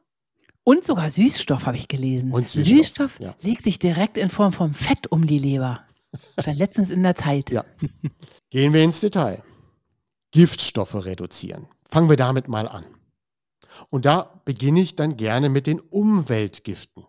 Und 0.64 0.84
sogar 0.84 1.10
Süßstoff 1.10 1.66
habe 1.66 1.76
ich 1.76 1.88
gelesen. 1.88 2.32
Und 2.32 2.48
Süßstoff, 2.50 2.76
Süßstoff 2.76 3.20
ja. 3.20 3.34
legt 3.42 3.64
sich 3.64 3.78
direkt 3.78 4.16
in 4.16 4.30
Form 4.30 4.52
von 4.52 4.72
Fett 4.72 5.12
um 5.12 5.26
die 5.26 5.38
Leber. 5.38 5.84
Stand 6.38 6.58
letztens 6.58 6.90
in 6.90 7.02
der 7.02 7.14
Zeit. 7.14 7.50
Ja. 7.50 7.64
Gehen 8.50 8.72
wir 8.72 8.82
ins 8.82 9.00
Detail. 9.00 9.42
Giftstoffe 10.30 11.04
reduzieren. 11.04 11.68
Fangen 11.88 12.08
wir 12.08 12.16
damit 12.16 12.48
mal 12.48 12.66
an. 12.66 12.84
Und 13.90 14.06
da 14.06 14.40
beginne 14.44 14.80
ich 14.80 14.96
dann 14.96 15.16
gerne 15.16 15.48
mit 15.48 15.66
den 15.66 15.80
Umweltgiften. 15.80 17.04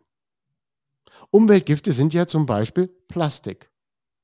Umweltgifte 1.31 1.91
sind 1.91 2.13
ja 2.13 2.27
zum 2.27 2.45
Beispiel 2.45 2.87
Plastik. 3.07 3.71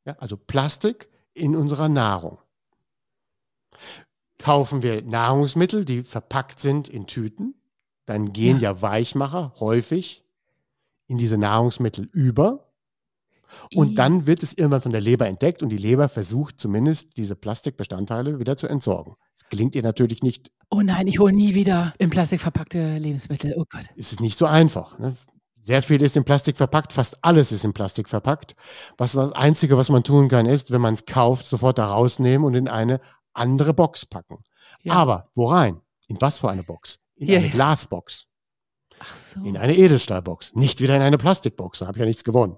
Ja, 0.06 0.16
also 0.20 0.38
Plastik 0.38 1.10
in 1.34 1.56
unserer 1.56 1.90
Nahrung. 1.90 2.40
Kaufen 4.40 4.82
wir 4.82 5.04
Nahrungsmittel, 5.04 5.86
die 5.86 6.04
verpackt 6.04 6.60
sind 6.60 6.90
in 6.90 7.06
Tüten, 7.06 7.61
dann 8.12 8.34
gehen 8.34 8.60
ja, 8.60 8.82
Weichmacher 8.82 9.54
häufig 9.60 10.24
in 11.08 11.18
diese 11.18 11.38
Nahrungsmittel 11.38 12.10
über. 12.14 12.68
Und 13.76 13.96
dann 13.96 14.28
wird 14.28 14.44
es 14.44 14.54
irgendwann 14.54 14.82
von 14.82 14.94
der 14.94 15.02
Leber 15.02 15.28
entdeckt 15.28 15.62
und 15.62 15.70
die 15.70 15.78
Leber 15.78 16.08
versucht 16.08 16.60
zumindest 16.60 17.18
diese 17.18 17.36
Plastikbestandteile 17.36 18.40
wieder 18.40 18.56
zu 18.56 18.68
entsorgen. 18.68 19.16
Das 19.38 19.50
gelingt 19.50 19.76
ihr 19.76 19.84
natürlich 19.84 20.24
nicht, 20.24 20.52
Oh 20.74 20.82
nein, 20.82 21.06
ich 21.08 21.20
hole 21.20 21.34
nie 21.34 21.54
wieder 21.54 21.94
in 21.98 22.10
Plastik 22.10 22.40
verpackte 22.40 22.98
Lebensmittel. 22.98 23.56
Oh 23.58 23.66
Gott. 23.70 23.88
ist 23.96 24.14
es 24.14 24.20
nicht 24.22 24.38
so 24.38 24.46
einfach. 24.46 24.98
Ne? 25.00 25.14
Sehr 25.60 25.82
viel 25.82 26.02
ist 26.02 26.16
in 26.16 26.24
Plastik 26.24 26.56
verpackt, 26.56 26.94
fast 26.94 27.24
alles 27.26 27.52
ist 27.52 27.66
in 27.66 27.74
Plastik 27.74 28.08
verpackt. 28.08 28.56
Was 28.98 29.12
das 29.12 29.34
Einzige, 29.34 29.78
was 29.78 29.90
man 29.90 30.04
tun 30.04 30.30
kann, 30.30 30.46
ist, 30.46 30.72
wenn 30.72 30.80
man 30.80 30.94
es 30.94 31.06
kauft, 31.06 31.46
sofort 31.46 31.78
da 31.78 31.88
rausnehmen 31.88 32.48
und 32.48 32.56
in 32.56 32.70
eine 32.70 33.02
andere 33.34 33.74
Box 33.74 34.06
packen. 34.06 34.38
Ja. 34.82 34.94
Aber 34.94 35.30
wo 35.36 35.48
rein? 35.48 35.82
In 36.08 36.20
was 36.22 36.40
für 36.40 36.50
eine 36.50 36.64
Box? 36.64 37.00
In 37.22 37.28
Ja, 37.28 37.40
eine. 37.40 37.50
Glasbox. 37.50 38.26
Ach 39.00 39.16
so. 39.18 39.44
In 39.44 39.58
eine 39.58 39.76
Edelstahlbox. 39.78 40.56
Nicht 40.56 40.82
wieder 40.82 40.96
in 40.96 41.02
eine 41.02 41.18
Plastikbox. 41.18 41.80
Da 41.80 41.88
habe 41.88 41.98
ich 41.98 42.00
ja 42.02 42.06
nichts 42.06 42.24
gewonnen. 42.24 42.58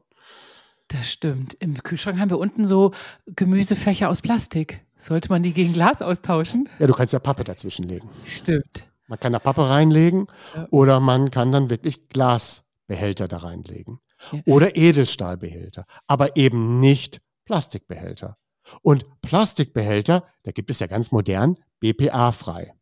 Das 0.88 1.10
stimmt. 1.12 1.54
Im 1.56 1.82
Kühlschrank 1.84 2.20
haben 2.20 2.30
wir 2.30 2.40
unten 2.40 2.66
so 2.66 2.92
Gemüsefächer 3.26 4.10
aus 4.10 4.22
Plastik. 4.22 4.86
Sollte 5.00 5.30
man 5.30 5.44
die 5.44 5.54
gegen 5.54 5.74
Glas 5.74 6.02
austauschen? 6.02 6.70
Ja, 6.80 6.88
du 6.88 6.94
kannst 6.94 7.12
ja 7.14 7.20
Pappe 7.20 7.44
dazwischen 7.44 7.84
legen. 7.88 8.10
Stimmt. 8.26 8.84
Man 9.08 9.20
kann 9.20 9.34
da 9.34 9.40
Pappe 9.40 9.68
reinlegen 9.70 10.28
Ja. 10.56 10.68
oder 10.72 11.00
man 11.02 11.30
kann 11.30 11.52
dann 11.52 11.70
wirklich 11.70 12.08
Glasbehälter 12.08 13.28
da 13.28 13.38
reinlegen. 13.40 14.00
Ja. 14.32 14.40
Oder 14.48 14.78
Edelstahlbehälter, 14.78 15.86
aber 16.08 16.38
eben 16.38 16.80
nicht 16.80 17.22
Plastikbehälter. 17.46 18.38
Und 18.82 19.04
Plastikbehälter, 19.22 20.24
da 20.44 20.52
gibt 20.52 20.70
es 20.72 20.80
ja 20.80 20.88
ganz 20.88 21.12
modern, 21.12 21.58
BPA-frei. 21.82 22.74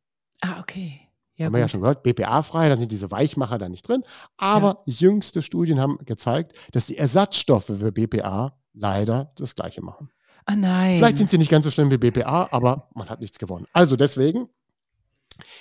Ah, 0.41 0.59
okay. 0.59 0.99
Ja, 1.41 1.47
haben 1.47 1.53
wir 1.53 1.59
ja 1.59 1.67
schon 1.67 1.81
gehört, 1.81 2.03
BPA-frei, 2.03 2.69
da 2.69 2.77
sind 2.77 2.91
diese 2.91 3.09
Weichmacher 3.09 3.57
da 3.57 3.67
nicht 3.67 3.87
drin. 3.87 4.03
Aber 4.37 4.81
jüngste 4.85 5.41
Studien 5.41 5.79
haben 5.79 5.97
gezeigt, 6.05 6.53
dass 6.71 6.85
die 6.85 6.97
Ersatzstoffe 6.97 7.65
für 7.65 7.91
BPA 7.91 8.57
leider 8.73 9.31
das 9.35 9.55
Gleiche 9.55 9.81
machen. 9.81 10.11
Ah, 10.45 10.55
nein. 10.55 10.97
Vielleicht 10.97 11.17
sind 11.17 11.29
sie 11.29 11.37
nicht 11.37 11.51
ganz 11.51 11.65
so 11.65 11.71
schlimm 11.71 11.91
wie 11.91 11.97
BPA, 11.97 12.49
aber 12.51 12.89
man 12.93 13.09
hat 13.09 13.19
nichts 13.19 13.39
gewonnen. 13.39 13.67
Also 13.73 13.95
deswegen, 13.95 14.49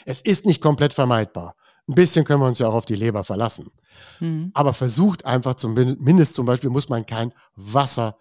es 0.05 0.21
ist 0.21 0.47
nicht 0.47 0.61
komplett 0.61 0.93
vermeidbar. 0.93 1.55
Ein 1.88 1.95
bisschen 1.95 2.25
können 2.25 2.40
wir 2.40 2.47
uns 2.47 2.59
ja 2.59 2.69
auch 2.69 2.75
auf 2.75 2.85
die 2.85 2.95
Leber 2.95 3.25
verlassen. 3.25 3.71
Hm. 4.19 4.51
Aber 4.55 4.75
versucht 4.75 5.25
einfach 5.25 5.55
zumindest 5.55 6.35
zum 6.35 6.47
Beispiel 6.47 6.71
muss 6.71 6.88
man 6.88 7.05
kein 7.05 7.33
Wasser 7.57 8.19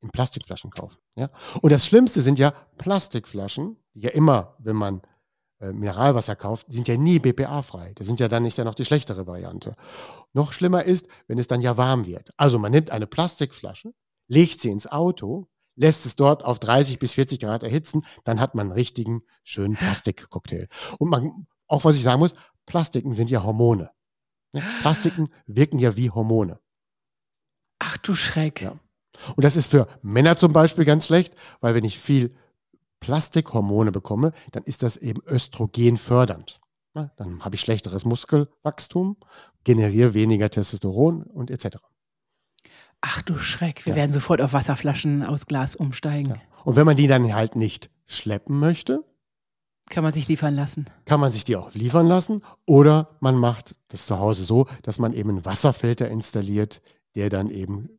in 0.00 0.10
Plastikflaschen 0.10 0.70
kaufen. 0.70 0.98
Ja? 1.16 1.28
Und 1.62 1.72
das 1.72 1.84
Schlimmste 1.84 2.20
sind 2.20 2.38
ja 2.38 2.52
Plastikflaschen, 2.78 3.76
die 3.94 4.00
ja 4.00 4.10
immer, 4.10 4.56
wenn 4.58 4.76
man 4.76 5.02
äh, 5.60 5.72
Mineralwasser 5.72 6.36
kauft, 6.36 6.66
sind 6.70 6.88
ja 6.88 6.96
nie 6.96 7.18
BPA-frei. 7.18 7.92
Das 7.94 8.06
sind 8.06 8.20
ja 8.20 8.28
dann 8.28 8.44
ist 8.44 8.58
ja 8.58 8.64
noch 8.64 8.74
die 8.74 8.84
schlechtere 8.84 9.26
Variante. 9.26 9.74
Noch 10.32 10.52
schlimmer 10.52 10.84
ist, 10.84 11.08
wenn 11.28 11.38
es 11.38 11.46
dann 11.46 11.60
ja 11.60 11.76
warm 11.76 12.06
wird. 12.06 12.30
Also 12.36 12.58
man 12.58 12.72
nimmt 12.72 12.90
eine 12.90 13.06
Plastikflasche, 13.06 13.92
legt 14.28 14.60
sie 14.60 14.70
ins 14.70 14.86
Auto, 14.86 15.48
lässt 15.76 16.06
es 16.06 16.16
dort 16.16 16.44
auf 16.44 16.58
30 16.58 16.98
bis 16.98 17.12
40 17.14 17.40
Grad 17.40 17.62
erhitzen, 17.62 18.02
dann 18.24 18.40
hat 18.40 18.54
man 18.54 18.66
einen 18.66 18.72
richtigen 18.72 19.22
schönen 19.44 19.76
Plastikcocktail. 19.76 20.68
Und 20.98 21.10
man, 21.10 21.46
auch 21.68 21.84
was 21.84 21.96
ich 21.96 22.02
sagen 22.02 22.20
muss, 22.20 22.34
Plastiken 22.66 23.12
sind 23.12 23.30
ja 23.30 23.42
Hormone. 23.42 23.90
Ne? 24.52 24.62
Plastiken 24.80 25.28
wirken 25.46 25.78
ja 25.78 25.96
wie 25.96 26.10
Hormone. 26.10 26.58
Ach 27.78 27.96
du 27.98 28.14
Schreck. 28.14 28.62
Ja. 28.62 28.78
Und 29.36 29.44
das 29.44 29.56
ist 29.56 29.70
für 29.70 29.86
Männer 30.02 30.36
zum 30.36 30.52
Beispiel 30.52 30.84
ganz 30.84 31.06
schlecht, 31.06 31.34
weil 31.60 31.74
wenn 31.74 31.84
ich 31.84 31.98
viel 31.98 32.34
Plastikhormone 33.00 33.92
bekomme, 33.92 34.32
dann 34.52 34.62
ist 34.64 34.82
das 34.82 34.96
eben 34.96 35.20
Östrogen 35.26 35.96
fördernd. 35.96 36.60
Ja, 36.94 37.10
dann 37.16 37.44
habe 37.44 37.54
ich 37.56 37.60
schlechteres 37.60 38.04
Muskelwachstum, 38.04 39.16
generiere 39.64 40.14
weniger 40.14 40.48
Testosteron 40.50 41.22
und 41.24 41.50
etc. 41.50 41.76
Ach 43.02 43.20
du 43.22 43.38
Schreck. 43.38 43.84
Wir 43.84 43.92
Ja. 43.92 43.96
werden 43.96 44.12
sofort 44.12 44.40
auf 44.40 44.52
Wasserflaschen 44.54 45.22
aus 45.22 45.46
Glas 45.46 45.74
umsteigen. 45.76 46.30
Ja. 46.30 46.40
Und 46.64 46.76
wenn 46.76 46.86
man 46.86 46.96
die 46.96 47.06
dann 47.06 47.34
halt 47.34 47.54
nicht 47.54 47.90
schleppen 48.06 48.58
möchte, 48.58 49.04
Kann 49.90 50.02
man 50.02 50.12
sich 50.12 50.26
liefern 50.26 50.56
lassen. 50.56 50.86
kann 51.04 51.20
man 51.20 51.30
sich 51.30 51.44
die 51.44 51.54
auch 51.56 51.72
liefern 51.74 52.06
lassen 52.08 52.40
oder 52.66 53.16
man 53.20 53.36
macht 53.36 53.76
das 53.88 54.06
zu 54.06 54.18
Hause 54.18 54.42
so, 54.44 54.66
dass 54.82 54.98
man 54.98 55.12
eben 55.12 55.30
einen 55.30 55.44
Wasserfilter 55.44 56.08
installiert, 56.08 56.80
der 57.14 57.28
dann 57.30 57.50
eben 57.50 57.90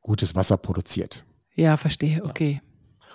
gutes 0.00 0.34
Wasser 0.34 0.56
produziert. 0.56 1.24
Ja, 1.54 1.76
verstehe. 1.76 2.24
Okay. 2.24 2.60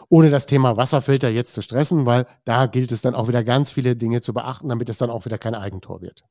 Ohne 0.09 0.29
das 0.29 0.45
Thema 0.45 0.77
Wasserfilter 0.77 1.29
jetzt 1.29 1.53
zu 1.53 1.61
stressen, 1.61 2.05
weil 2.05 2.25
da 2.45 2.65
gilt 2.67 2.91
es 2.91 3.01
dann 3.01 3.15
auch 3.15 3.27
wieder 3.27 3.43
ganz 3.43 3.71
viele 3.71 3.95
Dinge 3.95 4.21
zu 4.21 4.33
beachten, 4.33 4.69
damit 4.69 4.89
es 4.89 4.97
dann 4.97 5.09
auch 5.09 5.25
wieder 5.25 5.37
kein 5.37 5.55
Eigentor 5.55 6.01
wird. 6.01 6.23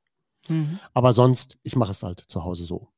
Mhm. 0.48 0.78
Aber 0.92 1.12
sonst, 1.12 1.58
ich 1.62 1.76
mache 1.76 1.90
es 1.92 2.02
halt 2.02 2.20
zu 2.20 2.44
Hause 2.44 2.64
so. 2.64 2.88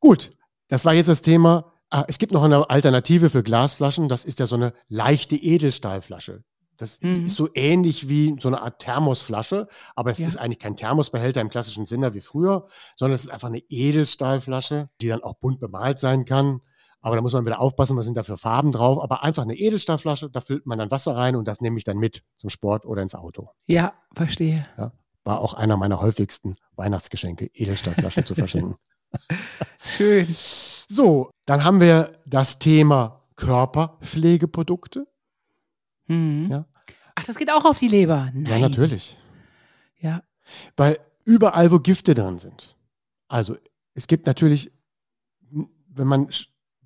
Gut, 0.00 0.30
das 0.68 0.84
war 0.84 0.94
jetzt 0.94 1.08
das 1.08 1.22
Thema. 1.22 1.72
Ah, 1.90 2.04
es 2.08 2.18
gibt 2.18 2.32
noch 2.32 2.42
eine 2.42 2.70
Alternative 2.70 3.30
für 3.30 3.42
Glasflaschen. 3.42 4.08
Das 4.08 4.24
ist 4.24 4.38
ja 4.40 4.46
so 4.46 4.56
eine 4.56 4.72
leichte 4.88 5.36
Edelstahlflasche. 5.36 6.42
Das 6.78 7.00
Mhm. 7.02 7.24
ist 7.26 7.36
so 7.36 7.48
ähnlich 7.54 8.08
wie 8.08 8.34
so 8.40 8.48
eine 8.48 8.62
Art 8.62 8.80
Thermosflasche, 8.80 9.68
aber 9.94 10.10
es 10.10 10.18
Ja. 10.18 10.26
ist 10.26 10.38
eigentlich 10.38 10.58
kein 10.58 10.74
Thermosbehälter 10.74 11.40
im 11.40 11.50
klassischen 11.50 11.86
Sinne 11.86 12.14
wie 12.14 12.20
früher, 12.22 12.66
sondern 12.96 13.14
es 13.14 13.24
ist 13.24 13.30
einfach 13.30 13.48
eine 13.48 13.62
Edelstahlflasche, 13.68 14.88
die 15.00 15.08
dann 15.08 15.22
auch 15.22 15.34
bunt 15.34 15.60
bemalt 15.60 15.98
sein 15.98 16.24
kann. 16.24 16.60
Aber 17.02 17.16
da 17.16 17.22
muss 17.22 17.32
man 17.32 17.44
wieder 17.44 17.60
aufpassen, 17.60 17.96
was 17.96 18.04
sind 18.04 18.16
da 18.16 18.22
für 18.22 18.36
Farben 18.36 18.70
drauf. 18.70 19.02
Aber 19.02 19.24
einfach 19.24 19.42
eine 19.42 19.54
Edelstahlflasche, 19.54 20.30
da 20.30 20.40
füllt 20.40 20.66
man 20.66 20.78
dann 20.78 20.90
Wasser 20.90 21.16
rein 21.16 21.34
und 21.36 21.48
das 21.48 21.60
nehme 21.60 21.76
ich 21.76 21.84
dann 21.84 21.98
mit 21.98 22.22
zum 22.36 22.48
Sport 22.48 22.86
oder 22.86 23.02
ins 23.02 23.16
Auto. 23.16 23.50
Ja, 23.66 23.92
verstehe. 24.14 24.62
War 25.24 25.40
auch 25.40 25.54
einer 25.54 25.76
meiner 25.76 26.00
häufigsten 26.00 26.56
Weihnachtsgeschenke, 26.76 27.50
Edelstahlflaschen 27.52 28.24
zu 28.24 28.34
verschenken. 28.34 28.76
Schön. 29.84 30.26
So, 30.28 31.30
dann 31.44 31.64
haben 31.64 31.80
wir 31.80 32.12
das 32.24 32.58
Thema 32.60 33.20
Körperpflegeprodukte. 33.36 35.06
Mhm. 36.06 36.46
Ja. 36.50 36.66
Ach, 37.16 37.24
das 37.24 37.36
geht 37.36 37.50
auch 37.50 37.64
auf 37.64 37.78
die 37.78 37.88
Leber. 37.88 38.30
Nein. 38.32 38.46
Ja, 38.46 38.58
natürlich. 38.58 39.16
Ja. 39.98 40.22
Weil 40.76 40.98
überall, 41.24 41.70
wo 41.72 41.78
Gifte 41.78 42.14
drin 42.14 42.38
sind. 42.38 42.76
Also 43.28 43.56
es 43.94 44.06
gibt 44.06 44.26
natürlich, 44.26 44.72
wenn 45.50 46.06
man 46.06 46.28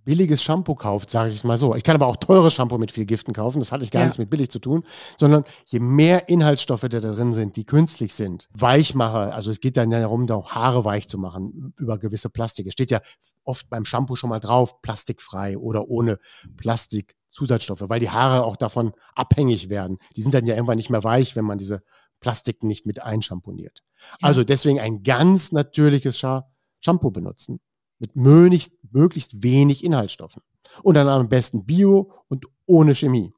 billiges 0.06 0.42
Shampoo 0.42 0.76
kauft, 0.76 1.10
sage 1.10 1.30
ich 1.30 1.34
es 1.36 1.44
mal 1.44 1.58
so. 1.58 1.74
Ich 1.74 1.82
kann 1.82 1.96
aber 1.96 2.06
auch 2.06 2.16
teures 2.16 2.54
Shampoo 2.54 2.78
mit 2.78 2.92
viel 2.92 3.04
Giften 3.04 3.34
kaufen. 3.34 3.58
Das 3.58 3.72
hat 3.72 3.82
ich 3.82 3.90
gar 3.90 4.00
Ja. 4.00 4.06
nichts 4.06 4.18
mit 4.18 4.30
billig 4.30 4.48
zu 4.50 4.60
tun. 4.60 4.84
Sondern 5.18 5.44
je 5.66 5.80
mehr 5.80 6.28
Inhaltsstoffe 6.28 6.82
da 6.88 7.00
drin 7.00 7.34
sind, 7.34 7.56
die 7.56 7.64
künstlich 7.66 8.14
sind, 8.14 8.48
Weichmacher, 8.54 9.34
also 9.34 9.50
es 9.50 9.60
geht 9.60 9.76
dann 9.76 9.90
ja 9.90 10.00
darum, 10.00 10.26
da 10.28 10.36
auch 10.36 10.52
Haare 10.52 10.84
weich 10.84 11.08
zu 11.08 11.18
machen 11.18 11.74
über 11.76 11.98
gewisse 11.98 12.30
Plastik. 12.30 12.68
Es 12.68 12.72
steht 12.72 12.92
ja 12.92 13.00
oft 13.44 13.68
beim 13.68 13.84
Shampoo 13.84 14.14
schon 14.16 14.30
mal 14.30 14.40
drauf, 14.40 14.80
plastikfrei 14.80 15.58
oder 15.58 15.88
ohne 15.88 16.18
Plastikzusatzstoffe, 16.56 17.88
weil 17.88 18.00
die 18.00 18.10
Haare 18.10 18.44
auch 18.44 18.56
davon 18.56 18.92
abhängig 19.16 19.68
werden. 19.68 19.98
Die 20.14 20.22
sind 20.22 20.34
dann 20.34 20.46
ja 20.46 20.54
irgendwann 20.54 20.76
nicht 20.76 20.90
mehr 20.90 21.04
weich, 21.04 21.34
wenn 21.36 21.44
man 21.44 21.58
diese 21.58 21.82
Plastiken 22.20 22.68
nicht 22.68 22.86
mit 22.86 23.02
einschamponiert. 23.02 23.82
Ja. 24.20 24.28
Also 24.28 24.44
deswegen 24.44 24.78
ein 24.80 25.02
ganz 25.02 25.52
natürliches 25.52 26.18
Scha 26.18 26.48
Shampoo 26.78 27.10
benutzen. 27.10 27.60
Mit 27.98 28.14
möglichst, 28.14 28.72
möglichst 28.92 29.42
wenig 29.42 29.84
Inhaltsstoffen. 29.84 30.42
Und 30.82 30.94
dann 30.94 31.08
am 31.08 31.28
besten 31.28 31.64
Bio 31.64 32.12
und 32.28 32.46
ohne 32.66 32.94
Chemie. 32.94 33.32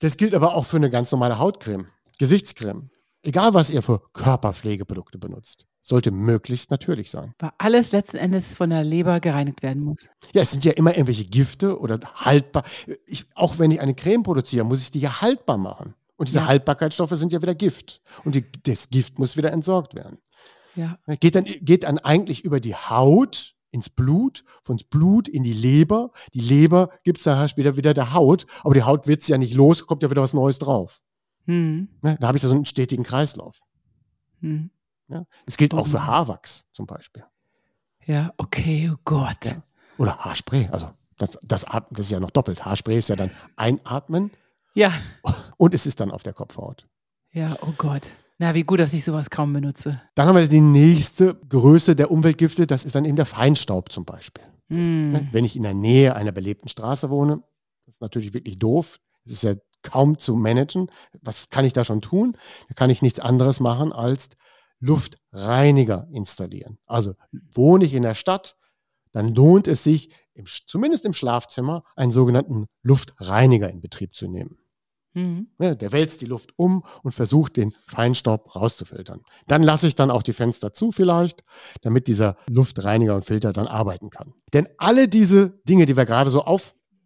Das 0.00 0.16
gilt 0.16 0.34
aber 0.34 0.54
auch 0.54 0.64
für 0.64 0.76
eine 0.76 0.90
ganz 0.90 1.10
normale 1.12 1.38
Hautcreme, 1.38 1.86
Gesichtscreme. 2.18 2.90
Egal, 3.22 3.52
was 3.52 3.70
ihr 3.70 3.82
für 3.82 4.00
Körperpflegeprodukte 4.12 5.18
benutzt, 5.18 5.66
sollte 5.82 6.10
möglichst 6.12 6.70
natürlich 6.70 7.10
sein. 7.10 7.34
Weil 7.38 7.50
alles 7.58 7.92
letzten 7.92 8.16
Endes 8.16 8.54
von 8.54 8.70
der 8.70 8.84
Leber 8.84 9.20
gereinigt 9.20 9.62
werden 9.62 9.82
muss. 9.82 10.08
Ja, 10.32 10.42
es 10.42 10.52
sind 10.52 10.64
ja 10.64 10.72
immer 10.72 10.92
irgendwelche 10.92 11.24
Gifte 11.24 11.78
oder 11.80 11.98
haltbar. 12.14 12.62
Ich, 13.06 13.26
auch 13.34 13.58
wenn 13.58 13.70
ich 13.70 13.80
eine 13.80 13.94
Creme 13.94 14.22
produziere, 14.22 14.64
muss 14.64 14.82
ich 14.82 14.90
die 14.92 15.00
ja 15.00 15.20
haltbar 15.20 15.58
machen. 15.58 15.94
Und 16.16 16.28
diese 16.28 16.40
Ja. 16.40 16.46
Haltbarkeitsstoffe 16.46 17.10
sind 17.12 17.32
ja 17.32 17.42
wieder 17.42 17.54
Gift. 17.54 18.00
Und 18.24 18.34
die, 18.34 18.44
das 18.64 18.88
Gift 18.90 19.18
muss 19.18 19.36
wieder 19.36 19.52
entsorgt 19.52 19.94
werden. 19.94 20.18
Ja. 20.74 20.98
Geht 21.18 21.34
dann, 21.34 21.44
geht 21.44 21.82
dann 21.84 21.98
eigentlich 21.98 22.44
über 22.44 22.60
die 22.60 22.74
Haut 22.76 23.56
ins 23.70 23.90
Blut, 23.90 24.44
von 24.62 24.78
Blut 24.90 25.28
in 25.28 25.42
die 25.42 25.52
Leber. 25.52 26.10
Die 26.34 26.40
Leber 26.40 26.90
gibt 27.04 27.18
es 27.18 27.24
daher 27.24 27.48
später 27.48 27.76
wieder 27.76 27.94
der 27.94 28.12
Haut, 28.14 28.46
aber 28.62 28.74
die 28.74 28.82
Haut 28.82 29.06
wird 29.06 29.26
ja 29.28 29.38
nicht 29.38 29.54
los, 29.54 29.86
kommt 29.86 30.02
ja 30.02 30.10
wieder 30.10 30.22
was 30.22 30.34
Neues 30.34 30.58
drauf. 30.58 31.00
Hm. 31.46 31.88
Ne? 32.02 32.16
Da 32.20 32.28
habe 32.28 32.36
ich 32.36 32.42
ja 32.42 32.48
so 32.48 32.54
einen 32.54 32.64
stetigen 32.64 33.04
Kreislauf. 33.04 33.60
Hm. 34.40 34.70
Ja? 35.08 35.24
Das 35.46 35.56
gilt 35.56 35.74
auch 35.74 35.80
Oh. 35.80 35.84
für 35.84 36.06
Haarwachs 36.06 36.64
zum 36.72 36.86
Beispiel. 36.86 37.24
Ja, 38.06 38.32
okay, 38.38 38.90
oh 38.92 38.98
Gott. 39.04 39.44
Ja. 39.44 39.62
Oder 39.98 40.16
Haarspray. 40.18 40.68
Also 40.70 40.90
das, 41.18 41.38
das, 41.42 41.64
das 41.64 42.00
ist 42.06 42.10
ja 42.10 42.20
noch 42.20 42.30
doppelt. 42.30 42.64
Haarspray 42.64 42.96
ist 42.98 43.08
ja 43.08 43.16
dann 43.16 43.30
einatmen 43.56 44.30
Ja. 44.74 44.92
und 45.56 45.74
es 45.74 45.84
ist 45.86 46.00
dann 46.00 46.10
auf 46.10 46.22
der 46.22 46.32
Kopfhaut. 46.32 46.86
Ja, 47.32 47.54
oh 47.62 47.72
Gott. 47.76 48.10
Na, 48.38 48.54
wie 48.54 48.62
gut, 48.62 48.78
dass 48.78 48.92
ich 48.92 49.04
sowas 49.04 49.30
kaum 49.30 49.52
benutze. 49.52 50.00
Dann 50.14 50.28
haben 50.28 50.36
wir 50.36 50.46
die 50.48 50.60
nächste 50.60 51.34
Größe 51.48 51.96
der 51.96 52.10
Umweltgifte, 52.10 52.66
das 52.68 52.84
ist 52.84 52.94
dann 52.94 53.04
eben 53.04 53.16
der 53.16 53.26
Feinstaub 53.26 53.90
zum 53.90 54.04
Beispiel. 54.04 54.44
Ne? 55.12 55.28
Wenn 55.32 55.44
ich 55.44 55.56
in 55.56 55.64
der 55.64 55.74
Nähe 55.74 56.14
einer 56.14 56.32
belebten 56.32 56.68
Straße 56.68 57.10
wohne, 57.10 57.42
das 57.86 57.96
ist 57.96 58.00
natürlich 58.00 58.34
wirklich 58.34 58.58
doof. 58.58 59.00
Das 59.24 59.32
ist 59.32 59.42
ja 59.42 59.54
kaum 59.82 60.18
zu 60.18 60.34
managen. 60.34 60.90
Was 61.22 61.48
kann 61.48 61.64
ich 61.64 61.72
da 61.72 61.84
schon 61.84 62.00
tun? 62.00 62.36
Da 62.68 62.74
kann 62.74 62.90
ich 62.90 63.02
nichts 63.02 63.18
anderes 63.18 63.60
machen 63.60 63.92
als 63.92 64.30
Luftreiniger 64.80 66.06
installieren. 66.12 66.78
Also 66.86 67.14
wohne 67.54 67.84
ich 67.84 67.94
in 67.94 68.02
der 68.02 68.14
Stadt, 68.14 68.56
dann 69.12 69.34
lohnt 69.34 69.66
es 69.66 69.82
sich, 69.82 70.10
im, 70.34 70.44
zumindest 70.46 71.04
im 71.04 71.12
Schlafzimmer, 71.12 71.82
einen 71.96 72.12
sogenannten 72.12 72.66
Luftreiniger 72.82 73.70
in 73.70 73.80
Betrieb 73.80 74.14
zu 74.14 74.28
nehmen. 74.28 74.58
Hm. 75.14 75.48
Ja, 75.58 75.74
der 75.74 75.92
wälzt 75.92 76.20
die 76.20 76.26
Luft 76.26 76.52
um 76.56 76.84
und 77.02 77.12
versucht, 77.12 77.56
den 77.56 77.70
Feinstaub 77.70 78.54
rauszufiltern. 78.54 79.22
Dann 79.46 79.62
lasse 79.62 79.88
ich 79.88 79.94
dann 79.94 80.10
auch 80.10 80.22
die 80.22 80.32
Fenster 80.32 80.72
zu 80.72 80.92
vielleicht, 80.92 81.42
damit 81.82 82.06
dieser 82.06 82.36
Luftreiniger 82.48 83.14
und 83.14 83.24
Filter 83.24 83.52
dann 83.52 83.66
arbeiten 83.66 84.10
kann. 84.10 84.34
Denn 84.52 84.68
alle 84.76 85.08
diese 85.08 85.60
Dinge, 85.68 85.86
die 85.86 85.96
wir 85.96 86.04
gerade 86.04 86.30
so 86.30 86.44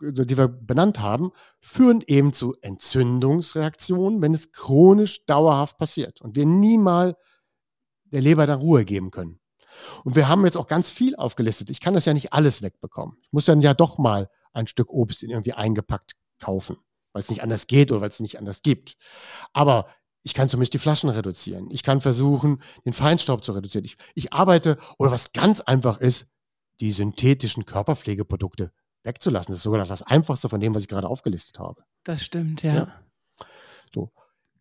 die 0.00 0.36
wir 0.36 0.48
benannt 0.48 0.98
haben, 0.98 1.30
führen 1.60 2.02
eben 2.06 2.32
zu 2.32 2.56
Entzündungsreaktionen, 2.60 4.20
wenn 4.20 4.34
es 4.34 4.50
chronisch 4.50 5.24
dauerhaft 5.26 5.78
passiert 5.78 6.20
und 6.20 6.34
wir 6.34 6.44
niemals 6.44 7.14
der 8.06 8.20
Leber 8.20 8.46
dann 8.46 8.60
Ruhe 8.60 8.84
geben 8.84 9.10
können. 9.10 9.38
Und 10.04 10.16
wir 10.16 10.28
haben 10.28 10.44
jetzt 10.44 10.56
auch 10.56 10.66
ganz 10.66 10.90
viel 10.90 11.16
aufgelistet. 11.16 11.70
Ich 11.70 11.80
kann 11.80 11.94
das 11.94 12.04
ja 12.04 12.14
nicht 12.14 12.32
alles 12.32 12.62
wegbekommen. 12.62 13.16
Ich 13.22 13.32
muss 13.32 13.46
dann 13.46 13.60
ja 13.60 13.74
doch 13.74 13.98
mal 13.98 14.28
ein 14.52 14.66
Stück 14.66 14.90
Obst 14.90 15.22
in 15.22 15.30
irgendwie 15.30 15.54
eingepackt 15.54 16.12
kaufen, 16.38 16.76
weil 17.12 17.22
es 17.22 17.30
nicht 17.30 17.42
anders 17.42 17.66
geht 17.66 17.90
oder 17.90 18.00
weil 18.00 18.08
es 18.08 18.20
nicht 18.20 18.38
anders 18.38 18.62
gibt. 18.62 18.96
Aber 19.52 19.86
ich 20.22 20.34
kann 20.34 20.48
zumindest 20.48 20.74
die 20.74 20.78
Flaschen 20.78 21.10
reduzieren. 21.10 21.68
Ich 21.70 21.82
kann 21.82 22.00
versuchen, 22.00 22.62
den 22.84 22.92
Feinstaub 22.92 23.44
zu 23.44 23.52
reduzieren. 23.52 23.84
Ich, 23.84 23.96
ich 24.14 24.32
arbeite, 24.32 24.78
oder 24.98 25.10
was 25.10 25.32
ganz 25.32 25.60
einfach 25.60 25.98
ist, 25.98 26.26
die 26.80 26.92
synthetischen 26.92 27.66
Körperpflegeprodukte 27.66 28.72
wegzulassen. 29.02 29.52
Das 29.52 29.58
ist 29.58 29.64
sogar 29.64 29.84
das 29.84 30.02
Einfachste 30.02 30.48
von 30.48 30.60
dem, 30.60 30.74
was 30.74 30.82
ich 30.82 30.88
gerade 30.88 31.08
aufgelistet 31.08 31.58
habe. 31.58 31.82
Das 32.04 32.22
stimmt, 32.24 32.62
ja. 32.62 32.74
ja. 32.74 33.02
So. 33.94 34.12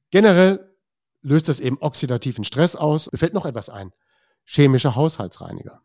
Generell 0.10 0.76
löst 1.22 1.47
das 1.47 1.60
eben 1.60 1.78
oxidativen 1.80 2.43
Stress 2.43 2.76
aus. 2.76 3.12
Mir 3.12 3.20
fällt 3.20 3.34
noch 3.34 3.45
etwas 3.45 3.70
ein. 3.70 3.91
Chemische 4.43 4.95
Haushaltsreiniger. 4.95 5.82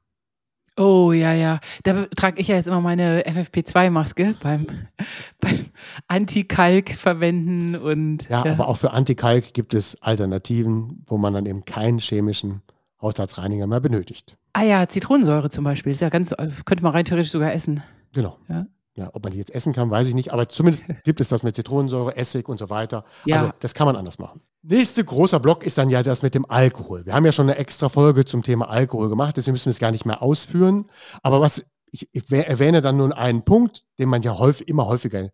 Oh 0.77 1.13
ja, 1.13 1.33
ja. 1.33 1.61
Da 1.85 2.07
trage 2.17 2.41
ich 2.41 2.49
ja 2.49 2.57
jetzt 2.57 2.69
immer 2.69 2.81
meine 2.81 3.23
FFP2-Maske 3.27 4.35
beim, 4.43 4.67
beim 5.41 5.67
Antikalk 6.07 6.91
verwenden 6.91 7.77
und. 7.77 8.29
Ja, 8.29 8.45
ja, 8.45 8.53
aber 8.53 8.69
auch 8.69 8.77
für 8.77 8.93
Antikalk 8.93 9.55
gibt 9.55 9.73
es 9.73 10.01
Alternativen, 10.03 11.05
wo 11.07 11.17
man 11.17 11.33
dann 11.33 11.47
eben 11.47 11.65
keinen 11.65 11.99
chemischen 11.99 12.63
Haushaltsreiniger 13.01 13.67
mehr 13.67 13.81
benötigt. 13.81 14.37
Ah 14.53 14.63
ja, 14.63 14.89
Zitronensäure 14.89 15.51
zum 15.51 15.65
Beispiel. 15.65 15.93
Ist 15.93 16.01
ja 16.01 16.09
ganz, 16.09 16.35
könnte 16.65 16.83
man 16.83 16.93
rein 16.93 17.05
theoretisch 17.05 17.33
sogar 17.33 17.53
essen. 17.53 17.83
Genau. 18.13 18.39
Ja. 18.49 18.67
Ja, 18.97 19.11
ob 19.13 19.25
man 19.25 19.33
die 19.33 19.39
jetzt 19.39 19.55
essen 19.55 19.75
kann, 19.75 19.91
weiß 19.91 20.09
ich 20.09 20.15
nicht, 20.15 20.33
aber 20.33 20.49
zumindest 20.49 20.87
gibt 21.05 21.21
es 21.21 21.29
das 21.29 21.43
mit 21.43 21.55
Zitronensäure, 21.55 22.17
Essig 22.17 22.49
und 22.49 22.59
so 22.59 22.71
weiter. 22.71 23.05
Ja. 23.27 23.41
Also 23.41 23.53
das 23.61 23.75
kann 23.75 23.87
man 23.87 23.95
anders 23.95 24.19
machen. 24.19 24.41
Nächste 24.63 25.05
großer 25.05 25.39
Block 25.39 25.65
ist 25.65 25.77
dann 25.77 25.91
ja 25.91 26.03
das 26.03 26.23
mit 26.23 26.35
dem 26.35 26.51
Alkohol. 26.51 27.05
Wir 27.05 27.15
haben 27.15 27.27
ja 27.27 27.33
schon 27.33 27.49
eine 27.49 27.59
extra 27.59 27.91
Folge 27.91 28.25
zum 28.25 28.43
Thema 28.43 28.71
Alkohol 28.71 29.11
gemacht, 29.11 29.37
deswegen 29.37 29.53
müssen 29.53 29.67
wir 29.67 29.73
es 29.73 29.79
gar 29.79 29.91
nicht 29.91 30.07
mehr 30.07 30.23
ausführen. 30.23 30.87
Aber 31.23 31.43
was 31.43 31.65
ich, 31.91 32.09
ich 32.13 32.31
erwähne 32.33 32.81
dann 32.81 32.97
nun 32.97 33.13
einen 33.13 33.45
Punkt, 33.45 33.85
den 33.99 34.09
man 34.09 34.23
ja 34.23 34.39
häufig, 34.39 34.67
immer 34.69 34.87
häufiger 34.87 35.31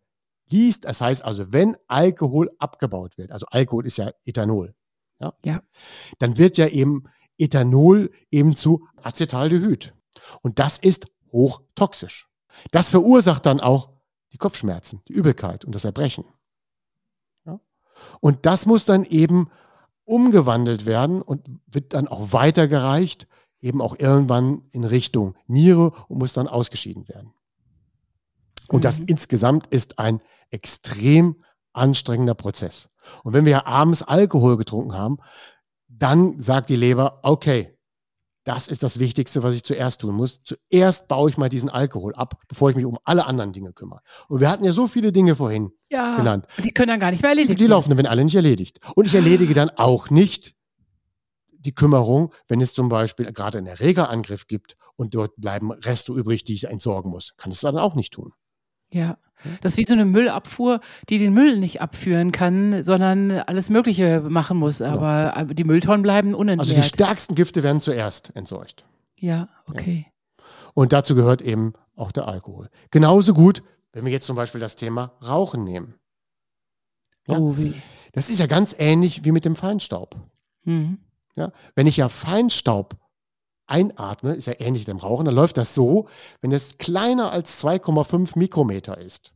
liest. 0.50 0.84
Das 0.84 1.00
heißt 1.00 1.24
also, 1.24 1.52
wenn 1.52 1.76
Alkohol 1.86 2.50
abgebaut 2.58 3.16
wird, 3.16 3.30
also 3.30 3.46
Alkohol 3.50 3.86
ist 3.86 3.96
ja 3.96 4.10
Ethanol, 4.24 4.74
ja, 5.20 5.32
ja. 5.44 5.62
dann 6.18 6.36
wird 6.36 6.58
ja 6.58 6.66
eben 6.66 7.04
Ethanol 7.38 8.10
eben 8.30 8.54
zu 8.54 8.86
Acetaldehyd. 9.02 9.94
Und 10.42 10.58
das 10.58 10.78
ist 10.78 11.06
hochtoxisch. 11.32 12.28
Das 12.70 12.90
verursacht 12.90 13.46
dann 13.46 13.60
auch 13.60 13.90
die 14.32 14.38
Kopfschmerzen, 14.38 15.02
die 15.08 15.12
Übelkeit 15.12 15.64
und 15.64 15.74
das 15.74 15.84
Erbrechen. 15.84 16.24
Ja? 17.44 17.60
Und 18.20 18.46
das 18.46 18.66
muss 18.66 18.84
dann 18.84 19.04
eben 19.04 19.50
umgewandelt 20.04 20.86
werden 20.86 21.22
und 21.22 21.46
wird 21.66 21.94
dann 21.94 22.08
auch 22.08 22.32
weitergereicht, 22.32 23.28
eben 23.60 23.80
auch 23.80 23.96
irgendwann 23.98 24.62
in 24.70 24.84
Richtung 24.84 25.36
Niere 25.46 25.92
und 26.08 26.18
muss 26.18 26.32
dann 26.32 26.48
ausgeschieden 26.48 27.08
werden. 27.08 27.32
Und 28.68 28.78
mhm. 28.78 28.82
das 28.82 29.00
insgesamt 29.00 29.66
ist 29.68 29.98
ein 29.98 30.20
extrem 30.50 31.36
anstrengender 31.72 32.34
Prozess. 32.34 32.90
Und 33.22 33.34
wenn 33.34 33.44
wir 33.44 33.52
ja 33.52 33.66
abends 33.66 34.02
Alkohol 34.02 34.56
getrunken 34.56 34.94
haben, 34.94 35.18
dann 35.88 36.40
sagt 36.40 36.68
die 36.68 36.76
Leber, 36.76 37.20
okay, 37.22 37.78
das 38.44 38.68
ist 38.68 38.82
das 38.82 38.98
Wichtigste, 38.98 39.42
was 39.42 39.54
ich 39.54 39.62
zuerst 39.62 40.00
tun 40.00 40.16
muss. 40.16 40.42
Zuerst 40.42 41.08
baue 41.08 41.30
ich 41.30 41.38
mal 41.38 41.48
diesen 41.48 41.68
Alkohol 41.68 42.14
ab, 42.14 42.42
bevor 42.48 42.70
ich 42.70 42.76
mich 42.76 42.84
um 42.84 42.98
alle 43.04 43.26
anderen 43.26 43.52
Dinge 43.52 43.72
kümmere. 43.72 44.00
Und 44.28 44.40
wir 44.40 44.50
hatten 44.50 44.64
ja 44.64 44.72
so 44.72 44.88
viele 44.88 45.12
Dinge 45.12 45.36
vorhin 45.36 45.70
ja, 45.90 46.16
genannt. 46.16 46.46
Die 46.62 46.72
können 46.72 46.88
dann 46.88 47.00
gar 47.00 47.10
nicht 47.10 47.22
mehr 47.22 47.30
erledigt 47.30 47.50
werden. 47.50 47.58
Die 47.58 47.66
laufen 47.66 47.90
dann, 47.90 47.98
wenn 47.98 48.06
alle 48.06 48.24
nicht 48.24 48.34
erledigt. 48.34 48.80
Und 48.96 49.06
ich 49.06 49.14
erledige 49.14 49.54
dann 49.54 49.70
auch 49.70 50.10
nicht 50.10 50.56
die 51.52 51.74
Kümmerung, 51.74 52.34
wenn 52.48 52.60
es 52.60 52.74
zum 52.74 52.88
Beispiel 52.88 53.30
gerade 53.32 53.58
einen 53.58 53.68
Erregerangriff 53.68 54.48
gibt 54.48 54.76
und 54.96 55.14
dort 55.14 55.36
bleiben 55.36 55.70
Reste 55.70 56.12
übrig, 56.12 56.44
die 56.44 56.54
ich 56.54 56.64
entsorgen 56.64 57.10
muss. 57.10 57.34
Kann 57.36 57.52
es 57.52 57.60
dann 57.60 57.78
auch 57.78 57.94
nicht 57.94 58.12
tun. 58.12 58.32
Ja. 58.90 59.18
Das 59.60 59.72
ist 59.72 59.78
wie 59.78 59.84
so 59.84 59.94
eine 59.94 60.04
Müllabfuhr, 60.04 60.80
die 61.08 61.18
den 61.18 61.32
Müll 61.34 61.58
nicht 61.58 61.80
abführen 61.80 62.32
kann, 62.32 62.82
sondern 62.82 63.30
alles 63.30 63.70
Mögliche 63.70 64.20
machen 64.20 64.56
muss. 64.56 64.78
Genau. 64.78 64.92
Aber 64.92 65.36
ja. 65.36 65.44
die 65.44 65.64
Mülltonnen 65.64 66.02
bleiben 66.02 66.34
unentleert. 66.34 66.70
Also 66.70 66.80
die 66.80 66.88
stärksten 66.88 67.34
Gifte 67.34 67.62
werden 67.62 67.80
zuerst 67.80 68.34
entsorgt. 68.34 68.84
Ja, 69.18 69.48
okay. 69.68 70.06
Ja. 70.06 70.44
Und 70.74 70.92
dazu 70.92 71.14
gehört 71.14 71.42
eben 71.42 71.74
auch 71.96 72.12
der 72.12 72.26
Alkohol. 72.28 72.68
Genauso 72.90 73.34
gut, 73.34 73.62
wenn 73.92 74.04
wir 74.04 74.12
jetzt 74.12 74.26
zum 74.26 74.36
Beispiel 74.36 74.60
das 74.60 74.76
Thema 74.76 75.12
Rauchen 75.22 75.64
nehmen. 75.64 75.94
Ja? 77.28 77.38
Oh, 77.38 77.56
wie. 77.56 77.74
Das 78.12 78.28
ist 78.28 78.40
ja 78.40 78.46
ganz 78.46 78.74
ähnlich 78.78 79.24
wie 79.24 79.32
mit 79.32 79.44
dem 79.44 79.56
Feinstaub. 79.56 80.16
Mhm. 80.64 80.98
Ja? 81.36 81.52
Wenn 81.74 81.86
ich 81.86 81.96
ja 81.96 82.08
Feinstaub 82.08 82.96
einatme, 83.72 84.34
ist 84.34 84.46
ja 84.46 84.54
ähnlich 84.58 84.84
dem 84.84 84.98
Rauchen, 84.98 85.24
dann 85.24 85.34
läuft 85.34 85.56
das 85.56 85.74
so, 85.74 86.08
wenn 86.40 86.52
es 86.52 86.78
kleiner 86.78 87.32
als 87.32 87.64
2,5 87.64 88.38
Mikrometer 88.38 88.98
ist, 88.98 89.32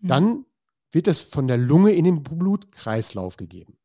mhm. 0.00 0.06
dann 0.06 0.46
wird 0.90 1.08
es 1.08 1.22
von 1.22 1.48
der 1.48 1.58
Lunge 1.58 1.90
in 1.90 2.04
den 2.04 2.22
Blutkreislauf 2.22 3.36
gegeben. 3.36 3.76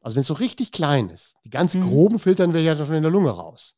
Also 0.00 0.16
wenn 0.16 0.22
es 0.22 0.26
so 0.26 0.34
richtig 0.34 0.72
klein 0.72 1.08
ist, 1.08 1.36
die 1.44 1.50
ganz 1.50 1.74
mhm. 1.74 1.82
groben 1.82 2.18
filtern 2.18 2.52
wir 2.52 2.62
ja 2.62 2.76
schon 2.76 2.96
in 2.96 3.02
der 3.02 3.10
Lunge 3.10 3.30
raus. 3.30 3.74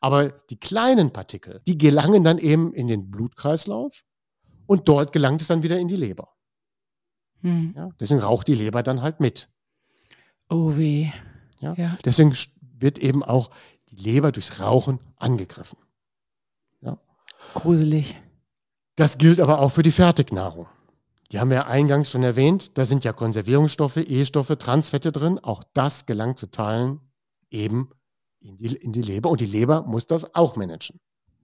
Aber 0.00 0.28
die 0.28 0.60
kleinen 0.60 1.12
Partikel, 1.12 1.60
die 1.66 1.78
gelangen 1.78 2.22
dann 2.22 2.38
eben 2.38 2.72
in 2.72 2.86
den 2.86 3.10
Blutkreislauf 3.10 4.04
und 4.66 4.88
dort 4.88 5.12
gelangt 5.12 5.42
es 5.42 5.48
dann 5.48 5.64
wieder 5.64 5.78
in 5.78 5.88
die 5.88 5.96
Leber. 5.96 6.28
Mhm. 7.40 7.74
Ja, 7.76 7.90
deswegen 7.98 8.20
raucht 8.20 8.46
die 8.46 8.54
Leber 8.54 8.82
dann 8.84 9.02
halt 9.02 9.18
mit. 9.18 9.48
Oh 10.48 10.76
weh. 10.76 11.10
Ja, 11.58 11.74
ja. 11.74 11.98
Deswegen 12.04 12.36
wird 12.60 12.98
eben 12.98 13.24
auch 13.24 13.50
die 13.94 14.02
Leber 14.02 14.32
durchs 14.32 14.60
Rauchen 14.60 14.98
angegriffen. 15.16 15.78
Ja. 16.80 16.98
Gruselig. 17.54 18.16
Das 18.96 19.18
gilt 19.18 19.40
aber 19.40 19.60
auch 19.60 19.70
für 19.70 19.82
die 19.82 19.92
Fertignahrung. 19.92 20.66
Die 21.32 21.40
haben 21.40 21.50
wir 21.50 21.56
ja 21.56 21.66
eingangs 21.66 22.10
schon 22.10 22.22
erwähnt. 22.22 22.78
Da 22.78 22.84
sind 22.84 23.04
ja 23.04 23.12
Konservierungsstoffe, 23.12 23.96
E-Stoffe, 23.96 24.58
Transfette 24.58 25.10
drin. 25.10 25.38
Auch 25.40 25.64
das 25.72 26.06
gelangt 26.06 26.38
zu 26.38 26.50
Teilen 26.50 27.00
eben 27.50 27.90
in 28.40 28.56
die, 28.56 28.76
in 28.76 28.92
die 28.92 29.02
Leber. 29.02 29.30
Und 29.30 29.40
die 29.40 29.46
Leber 29.46 29.82
muss 29.82 30.06
das 30.06 30.34
auch 30.34 30.56
managen. 30.56 31.00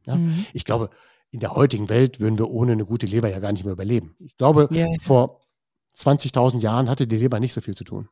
Ja? 0.07 0.17
Mhm. 0.17 0.45
Ich 0.53 0.65
glaube, 0.65 0.91
in 1.31 1.41
der 1.41 1.55
heutigen 1.55 1.89
Welt 1.89 2.21
würden 2.21 2.39
wir 2.39 2.51
ohne 2.51 2.73
eine 2.73 2.85
gute 2.85 3.07
Leber 3.07 3.29
ja 3.31 3.39
gar 3.39 3.53
nicht 3.53 3.65
mehr 3.65 3.73
überleben. 3.73 4.15
Ich 4.19 4.37
glaube, 4.37 4.69
ja. 4.71 4.87
vor 5.01 5.41
20.000 5.97 6.61
Jahren 6.61 6.89
hatte 6.89 7.07
die 7.07 7.17
Leber 7.17 7.41
nicht 7.41 7.53
so 7.53 7.61
viel 7.61 7.75
zu 7.75 7.85
tun. 7.85 8.09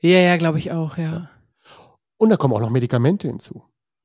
Ja, 0.00 0.18
ja, 0.18 0.36
glaube 0.36 0.58
ich 0.58 0.72
auch, 0.72 0.98
ja. 0.98 1.30
Und 2.16 2.30
da 2.30 2.36
kommen 2.36 2.54
auch 2.54 2.60
noch 2.60 2.70
Medikamente 2.70 3.28
hinzu. 3.28 3.62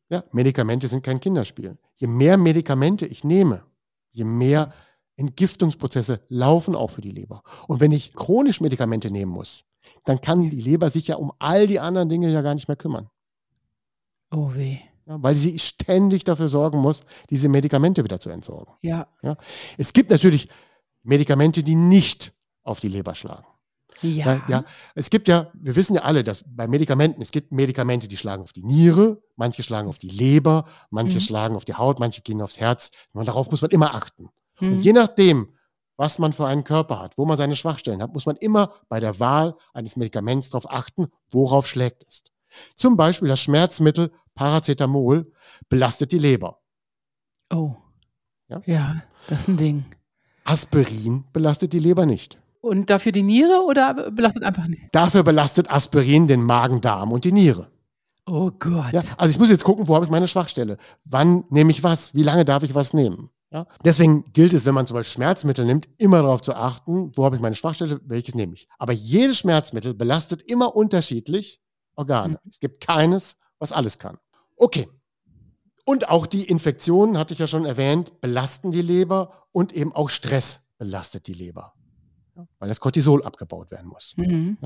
Ja, 0.10 0.24
Medikamente 0.32 0.88
sind 0.88 1.04
kein 1.04 1.20
Kinderspiel. 1.20 1.78
Je 1.96 2.08
mehr 2.08 2.38
Medikamente 2.38 3.06
ich 3.06 3.24
nehme, 3.24 3.64
je 4.12 4.24
mehr 4.24 4.74
Entgiftungsprozesse 5.18 6.22
laufen 6.30 6.76
auch 6.76 6.90
für 6.90 7.02
die 7.02 7.12
Leber. 7.12 7.44
Und 7.68 7.80
wenn 7.80 7.92
ich 7.92 8.14
chronisch 8.14 8.62
Medikamente 8.62 9.12
nehmen 9.12 9.32
muss, 9.32 9.66
dann 10.06 10.22
kann 10.22 10.50
die 10.50 10.62
Leber 10.62 10.90
sich 10.90 11.08
ja 11.08 11.18
um 11.18 11.32
all 11.40 11.68
die 11.68 11.80
anderen 11.80 12.10
Dinge 12.10 12.30
ja 12.32 12.42
gar 12.42 12.56
nicht 12.56 12.68
mehr 12.68 12.78
kümmern. 12.78 13.10
Oh 14.32 14.54
weh. 14.54 14.78
Ja, 15.06 15.22
weil 15.22 15.36
sie 15.36 15.58
ständig 15.60 16.24
dafür 16.24 16.50
sorgen 16.50 16.80
muss, 16.80 17.02
diese 17.30 17.50
Medikamente 17.50 18.04
wieder 18.04 18.20
zu 18.20 18.30
entsorgen. 18.30 18.74
Ja. 18.82 19.08
ja. 19.24 19.38
Es 19.78 19.94
gibt 19.94 20.12
natürlich 20.12 20.50
Medikamente, 21.04 21.64
die 21.64 21.76
nicht 21.76 22.34
auf 22.64 22.80
die 22.80 22.90
Leber 22.90 23.16
schlagen. 23.16 23.48
Ja. 24.02 24.42
Ja. 24.48 24.64
Es 24.96 25.10
gibt 25.10 25.28
ja, 25.28 25.52
wir 25.54 25.76
wissen 25.76 25.96
ja 25.96 26.02
alle, 26.02 26.24
dass 26.24 26.44
bei 26.48 26.68
Medikamenten, 26.68 27.22
es 27.22 27.32
gibt 27.32 27.52
Medikamente, 27.52 28.08
die 28.08 28.18
schlagen 28.18 28.44
auf 28.44 28.54
die 28.54 28.64
Niere, 28.64 29.22
manche 29.36 29.64
schlagen 29.64 29.88
auf 29.88 30.00
die 30.00 30.10
Leber, 30.10 30.66
manche 30.90 31.16
mhm. 31.16 31.22
schlagen 31.22 31.56
auf 31.56 31.66
die 31.66 31.76
Haut, 31.76 32.00
manche 32.00 32.22
gehen 32.22 32.42
aufs 32.42 32.60
Herz. 32.60 32.92
Und 33.14 33.28
darauf 33.28 33.50
muss 33.52 33.62
man 33.62 33.72
immer 33.72 33.94
achten. 33.94 34.30
Mhm. 34.60 34.74
Und 34.74 34.82
je 34.82 34.94
nachdem, 34.94 35.50
was 35.98 36.20
man 36.20 36.32
für 36.32 36.46
einen 36.48 36.64
Körper 36.64 37.00
hat, 37.00 37.18
wo 37.18 37.26
man 37.26 37.38
seine 37.38 37.56
Schwachstellen 37.56 38.02
hat, 38.02 38.14
muss 38.14 38.26
man 38.26 38.38
immer 38.38 38.74
bei 38.88 39.00
der 39.00 39.20
Wahl 39.20 39.56
eines 39.74 39.96
Medikaments 39.96 40.50
darauf 40.50 40.72
achten, 40.72 41.08
worauf 41.30 41.68
schlägt 41.68 42.06
es. 42.08 42.24
Zum 42.76 42.98
Beispiel 42.98 43.28
das 43.28 43.42
Schmerzmittel 43.42 44.12
Paracetamol 44.34 45.32
belastet 45.68 46.12
die 46.12 46.20
Leber. 46.20 46.62
Oh. 47.52 47.76
Ja, 48.48 48.62
ja 48.66 49.04
das 49.28 49.40
ist 49.40 49.48
ein 49.50 49.58
Ding. 49.58 49.86
Aspirin 50.46 51.26
belastet 51.34 51.74
die 51.74 51.80
Leber 51.80 52.06
nicht. 52.06 52.40
Und 52.62 52.90
dafür 52.90 53.12
die 53.12 53.24
Niere 53.24 53.64
oder 53.66 54.12
belastet 54.12 54.44
einfach 54.44 54.68
nicht? 54.68 54.84
Dafür 54.92 55.24
belastet 55.24 55.72
Aspirin 55.72 56.28
den 56.28 56.44
Magen, 56.44 56.82
Darm 56.82 57.12
und 57.12 57.24
die 57.24 57.32
Niere. 57.32 57.72
Oh 58.26 58.52
Gott. 58.52 58.94
Ja, 58.94 59.02
also 59.18 59.32
ich 59.32 59.40
muss 59.40 59.50
jetzt 59.50 59.64
gucken, 59.64 59.88
wo 59.88 59.96
habe 59.96 60.06
ich 60.06 60.12
meine 60.12 60.28
Schwachstelle? 60.28 60.78
Wann 61.06 61.46
nehme 61.50 61.72
ich 61.72 61.84
was? 61.84 62.14
Wie 62.14 62.24
lange 62.24 62.46
darf 62.46 62.64
ich 62.64 62.76
was 62.76 62.94
nehmen? 62.94 63.30
Ja? 63.52 63.66
Deswegen 63.84 64.24
gilt 64.34 64.54
es, 64.54 64.66
wenn 64.66 64.76
man 64.76 64.86
zum 64.86 64.96
Beispiel 64.96 65.14
Schmerzmittel 65.14 65.66
nimmt, 65.66 65.90
immer 65.98 66.22
darauf 66.22 66.42
zu 66.42 66.54
achten, 66.54 67.12
wo 67.16 67.26
habe 67.26 67.36
ich 67.36 67.42
meine 67.42 67.56
Schwachstelle, 67.56 68.00
welches 68.04 68.36
nehme 68.36 68.54
ich. 68.54 68.68
Aber 68.78 68.94
jedes 68.94 69.40
Schmerzmittel 69.40 69.94
belastet 69.94 70.44
immer 70.44 70.76
unterschiedlich 70.76 71.62
Organe. 71.96 72.34
Mhm. 72.44 72.50
Es 72.52 72.60
gibt 72.60 72.86
keines, 72.86 73.38
was 73.58 73.72
alles 73.72 73.98
kann. 74.00 74.18
Okay. 74.56 74.88
Und 75.86 76.10
auch 76.10 76.28
die 76.28 76.44
Infektionen, 76.44 77.18
hatte 77.18 77.34
ich 77.34 77.40
ja 77.40 77.48
schon 77.48 77.66
erwähnt, 77.66 78.22
belasten 78.22 78.72
die 78.72 78.82
Leber 78.82 79.48
und 79.52 79.74
eben 79.74 79.92
auch 79.94 80.10
Stress 80.10 80.70
belastet 80.78 81.28
die 81.28 81.34
Leber, 81.34 81.74
weil 82.60 82.70
das 82.70 82.80
Cortisol 82.80 83.24
abgebaut 83.24 83.72
werden 83.72 83.88
muss. 83.88 84.14
Mhm. 84.18 84.58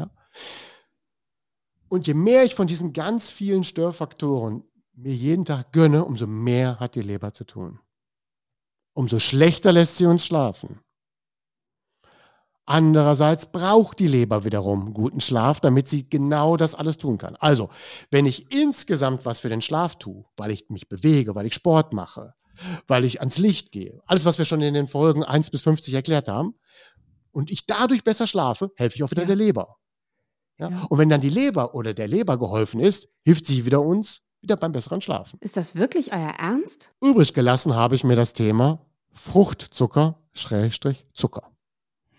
Und 1.90 2.08
je 2.08 2.14
mehr 2.14 2.44
ich 2.44 2.56
von 2.56 2.68
diesen 2.68 2.94
ganz 2.94 3.30
vielen 3.30 3.64
Störfaktoren 3.64 4.64
mir 4.96 5.14
jeden 5.14 5.46
Tag 5.46 5.72
gönne, 5.72 6.06
umso 6.06 6.28
mehr 6.28 6.80
hat 6.80 6.96
die 6.96 7.02
Leber 7.02 7.34
zu 7.34 7.44
tun. 7.44 7.80
Umso 8.94 9.20
schlechter 9.20 9.72
lässt 9.72 9.98
sie 9.98 10.06
uns 10.06 10.26
schlafen. 10.26 10.80
Andererseits 12.66 13.48
braucht 13.52 14.00
die 14.00 14.08
Leber 14.08 14.46
wiederum 14.46 14.94
guten 14.94 15.20
Schlaf, 15.20 15.60
damit 15.60 15.90
sie 15.90 16.10
genau 16.10 16.56
das 16.56 16.76
alles 16.76 16.98
tun 16.98 17.18
kann. 17.18 17.36
Also, 17.36 17.70
wenn 18.10 18.26
ich 18.26 18.54
insgesamt 18.54 19.26
was 19.26 19.42
für 19.42 19.50
den 19.50 19.62
Schlaf 19.62 19.98
tue, 19.98 20.24
weil 20.38 20.52
ich 20.52 20.70
mich 20.70 20.88
bewege, 20.88 21.36
weil 21.36 21.46
ich 21.46 21.54
Sport 21.54 21.92
mache, 21.92 22.36
weil 22.88 23.04
ich 23.04 23.20
ans 23.20 23.38
Licht 23.38 23.74
gehe, 23.74 24.02
alles, 24.06 24.24
was 24.24 24.38
wir 24.38 24.46
schon 24.46 24.62
in 24.62 24.74
den 24.74 24.88
Folgen 24.88 25.24
1 25.24 25.50
bis 25.50 25.62
50 25.64 25.94
erklärt 25.94 26.30
haben, 26.30 26.56
und 27.34 27.52
ich 27.52 27.66
dadurch 27.66 28.04
besser 28.06 28.26
schlafe, 28.28 28.72
helfe 28.78 28.96
ich 28.96 29.04
auch 29.04 29.12
wieder 29.12 29.24
Ja. 29.24 29.28
der 29.28 29.36
Leber. 29.36 29.76
Ja? 30.60 30.70
Ja. 30.70 30.82
Und 30.90 30.98
wenn 31.00 31.10
dann 31.10 31.20
die 31.22 31.30
Leber 31.30 31.76
oder 31.76 31.94
der 31.94 32.08
Leber 32.08 32.38
geholfen 32.40 32.80
ist, 32.80 33.10
hilft 33.26 33.46
sie 33.46 33.66
wieder 33.66 33.82
uns 33.82 34.22
wieder 34.42 34.56
beim 34.58 34.72
besseren 34.72 35.02
Schlafen. 35.02 35.38
Ist 35.42 35.58
das 35.58 35.76
wirklich 35.76 36.14
euer 36.14 36.34
Ernst? 36.38 36.90
Übrig 37.02 37.34
gelassen 37.34 37.76
habe 37.76 37.96
ich 37.96 38.04
mir 38.04 38.16
das 38.16 38.34
Thema 38.34 38.86
Fruchtzucker, 39.34 40.20
Schrägstrich 40.34 41.06
Zucker 41.14 41.50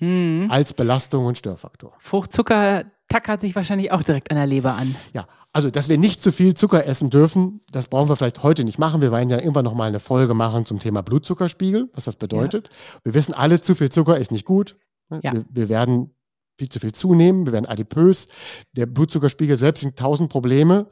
Mhm. 0.00 0.48
als 0.50 0.72
Belastung 0.74 1.26
und 1.26 1.38
Störfaktor. 1.38 1.92
Fruchtzucker 1.98 2.84
tackert 3.08 3.42
sich 3.42 3.54
wahrscheinlich 3.54 3.92
auch 3.92 4.02
direkt 4.02 4.30
an 4.30 4.36
der 4.36 4.46
Leber 4.46 4.74
an. 4.74 4.96
Ja, 5.14 5.26
also 5.52 5.70
dass 5.70 5.88
wir 5.88 5.98
nicht 5.98 6.20
zu 6.22 6.32
viel 6.32 6.54
Zucker 6.54 6.86
essen 6.86 7.10
dürfen, 7.10 7.60
das 7.70 7.86
brauchen 7.86 8.08
wir 8.08 8.16
vielleicht 8.16 8.42
heute 8.42 8.64
nicht 8.64 8.78
machen. 8.78 9.02
Wir 9.02 9.12
werden 9.12 9.28
ja 9.30 9.38
irgendwann 9.38 9.64
noch 9.64 9.74
mal 9.74 9.84
eine 9.84 10.00
Folge 10.00 10.34
machen 10.34 10.66
zum 10.66 10.80
Thema 10.80 11.02
Blutzuckerspiegel, 11.02 11.90
was 11.94 12.04
das 12.04 12.16
bedeutet. 12.16 12.70
Wir 13.04 13.14
wissen 13.14 13.34
alle, 13.34 13.60
zu 13.60 13.74
viel 13.76 13.90
Zucker 13.90 14.18
ist 14.18 14.32
nicht 14.32 14.44
gut. 14.46 14.76
Ja. 15.10 15.32
Wir, 15.32 15.44
wir 15.50 15.68
werden 15.68 16.14
viel 16.58 16.68
zu 16.68 16.80
viel 16.80 16.92
zunehmen, 16.92 17.46
wir 17.46 17.52
werden 17.52 17.66
adipös. 17.66 18.28
Der 18.72 18.86
Blutzuckerspiegel 18.86 19.56
selbst 19.56 19.80
sind 19.80 19.98
tausend 19.98 20.30
Probleme. 20.30 20.90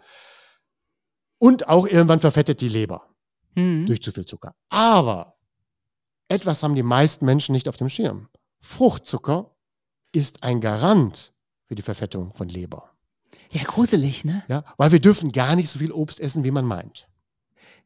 Und 1.39 1.69
auch 1.69 1.87
irgendwann 1.87 2.21
verfettet 2.21 2.61
die 2.61 2.69
Leber 2.69 3.09
Mhm. 3.55 3.85
durch 3.87 4.03
zu 4.03 4.13
viel 4.13 4.25
Zucker. 4.25 4.55
Aber 4.71 5.37
etwas 6.29 6.63
haben 6.63 6.75
die 6.75 6.83
meisten 6.83 7.27
Menschen 7.27 7.53
nicht 7.53 7.69
auf 7.69 7.77
dem 7.77 7.89
Schirm. 7.91 8.29
Fruchtzucker 8.61 9.55
ist 10.13 10.43
ein 10.43 10.61
Garant 10.61 11.35
für 11.67 11.75
die 11.75 11.83
Verfettung 11.83 12.33
von 12.33 12.49
Leber. 12.49 12.91
Ja, 13.53 13.63
gruselig, 13.65 14.25
ne? 14.25 14.43
Ja, 14.49 14.65
weil 14.79 14.93
wir 14.93 15.01
dürfen 15.01 15.31
gar 15.33 15.55
nicht 15.57 15.69
so 15.69 15.79
viel 15.79 15.93
Obst 15.93 16.19
essen, 16.21 16.45
wie 16.45 16.51
man 16.51 16.65
meint. 16.65 17.09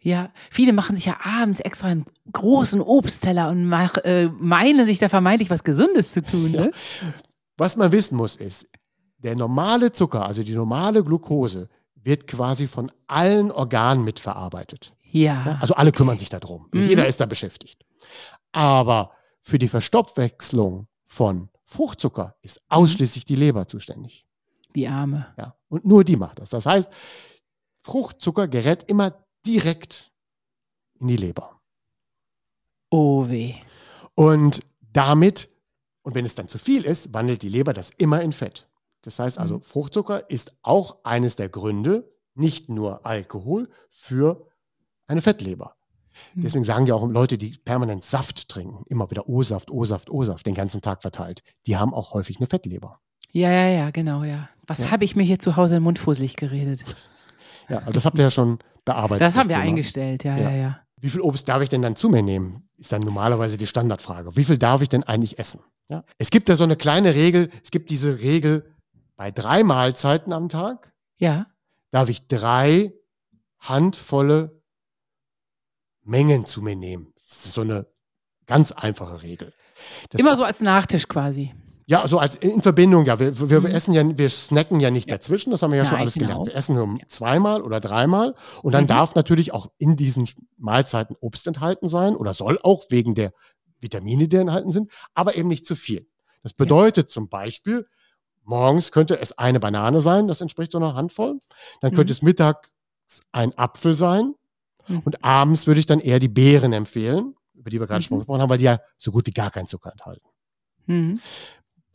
Ja, 0.07 0.31
viele 0.53 0.73
machen 0.73 0.95
sich 0.95 1.07
ja 1.07 1.17
abends 1.25 1.59
extra 1.59 1.89
einen 1.89 2.07
großen 2.31 2.81
Obstteller 2.81 3.49
und 3.49 3.67
mach, 3.67 3.97
äh, 4.05 4.29
meinen 4.29 4.87
sich 4.87 5.01
da 5.01 5.09
vermeintlich 5.09 5.51
was 5.51 5.65
Gesundes 5.65 6.13
zu 6.13 6.23
tun. 6.23 6.53
Ne? 6.53 6.71
Was 7.57 7.77
man 7.77 7.91
wissen 7.91 8.17
muss, 8.17 8.37
ist, 8.37 8.69
der 9.19 9.35
normale 9.35 9.91
Zucker, 9.91 10.25
also 10.25 10.45
die 10.45 10.55
normale 10.55 11.03
Glucose, 11.03 11.69
wird 11.97 12.29
quasi 12.29 12.69
von 12.69 12.93
allen 13.09 13.51
Organen 13.51 14.05
mitverarbeitet. 14.05 14.95
Ja. 15.11 15.45
Ja, 15.45 15.59
also 15.61 15.75
alle 15.75 15.91
kümmern 15.91 16.19
sich 16.19 16.29
darum. 16.29 16.69
Mhm. 16.73 16.87
Jeder 16.87 17.09
ist 17.09 17.21
da 17.21 17.27
beschäftigt. 17.27 17.85
Aber 18.53 19.11
für 19.41 19.59
die 19.59 19.69
Verstoffwechslung 19.69 20.87
von 21.05 21.49
Fruchtzucker 21.65 22.37
ist 22.43 22.61
ausschließlich 22.69 23.25
die 23.25 23.35
Leber 23.35 23.67
zuständig. 23.67 24.25
die 24.73 24.87
Arme. 24.87 25.27
Ja, 25.37 25.57
und 25.69 25.85
nur 25.85 26.05
die 26.05 26.17
macht 26.17 26.39
das. 26.39 26.51
Das 26.51 26.65
heißt, 26.65 26.93
Fruchtzucker 27.81 28.47
gerät 28.47 28.85
immer 28.89 29.26
direkt 29.47 30.13
in 30.99 31.07
die 31.09 31.17
Leber. 31.17 31.61
Oh 32.91 33.29
weh. 33.29 33.55
Und 34.15 34.61
damit, 34.93 35.51
und 36.03 36.15
wenn 36.15 36.25
es 36.25 36.35
dann 36.35 36.49
zu 36.49 36.59
viel 36.59 36.85
ist, 36.85 37.13
wandelt 37.13 37.43
die 37.43 37.49
Leber 37.49 37.73
das 37.73 37.91
immer 37.99 38.23
in 38.23 38.33
Fett. 38.33 38.69
Das 39.03 39.19
heißt 39.19 39.39
also, 39.39 39.57
Mhm. 39.59 39.63
Fruchtzucker 39.63 40.31
ist 40.31 40.57
auch 40.63 40.99
eines 41.05 41.37
der 41.37 41.49
Gründe, 41.49 42.11
nicht 42.35 42.69
nur 42.69 43.05
Alkohol, 43.07 43.69
für 43.91 44.49
eine 45.07 45.23
Fettleber. 45.23 45.77
Mhm. 46.35 46.43
Deswegen 46.43 46.65
sagen 46.65 46.87
ja 46.87 46.95
auch 46.95 47.07
Leute, 47.07 47.39
die 47.39 47.51
permanent 47.59 48.03
Saft 48.05 48.49
trinken, 48.49 48.85
immer 48.89 49.11
wieder 49.11 49.29
O-Saft, 49.29 49.71
O-Saft, 49.71 50.11
O-Saft, 50.11 50.47
den 50.47 50.55
ganzen 50.55 50.81
Tag 50.81 51.03
verteilt, 51.03 51.43
die 51.67 51.77
haben 51.77 51.93
auch 51.93 52.15
häufig 52.15 52.39
eine 52.39 52.47
Fettleber. 52.47 53.01
Ja, 53.33 53.51
ja, 53.51 53.69
ja, 53.69 53.91
genau, 53.91 54.25
ja. 54.25 54.49
Was 54.67 54.79
Ja. 54.79 54.91
habe 54.91 55.05
ich 55.05 55.15
mir 55.15 55.23
hier 55.25 55.39
zu 55.39 55.57
Hause 55.57 55.75
in 55.75 55.81
den 55.81 55.85
Mund 55.85 55.99
fusselig 55.99 56.37
geredet? 56.37 56.85
Ja, 57.69 57.79
aber 57.83 57.93
das 57.93 58.05
habt 58.05 58.19
ihr 58.19 58.25
ja 58.25 58.31
schon 58.31 58.59
bearbeitet. 58.85 59.23
Das 59.23 59.37
haben 59.37 59.49
wir 59.49 59.57
Thema. 59.57 59.67
eingestellt, 59.69 60.25
ja, 60.25 60.37
ja, 60.37 60.51
Ja. 60.51 60.57
ja. 60.57 60.81
Wie 60.99 61.11
viel 61.11 61.21
Obst 61.21 61.47
darf 61.49 61.63
ich 61.63 61.69
denn 61.69 61.83
dann 61.83 61.95
zu 61.95 62.09
mir 62.09 62.23
nehmen? 62.23 62.69
Ist 62.79 62.91
dann 62.93 63.03
normalerweise 63.03 63.57
die 63.59 63.67
Standardfrage. 63.67 64.35
Wie 64.37 64.45
viel 64.45 64.57
darf 64.59 64.81
ich 64.83 64.89
denn 64.89 65.03
eigentlich 65.05 65.39
essen? 65.39 65.61
Ja. 65.89 66.05
Es 66.19 66.31
gibt 66.31 66.49
da 66.49 66.57
so 66.57 66.65
eine 66.65 66.77
kleine 66.77 67.15
Regel. 67.15 67.51
Es 67.63 67.71
gibt 67.71 67.91
diese 67.91 68.21
Regel, 68.21 68.73
bei 69.17 69.31
drei 69.31 69.63
Mahlzeiten 69.63 70.33
am 70.33 70.49
Tag 70.49 70.93
Ja, 71.19 71.47
darf 71.91 72.09
ich 72.09 72.27
drei 72.29 72.93
handvolle 73.59 74.63
Mengen 76.03 76.47
zu 76.47 76.63
mir 76.63 76.77
nehmen. 76.77 77.13
Das 77.15 77.47
ist 77.47 77.53
so 77.53 77.63
eine 77.63 77.87
ganz 78.47 78.73
einfache 78.73 79.23
Regel. 79.23 79.53
Das 80.11 80.21
immer 80.21 80.37
so 80.37 80.45
als 80.45 80.61
Nachtisch 80.61 81.09
quasi. 81.09 81.55
Ja, 81.89 82.07
so 82.09 82.19
als 82.19 82.35
in 82.37 82.63
Verbindung, 82.63 83.05
ja. 83.07 83.21
Wir, 83.21 83.49
wir 83.49 83.61
Mhm. 83.61 83.67
essen 83.67 83.95
ja, 83.95 84.19
wir 84.19 84.29
snacken 84.29 84.81
ja 84.81 84.91
nicht 84.91 85.09
dazwischen, 85.11 85.53
das 85.53 85.63
haben 85.63 85.71
wir 85.71 85.79
ja 85.79 85.85
schon 85.85 85.93
Nein, 85.95 86.01
alles 86.03 86.15
genau. 86.15 86.27
gelernt. 86.27 86.47
Wir 86.47 86.55
essen 86.57 86.75
nur 86.75 86.99
zweimal 87.07 87.63
oder 87.63 87.79
dreimal 87.79 88.35
und 88.65 88.73
dann 88.73 88.85
Mhm. 88.85 88.89
darf 88.89 89.15
natürlich 89.15 89.53
auch 89.55 89.69
in 89.79 89.95
diesen 89.95 90.29
Mahlzeiten 90.59 91.15
Obst 91.21 91.47
enthalten 91.47 91.89
sein 91.89 92.17
oder 92.17 92.33
soll 92.33 92.59
auch 92.65 92.85
wegen 92.91 93.15
der 93.15 93.33
Vitamine, 93.81 94.27
die 94.27 94.37
enthalten 94.37 94.73
sind, 94.73 94.91
aber 95.15 95.37
eben 95.37 95.49
nicht 95.49 95.65
zu 95.65 95.77
viel. 95.77 96.09
Das 96.43 96.55
bedeutet 96.55 97.09
zum 97.09 97.29
Beispiel, 97.29 97.87
morgens 98.43 98.91
könnte 98.91 99.21
es 99.21 99.39
eine 99.39 99.61
Banane 99.61 100.01
sein, 100.01 100.27
das 100.27 100.41
entspricht 100.41 100.73
so 100.73 100.79
einer 100.79 100.95
Handvoll. 100.95 101.39
Dann 101.81 101.93
könnte 101.93 102.11
Mhm. 102.11 102.17
es 102.17 102.23
mittags 102.23 102.71
ein 103.31 103.57
Apfel 103.57 103.95
sein 103.95 104.35
Mhm. 104.89 105.03
und 105.05 105.25
abends 105.25 105.69
würde 105.69 105.79
ich 105.79 105.87
dann 105.87 106.01
eher 106.01 106.19
die 106.19 106.29
Beeren 106.29 106.73
empfehlen, 106.73 107.37
über 107.55 107.71
die 107.71 107.79
wir 107.79 107.87
gerade 107.87 108.03
schon 108.03 108.17
Mhm. 108.17 108.21
gesprochen 108.23 108.43
haben, 108.43 108.51
weil 108.51 108.59
die 108.59 108.65
ja 108.65 108.79
so 108.99 109.13
gut 109.13 109.25
wie 109.27 109.31
gar 109.33 109.53
keinen 109.53 109.67
Zucker 109.67 109.93
enthalten. 109.93 110.27
Mhm. 110.87 111.21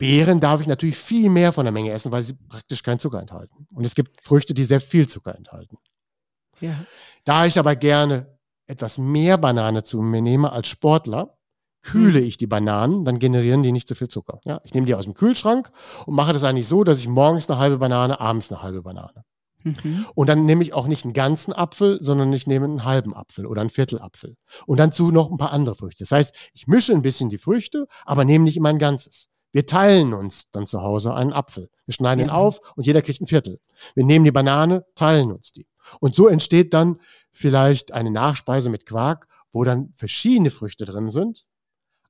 Beeren 0.02 0.40
darf 0.40 0.60
ich 0.60 0.66
natürlich 0.66 0.96
viel 0.96 1.30
mehr 1.30 1.52
von 1.52 1.64
der 1.64 1.70
Menge 1.70 1.92
essen, 1.92 2.10
weil 2.10 2.24
sie 2.24 2.34
praktisch 2.34 2.82
keinen 2.82 2.98
Zucker 2.98 3.20
enthalten. 3.20 3.68
Und 3.72 3.86
es 3.86 3.94
gibt 3.94 4.24
Früchte, 4.24 4.52
die 4.52 4.64
sehr 4.64 4.80
viel 4.80 5.08
Zucker 5.08 5.36
enthalten. 5.36 5.76
Ja. 6.60 6.74
Da 7.24 7.46
ich 7.46 7.56
aber 7.56 7.76
gerne 7.76 8.26
etwas 8.66 8.98
mehr 8.98 9.38
Banane 9.38 9.84
zu 9.84 10.02
mir 10.02 10.20
nehme 10.20 10.50
als 10.50 10.66
Sportler, 10.66 11.38
kühle 11.82 12.18
ich 12.18 12.36
die 12.36 12.48
Bananen, 12.48 13.04
dann 13.04 13.20
generieren 13.20 13.62
die 13.62 13.70
nicht 13.70 13.86
so 13.86 13.94
viel 13.94 14.08
Zucker. 14.08 14.40
Ja, 14.44 14.60
ich 14.64 14.74
nehme 14.74 14.88
die 14.88 14.96
aus 14.96 15.04
dem 15.04 15.14
Kühlschrank 15.14 15.70
und 16.06 16.16
mache 16.16 16.32
das 16.32 16.42
eigentlich 16.42 16.66
so, 16.66 16.82
dass 16.82 16.98
ich 16.98 17.06
morgens 17.06 17.48
eine 17.48 17.60
halbe 17.60 17.78
Banane, 17.78 18.18
abends 18.18 18.50
eine 18.50 18.60
halbe 18.60 18.82
Banane. 18.82 19.22
Mhm. 19.62 20.04
Und 20.16 20.28
dann 20.28 20.44
nehme 20.46 20.64
ich 20.64 20.74
auch 20.74 20.88
nicht 20.88 21.04
einen 21.04 21.12
ganzen 21.12 21.52
Apfel, 21.52 22.02
sondern 22.02 22.32
ich 22.32 22.48
nehme 22.48 22.64
einen 22.64 22.84
halben 22.84 23.14
Apfel 23.14 23.46
oder 23.46 23.60
einen 23.60 23.70
Viertelapfel. 23.70 24.34
Und 24.66 24.80
dann 24.80 24.90
zu 24.90 25.12
noch 25.12 25.30
ein 25.30 25.36
paar 25.36 25.52
andere 25.52 25.76
Früchte. 25.76 26.02
Das 26.02 26.10
heißt, 26.10 26.34
ich 26.54 26.66
mische 26.66 26.92
ein 26.92 27.02
bisschen 27.02 27.28
die 27.30 27.38
Früchte, 27.38 27.86
aber 28.04 28.24
nehme 28.24 28.44
nicht 28.44 28.56
immer 28.56 28.70
ein 28.70 28.80
ganzes. 28.80 29.28
Wir 29.52 29.66
teilen 29.66 30.14
uns 30.14 30.50
dann 30.50 30.66
zu 30.66 30.80
Hause 30.82 31.14
einen 31.14 31.32
Apfel. 31.32 31.70
Wir 31.86 31.94
schneiden 31.94 32.22
ihn 32.24 32.28
Ja. 32.28 32.34
auf 32.34 32.74
und 32.76 32.86
jeder 32.86 33.02
kriegt 33.02 33.20
ein 33.20 33.26
Viertel. 33.26 33.60
Wir 33.94 34.04
nehmen 34.04 34.24
die 34.24 34.32
Banane, 34.32 34.84
teilen 34.94 35.30
uns 35.30 35.52
die. 35.52 35.66
Und 36.00 36.14
so 36.14 36.28
entsteht 36.28 36.72
dann 36.74 36.98
vielleicht 37.32 37.92
eine 37.92 38.10
Nachspeise 38.10 38.70
mit 38.70 38.86
Quark, 38.86 39.28
wo 39.50 39.64
dann 39.64 39.92
verschiedene 39.94 40.50
Früchte 40.50 40.84
drin 40.86 41.10
sind, 41.10 41.46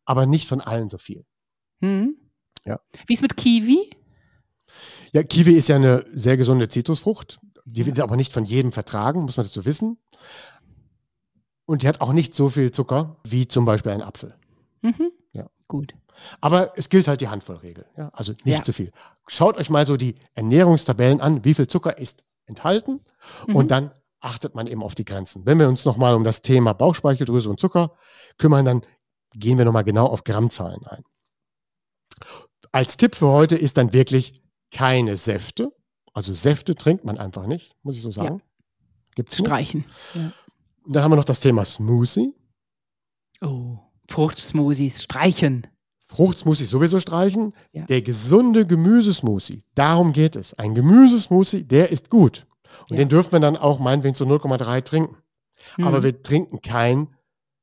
aber 0.04 0.26
nicht 0.26 0.46
von 0.48 0.60
allen 0.60 0.88
so 0.88 0.98
viel. 0.98 1.24
Mhm. 1.80 2.16
Ja. 2.64 2.78
Wie 3.06 3.14
ist 3.14 3.22
mit 3.22 3.36
Kiwi? 3.36 3.90
Ja, 5.12 5.22
Kiwi 5.24 5.52
ist 5.54 5.68
ja 5.68 5.76
eine 5.76 6.04
sehr 6.12 6.36
gesunde 6.36 6.68
Zitrusfrucht. 6.68 7.40
Die 7.64 7.84
wird 7.86 7.98
aber 8.00 8.16
nicht 8.16 8.32
von 8.32 8.44
jedem 8.44 8.72
vertragen, 8.72 9.22
muss 9.22 9.36
man 9.36 9.46
dazu 9.46 9.64
wissen. 9.64 9.98
Und 11.64 11.82
die 11.82 11.88
hat 11.88 12.00
auch 12.00 12.12
nicht 12.12 12.34
so 12.34 12.48
viel 12.48 12.70
Zucker 12.70 13.16
wie 13.24 13.48
zum 13.48 13.64
Beispiel 13.64 13.92
ein 13.92 14.02
Apfel. 14.02 14.34
Mhm. 14.82 15.10
Ja. 15.72 15.78
Gut. 15.78 15.94
Aber 16.40 16.72
es 16.76 16.88
gilt 16.88 17.08
halt 17.08 17.20
die 17.20 17.28
Handvollregel. 17.28 17.86
Ja? 17.96 18.10
Also 18.12 18.32
nicht 18.44 18.58
Ja. 18.58 18.62
zu 18.62 18.72
viel. 18.72 18.92
Schaut 19.26 19.56
euch 19.58 19.70
mal 19.70 19.86
so 19.86 19.96
die 19.96 20.14
Ernährungstabellen 20.34 21.20
an, 21.20 21.44
wie 21.44 21.54
viel 21.54 21.66
Zucker 21.66 21.96
ist 21.98 22.24
enthalten. 22.46 23.00
Mhm. 23.46 23.56
Und 23.56 23.70
dann 23.70 23.92
achtet 24.20 24.54
man 24.54 24.66
eben 24.66 24.82
auf 24.82 24.94
die 24.94 25.04
Grenzen. 25.04 25.46
Wenn 25.46 25.58
wir 25.58 25.68
uns 25.68 25.84
nochmal 25.84 26.14
um 26.14 26.22
das 26.24 26.42
Thema 26.42 26.74
Bauchspeicheldrüse 26.74 27.50
und 27.50 27.58
Zucker 27.58 27.96
kümmern, 28.38 28.64
dann 28.64 28.82
gehen 29.34 29.58
wir 29.58 29.64
nochmal 29.64 29.84
genau 29.84 30.06
auf 30.06 30.24
Grammzahlen 30.24 30.86
ein. 30.86 31.02
Als 32.70 32.96
Tipp 32.96 33.14
für 33.14 33.28
heute 33.28 33.56
ist 33.56 33.76
dann 33.76 33.92
wirklich 33.92 34.42
keine 34.70 35.16
Säfte. 35.16 35.72
Also 36.14 36.32
Säfte 36.32 36.74
trinkt 36.74 37.04
man 37.04 37.18
einfach 37.18 37.46
nicht, 37.46 37.74
muss 37.82 37.96
ich 37.96 38.02
so 38.02 38.10
sagen. 38.10 38.42
Gibt's 39.14 39.38
nicht. 39.38 39.46
Streichen. 39.48 39.84
Ja. 40.14 40.32
Und 40.84 40.96
dann 40.96 41.02
haben 41.04 41.12
wir 41.12 41.16
noch 41.16 41.24
das 41.24 41.40
Thema 41.40 41.64
Smoothie. 41.64 42.34
Oh. 43.40 43.78
Fruchtsmoothies 44.08 45.02
streichen. 45.02 45.66
Fruchtsmoothie 45.98 46.64
sowieso 46.64 47.00
streichen. 47.00 47.54
Ja. 47.72 47.84
Der 47.86 48.02
gesunde 48.02 48.66
Gemüsesmoothie, 48.66 49.64
darum 49.74 50.12
geht 50.12 50.36
es. 50.36 50.52
Ein 50.54 50.74
Gemüsesmoothie, 50.74 51.64
der 51.64 51.90
ist 51.90 52.10
gut. 52.10 52.46
Und 52.82 52.90
Ja. 52.90 52.96
den 52.96 53.08
dürfen 53.08 53.32
wir 53.32 53.40
dann 53.40 53.56
auch 53.56 53.78
meinetwegen 53.78 54.14
zu 54.14 54.24
0,3 54.26 54.80
trinken. 54.82 55.16
Mhm. 55.78 55.84
Aber 55.84 56.02
wir 56.02 56.22
trinken 56.22 56.60
kein 56.60 57.08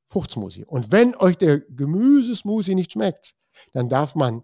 Fruchtsmoothie. 0.05 0.65
Und 0.65 0.91
wenn 0.91 1.15
euch 1.15 1.37
der 1.37 1.59
Gemüsesmoothie 1.59 2.73
nicht 2.73 2.93
schmeckt, 2.93 3.35
dann 3.73 3.89
darf 3.89 4.15
man, 4.15 4.41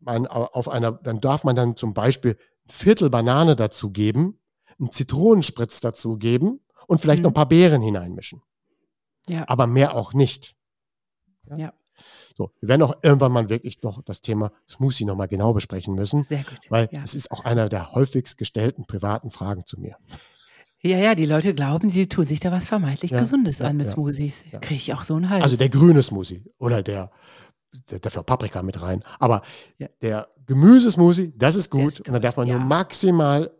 man 0.00 0.26
auf 0.26 0.68
einer, 0.68 0.90
dann 0.92 1.20
darf 1.20 1.44
man 1.44 1.54
dann 1.54 1.76
zum 1.76 1.94
Beispiel 1.94 2.32
ein 2.32 2.70
Viertel 2.72 3.10
Banane 3.10 3.54
dazugeben, 3.54 4.40
einen 4.80 4.90
Zitronenspritz 4.90 5.80
dazugeben 5.80 6.60
und 6.88 7.00
vielleicht 7.00 7.20
Mhm. 7.20 7.24
noch 7.24 7.30
ein 7.30 7.34
paar 7.34 7.48
Beeren 7.48 7.82
hineinmischen. 7.82 8.42
Ja. 9.28 9.44
Aber 9.48 9.66
mehr 9.68 9.94
auch 9.94 10.12
nicht. 10.12 10.55
Ja, 11.56 11.72
So, 12.36 12.50
wir 12.60 12.68
werden 12.68 12.82
auch 12.82 12.94
irgendwann 13.02 13.32
mal 13.32 13.48
wirklich 13.48 13.80
noch 13.82 14.02
das 14.02 14.20
Thema 14.20 14.52
Smoothie 14.68 15.04
nochmal 15.04 15.28
genau 15.28 15.52
besprechen 15.54 15.94
müssen, 15.94 16.24
sehr 16.24 16.44
gut. 16.44 16.58
weil 16.68 16.88
ja. 16.92 17.00
es 17.02 17.14
ist 17.14 17.30
auch 17.30 17.44
einer 17.44 17.68
der 17.68 17.92
häufigst 17.92 18.36
gestellten 18.38 18.86
privaten 18.86 19.30
Fragen 19.30 19.64
zu 19.64 19.80
mir. 19.80 19.96
ja, 20.82 20.98
ja, 20.98 21.14
die 21.14 21.24
Leute 21.26 21.54
glauben, 21.54 21.88
sie 21.90 22.06
tun 22.08 22.26
sich 22.26 22.40
da 22.40 22.52
was 22.52 22.66
vermeintlich 22.66 23.10
Ja, 23.12 23.20
Gesundes 23.20 23.58
ja, 23.60 23.68
an 23.68 23.76
mit 23.78 23.86
ja, 23.86 23.92
Smoothies. 23.92 24.44
ja. 24.52 24.58
Kriege 24.58 24.74
ich 24.76 24.92
auch 24.94 25.04
so 25.04 25.14
einen 25.14 25.30
Hals. 25.30 25.42
Also 25.42 25.56
der 25.56 25.68
grüne 25.70 26.02
Smoothie 26.02 26.44
oder 26.58 26.82
der, 26.82 27.10
der 27.90 27.98
dafür 28.00 28.22
Paprika 28.22 28.62
mit 28.62 28.80
rein. 28.82 29.02
Aber 29.18 29.40
Ja. 29.78 29.88
der 30.02 30.28
Gemüsesmoothie, 30.46 31.32
das 31.36 31.56
ist 31.56 31.70
gut. 31.70 31.94
ist 31.94 32.00
und 32.08 32.12
da 32.12 32.18
darf 32.20 32.36
man 32.36 32.46
nur 32.48 32.58
ja. 32.58 32.64
maximal, 32.64 33.50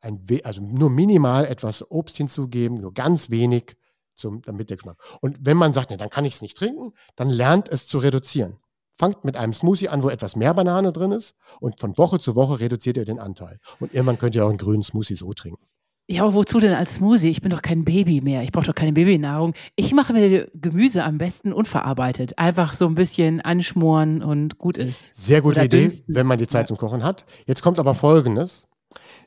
ein, 0.00 0.22
also 0.44 0.60
nur 0.62 0.90
minimal 0.90 1.44
etwas 1.46 1.88
Obst 1.90 2.16
hinzugeben, 2.18 2.78
nur 2.80 2.92
ganz 2.92 3.30
wenig, 3.30 3.76
zum, 4.18 4.42
damit 4.42 4.70
der 4.70 4.76
Geschmack. 4.76 4.98
Und 5.20 5.38
wenn 5.40 5.56
man 5.56 5.72
sagt, 5.72 5.90
ne, 5.90 5.96
dann 5.96 6.10
kann 6.10 6.24
ich 6.24 6.34
es 6.34 6.42
nicht 6.42 6.56
trinken, 6.56 6.92
dann 7.16 7.30
lernt 7.30 7.68
es 7.68 7.86
zu 7.86 7.98
reduzieren. 7.98 8.56
Fangt 8.96 9.24
mit 9.24 9.36
einem 9.36 9.52
Smoothie 9.52 9.88
an, 9.88 10.02
wo 10.02 10.08
etwas 10.08 10.34
mehr 10.34 10.52
Banane 10.54 10.92
drin 10.92 11.12
ist 11.12 11.36
und 11.60 11.80
von 11.80 11.96
Woche 11.96 12.18
zu 12.18 12.34
Woche 12.34 12.60
reduziert 12.60 12.96
ihr 12.96 13.04
den 13.04 13.20
Anteil. 13.20 13.58
Und 13.78 13.94
irgendwann 13.94 14.18
könnt 14.18 14.34
ihr 14.34 14.44
auch 14.44 14.48
einen 14.48 14.58
grünen 14.58 14.82
Smoothie 14.82 15.14
so 15.14 15.32
trinken. 15.32 15.64
Ja, 16.10 16.22
aber 16.22 16.32
wozu 16.32 16.58
denn 16.58 16.72
als 16.72 16.94
Smoothie? 16.94 17.28
Ich 17.28 17.42
bin 17.42 17.50
doch 17.50 17.60
kein 17.60 17.84
Baby 17.84 18.22
mehr. 18.22 18.42
Ich 18.42 18.50
brauche 18.50 18.64
doch 18.64 18.74
keine 18.74 18.94
Babynahrung. 18.94 19.52
Ich 19.76 19.92
mache 19.92 20.14
mir 20.14 20.50
Gemüse 20.54 21.04
am 21.04 21.18
besten 21.18 21.52
unverarbeitet. 21.52 22.38
Einfach 22.38 22.72
so 22.72 22.86
ein 22.86 22.94
bisschen 22.94 23.42
anschmoren 23.42 24.22
und 24.22 24.56
gut 24.56 24.78
ist. 24.78 25.14
Sehr 25.14 25.42
gute 25.42 25.56
Oder 25.56 25.64
Idee, 25.66 25.80
dünsten. 25.82 26.14
wenn 26.14 26.26
man 26.26 26.38
die 26.38 26.46
Zeit 26.46 26.66
zum 26.66 26.78
Kochen 26.78 27.04
hat. 27.04 27.26
Jetzt 27.46 27.62
kommt 27.62 27.78
aber 27.78 27.94
Folgendes. 27.94 28.66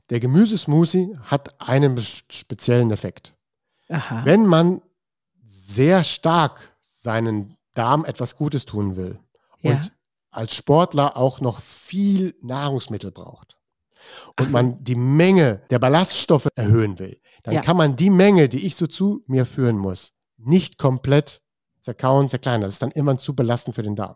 Der 0.10 0.20
Gemüsesmoothie 0.20 1.16
hat 1.22 1.54
einen 1.62 2.00
speziellen 2.00 2.90
Effekt. 2.90 3.38
Aha. 3.92 4.22
Wenn 4.26 4.46
man 4.46 4.82
sehr 5.44 6.04
stark 6.04 6.76
seinen 6.82 7.56
Darm 7.74 8.06
etwas 8.06 8.36
Gutes 8.36 8.66
tun 8.66 8.96
will 8.96 9.20
Ja. 9.62 9.72
und 9.72 9.94
als 10.32 10.56
Sportler 10.56 11.18
auch 11.18 11.42
noch 11.42 11.60
viel 11.60 12.36
Nahrungsmittel 12.42 13.12
braucht 13.12 13.58
und 14.40 14.48
so. 14.48 14.54
man 14.54 14.84
die 14.84 14.96
Menge 14.96 15.62
der 15.70 15.80
Ballaststoffe 15.80 16.48
erhöhen 16.56 17.00
will, 17.00 17.20
dann 17.44 17.56
Ja. 17.56 17.62
kann 17.62 17.78
man 17.78 17.96
die 17.96 18.10
Menge, 18.10 18.48
die 18.50 18.66
ich 18.66 18.76
so 18.76 18.88
zu 18.88 19.24
mir 19.28 19.46
führen 19.46 19.78
muss, 19.78 20.14
nicht 20.38 20.78
komplett 20.78 21.42
zerkauen, 21.82 22.30
zerkleinern. 22.30 22.62
Das 22.64 22.74
ist 22.74 22.82
dann 22.82 22.92
immer 22.92 23.18
zu 23.18 23.36
belastend 23.36 23.76
für 23.76 23.84
den 23.84 23.96
Darm. 23.96 24.16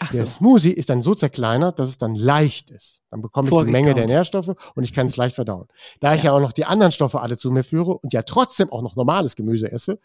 Ach 0.00 0.10
Der 0.10 0.26
so. 0.26 0.32
Smoothie 0.38 0.72
ist 0.72 0.88
dann 0.90 1.02
so 1.02 1.14
zerkleinert, 1.14 1.78
dass 1.78 1.88
es 1.88 1.98
dann 1.98 2.14
leicht 2.14 2.70
ist. 2.70 3.02
Dann 3.10 3.22
bekomme 3.22 3.48
ich 3.50 3.56
die 3.64 3.70
Menge 3.70 3.94
der. 3.94 4.06
Nährstoffe 4.06 4.52
und 4.74 4.84
ich 4.84 4.92
kann 4.92 5.06
es 5.06 5.16
leicht 5.16 5.34
verdauen. 5.34 5.66
Da 6.00 6.14
ich 6.14 6.22
Ja. 6.22 6.30
ja 6.30 6.36
auch 6.36 6.40
noch 6.40 6.52
die 6.52 6.64
anderen 6.64 6.92
Stoffe 6.92 7.20
alle 7.20 7.36
zu 7.36 7.50
mir 7.50 7.64
führe 7.64 7.96
und 7.98 8.12
ja 8.12 8.22
trotzdem 8.22 8.70
auch 8.70 8.82
noch 8.82 8.96
normales 8.96 9.36
Gemüse 9.36 9.70
esse, 9.72 9.98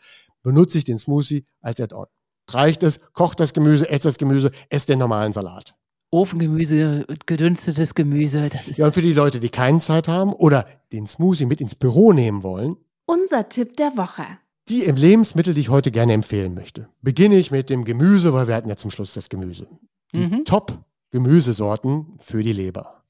benutze 0.43 0.77
ich 0.77 0.83
den 0.83 0.97
Smoothie 0.97 1.45
als 1.61 1.79
Add-on. 1.81 2.05
Reicht 2.49 2.83
es, 2.83 3.01
kocht 3.13 3.39
das 3.39 3.53
Gemüse, 3.53 3.89
esst 3.89 4.05
das 4.05 4.17
Gemüse, 4.17 4.51
esst 4.69 4.87
den 4.89 4.99
normalen 4.99 5.33
Salat. 5.33 5.75
Ofengemüse, 6.09 7.05
gedünstetes 7.25 7.93
Gemüse, 7.93 8.49
das 8.49 8.69
ist. 8.69 8.77
Ja, 8.77 8.85
und 8.85 8.93
für 8.93 9.01
die 9.01 9.11
Leute, 9.13 9.41
die 9.41 9.49
keine 9.49 9.79
Zeit 9.79 10.07
haben 10.07 10.31
oder 10.31 10.65
den 10.93 11.05
Smoothie 11.05 11.45
mit 11.45 11.59
ins 11.59 11.75
Büro 11.75 12.13
nehmen 12.13 12.43
wollen, 12.43 12.77
Unser 13.05 13.47
Tipp 13.49 13.75
der 13.77 13.95
Woche. 13.97 14.23
Die 14.69 14.83
im 14.83 14.95
Lebensmittel, 14.95 15.53
die 15.53 15.61
ich 15.61 15.69
heute 15.69 15.91
gerne 15.91 16.13
empfehlen 16.13 16.53
möchte, 16.53 16.89
beginne 17.01 17.35
ich 17.37 17.51
mit 17.51 17.69
dem 17.69 17.83
Gemüse, 17.85 18.33
weil 18.33 18.47
wir 18.47 18.55
hatten 18.55 18.69
ja 18.69 18.75
zum 18.75 18.91
Schluss 18.91 19.13
das 19.13 19.29
Gemüse. 19.29 19.67
Die 20.13 20.25
Mhm. 20.27 20.45
Top-Gemüsesorten 20.45 22.17
für 22.19 22.43
die 22.43 22.53
Leber. 22.53 23.03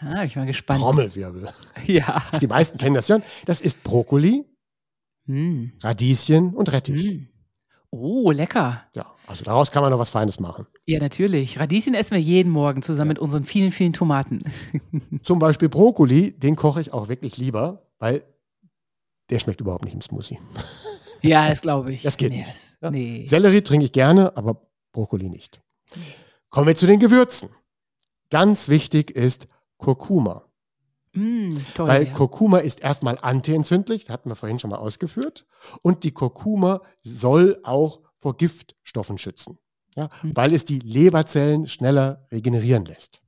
Ah, 0.00 0.24
ich 0.24 0.34
bin 0.34 0.42
mal 0.42 0.46
gespannt. 0.46 0.80
Trommelwirbel. 0.80 1.48
Ja. 1.86 2.22
Die 2.40 2.46
meisten 2.48 2.76
kennen 2.78 2.94
das 2.96 3.06
schon. 3.06 3.22
Das 3.46 3.60
ist 3.60 3.82
Brokkoli, 3.84 4.44
Hm. 5.26 5.72
Radieschen 5.82 6.54
und 6.54 6.72
Rettich. 6.72 7.06
Hm. 7.08 7.28
Oh, 7.90 8.30
lecker. 8.30 8.82
Ja, 8.94 9.06
also 9.26 9.44
daraus 9.44 9.70
kann 9.70 9.82
man 9.82 9.90
noch 9.92 9.98
was 9.98 10.10
Feines 10.10 10.40
machen. 10.40 10.66
Ja, 10.86 10.98
natürlich. 11.00 11.58
Radieschen 11.58 11.94
essen 11.94 12.12
wir 12.12 12.20
jeden 12.20 12.50
Morgen 12.50 12.82
zusammen 12.82 13.08
mit 13.08 13.18
unseren 13.18 13.44
vielen, 13.44 13.70
vielen 13.72 13.92
Tomaten. 13.92 14.42
Zum 15.22 15.38
Beispiel 15.38 15.68
Brokkoli, 15.68 16.32
den 16.38 16.56
koche 16.56 16.80
ich 16.80 16.92
auch 16.92 17.08
wirklich 17.08 17.36
lieber, 17.36 17.86
weil 17.98 18.22
der 19.30 19.38
schmeckt 19.38 19.60
überhaupt 19.60 19.84
nicht 19.84 19.94
im 19.94 20.00
Smoothie. 20.00 20.38
Ja, 21.22 21.50
das 21.50 21.60
glaube 21.60 21.92
ich. 21.92 22.02
Das 22.02 22.16
geht 22.16 22.30
nee. 22.30 22.38
nicht. 22.38 22.54
Ja. 22.80 22.90
Nee. 22.90 23.26
Sellerie 23.26 23.60
trinke 23.60 23.84
ich 23.84 23.92
gerne, 23.92 24.34
aber 24.38 24.66
Brokkoli 24.92 25.28
nicht. 25.28 25.60
Kommen 26.48 26.66
wir 26.66 26.74
zu 26.74 26.86
den 26.86 26.98
Gewürzen. 26.98 27.50
Ganz 28.30 28.70
wichtig 28.70 29.10
ist 29.10 29.46
Kurkuma. 29.76 30.46
Mm, 31.12 31.52
toll. 31.74 31.88
Weil 31.88 32.06
ja. 32.06 32.12
Kurkuma 32.12 32.58
ist 32.58 32.80
erstmal 32.80 33.18
antientzündlich, 33.20 34.08
hatten 34.08 34.30
wir 34.30 34.34
vorhin 34.36 34.58
schon 34.58 34.70
mal 34.70 34.78
ausgeführt. 34.78 35.46
Und 35.82 36.04
die 36.04 36.12
Kurkuma 36.12 36.80
soll 37.00 37.60
auch 37.64 38.00
vor 38.16 38.36
Giftstoffen 38.36 39.18
schützen, 39.18 39.58
ja, 39.96 40.08
Hm. 40.20 40.36
weil 40.36 40.54
es 40.54 40.64
die 40.64 40.78
Leberzellen 40.78 41.66
schneller 41.66 42.26
regenerieren 42.30 42.84
lässt. 42.84 43.22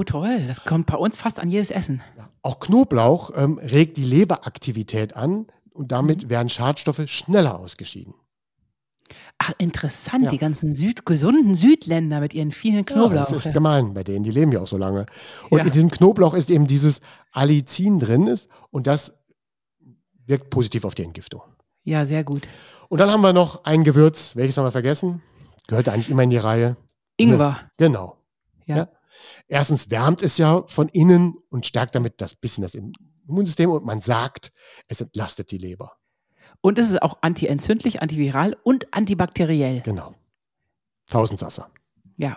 Oh, 0.00 0.04
toll. 0.04 0.46
Das 0.46 0.64
kommt 0.64 0.86
bei 0.86 0.96
uns 0.96 1.16
fast 1.18 1.38
an 1.38 1.50
jedes 1.50 1.70
Essen. 1.70 2.00
Ja. 2.16 2.26
Auch 2.42 2.58
Knoblauch 2.58 3.32
ähm, 3.36 3.58
regt 3.58 3.98
die 3.98 4.04
Leberaktivität 4.04 5.14
an 5.14 5.46
und 5.74 5.92
damit 5.92 6.24
Mhm. 6.24 6.30
werden 6.30 6.48
Schadstoffe 6.48 7.02
schneller 7.06 7.58
ausgeschieden. 7.58 8.14
Ach, 9.36 9.52
interessant. 9.58 10.24
Ja. 10.24 10.30
Die 10.30 10.38
ganzen 10.38 10.74
Süd 10.74 11.04
gesunden 11.04 11.54
Südländer 11.54 12.20
mit 12.20 12.32
ihren 12.32 12.50
vielen 12.52 12.76
Ja, 12.76 12.82
Knoblauch. 12.84 13.12
das 13.28 13.32
ist 13.32 13.52
gemein 13.52 13.92
bei 13.92 14.02
denen, 14.04 14.22
die 14.22 14.30
leben 14.30 14.52
ja 14.52 14.60
auch 14.60 14.66
so 14.66 14.78
lange. 14.78 15.04
Und 15.50 15.58
Ja. 15.58 15.64
in 15.64 15.70
diesem 15.70 15.90
Knoblauch 15.90 16.32
ist 16.34 16.48
eben 16.50 16.66
dieses 16.66 17.00
Allicin 17.32 17.98
drin 17.98 18.26
ist 18.26 18.48
und 18.70 18.86
das 18.86 19.18
wirkt 20.26 20.48
positiv 20.50 20.84
auf 20.86 20.94
die 20.94 21.02
Entgiftung. 21.04 21.42
ja, 21.84 22.06
sehr 22.06 22.24
gut. 22.24 22.48
Und 22.88 23.00
dann 23.00 23.10
haben 23.10 23.20
wir 23.22 23.32
noch 23.34 23.64
ein 23.64 23.84
Gewürz, 23.84 24.34
welches 24.36 24.56
haben 24.56 24.64
wir 24.64 24.70
vergessen? 24.70 25.20
Gehört 25.68 25.88
eigentlich 25.90 26.08
immer 26.10 26.22
in 26.22 26.30
die 26.30 26.38
Reihe. 26.38 26.76
Ingwer. 27.18 27.60
Genau. 27.76 28.16
Ja. 28.66 28.76
Ja. 28.76 28.88
Erstens 29.48 29.90
wärmt 29.90 30.22
es 30.22 30.38
ja 30.38 30.64
von 30.66 30.88
innen 30.88 31.36
und 31.48 31.66
stärkt 31.66 31.94
damit 31.94 32.20
das 32.20 32.36
bisschen 32.36 32.62
das 32.62 32.74
Immunsystem 32.74 33.70
und 33.70 33.84
man 33.84 34.00
sagt, 34.00 34.52
es 34.88 35.00
entlastet 35.00 35.50
die 35.50 35.58
Leber. 35.58 35.96
Und 36.60 36.78
es 36.78 36.90
ist 36.90 37.02
auch 37.02 37.18
antientzündlich, 37.22 38.02
antiviral 38.02 38.56
und 38.62 38.92
antibakteriell. 38.92 39.80
Genau. 39.82 40.14
Tausendsasser. 41.06 41.70
Ja. 42.16 42.36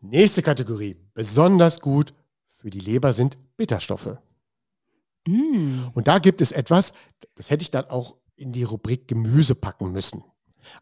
Nächste 0.00 0.42
Kategorie. 0.42 0.96
Besonders 1.14 1.80
gut 1.80 2.14
für 2.44 2.70
die 2.70 2.80
Leber 2.80 3.12
sind 3.12 3.38
Bitterstoffe. 3.56 4.18
Mm. 5.26 5.86
Und 5.94 6.06
da 6.08 6.18
gibt 6.18 6.40
es 6.40 6.52
etwas, 6.52 6.92
das 7.34 7.50
hätte 7.50 7.62
ich 7.62 7.70
dann 7.70 7.86
auch 7.86 8.16
in 8.36 8.52
die 8.52 8.64
Rubrik 8.64 9.08
Gemüse 9.08 9.54
packen 9.54 9.92
müssen. 9.92 10.22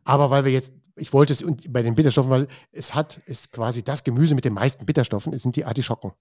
Aber 0.04 0.30
weil 0.30 0.44
wir 0.44 0.52
jetzt, 0.52 0.72
ich 0.96 1.12
wollte 1.12 1.32
es 1.32 1.42
und 1.42 1.72
bei 1.72 1.82
den 1.82 1.94
Bitterstoffen, 1.94 2.30
weil 2.30 2.46
es 2.72 2.94
hat, 2.94 3.18
ist 3.26 3.52
quasi 3.52 3.82
das 3.82 4.04
Gemüse 4.04 4.34
mit 4.34 4.44
den 4.44 4.54
meisten 4.54 4.86
Bitterstoffen, 4.86 5.32
es 5.32 5.42
sind 5.42 5.56
die 5.56 5.64
Artischocken. 5.64 6.12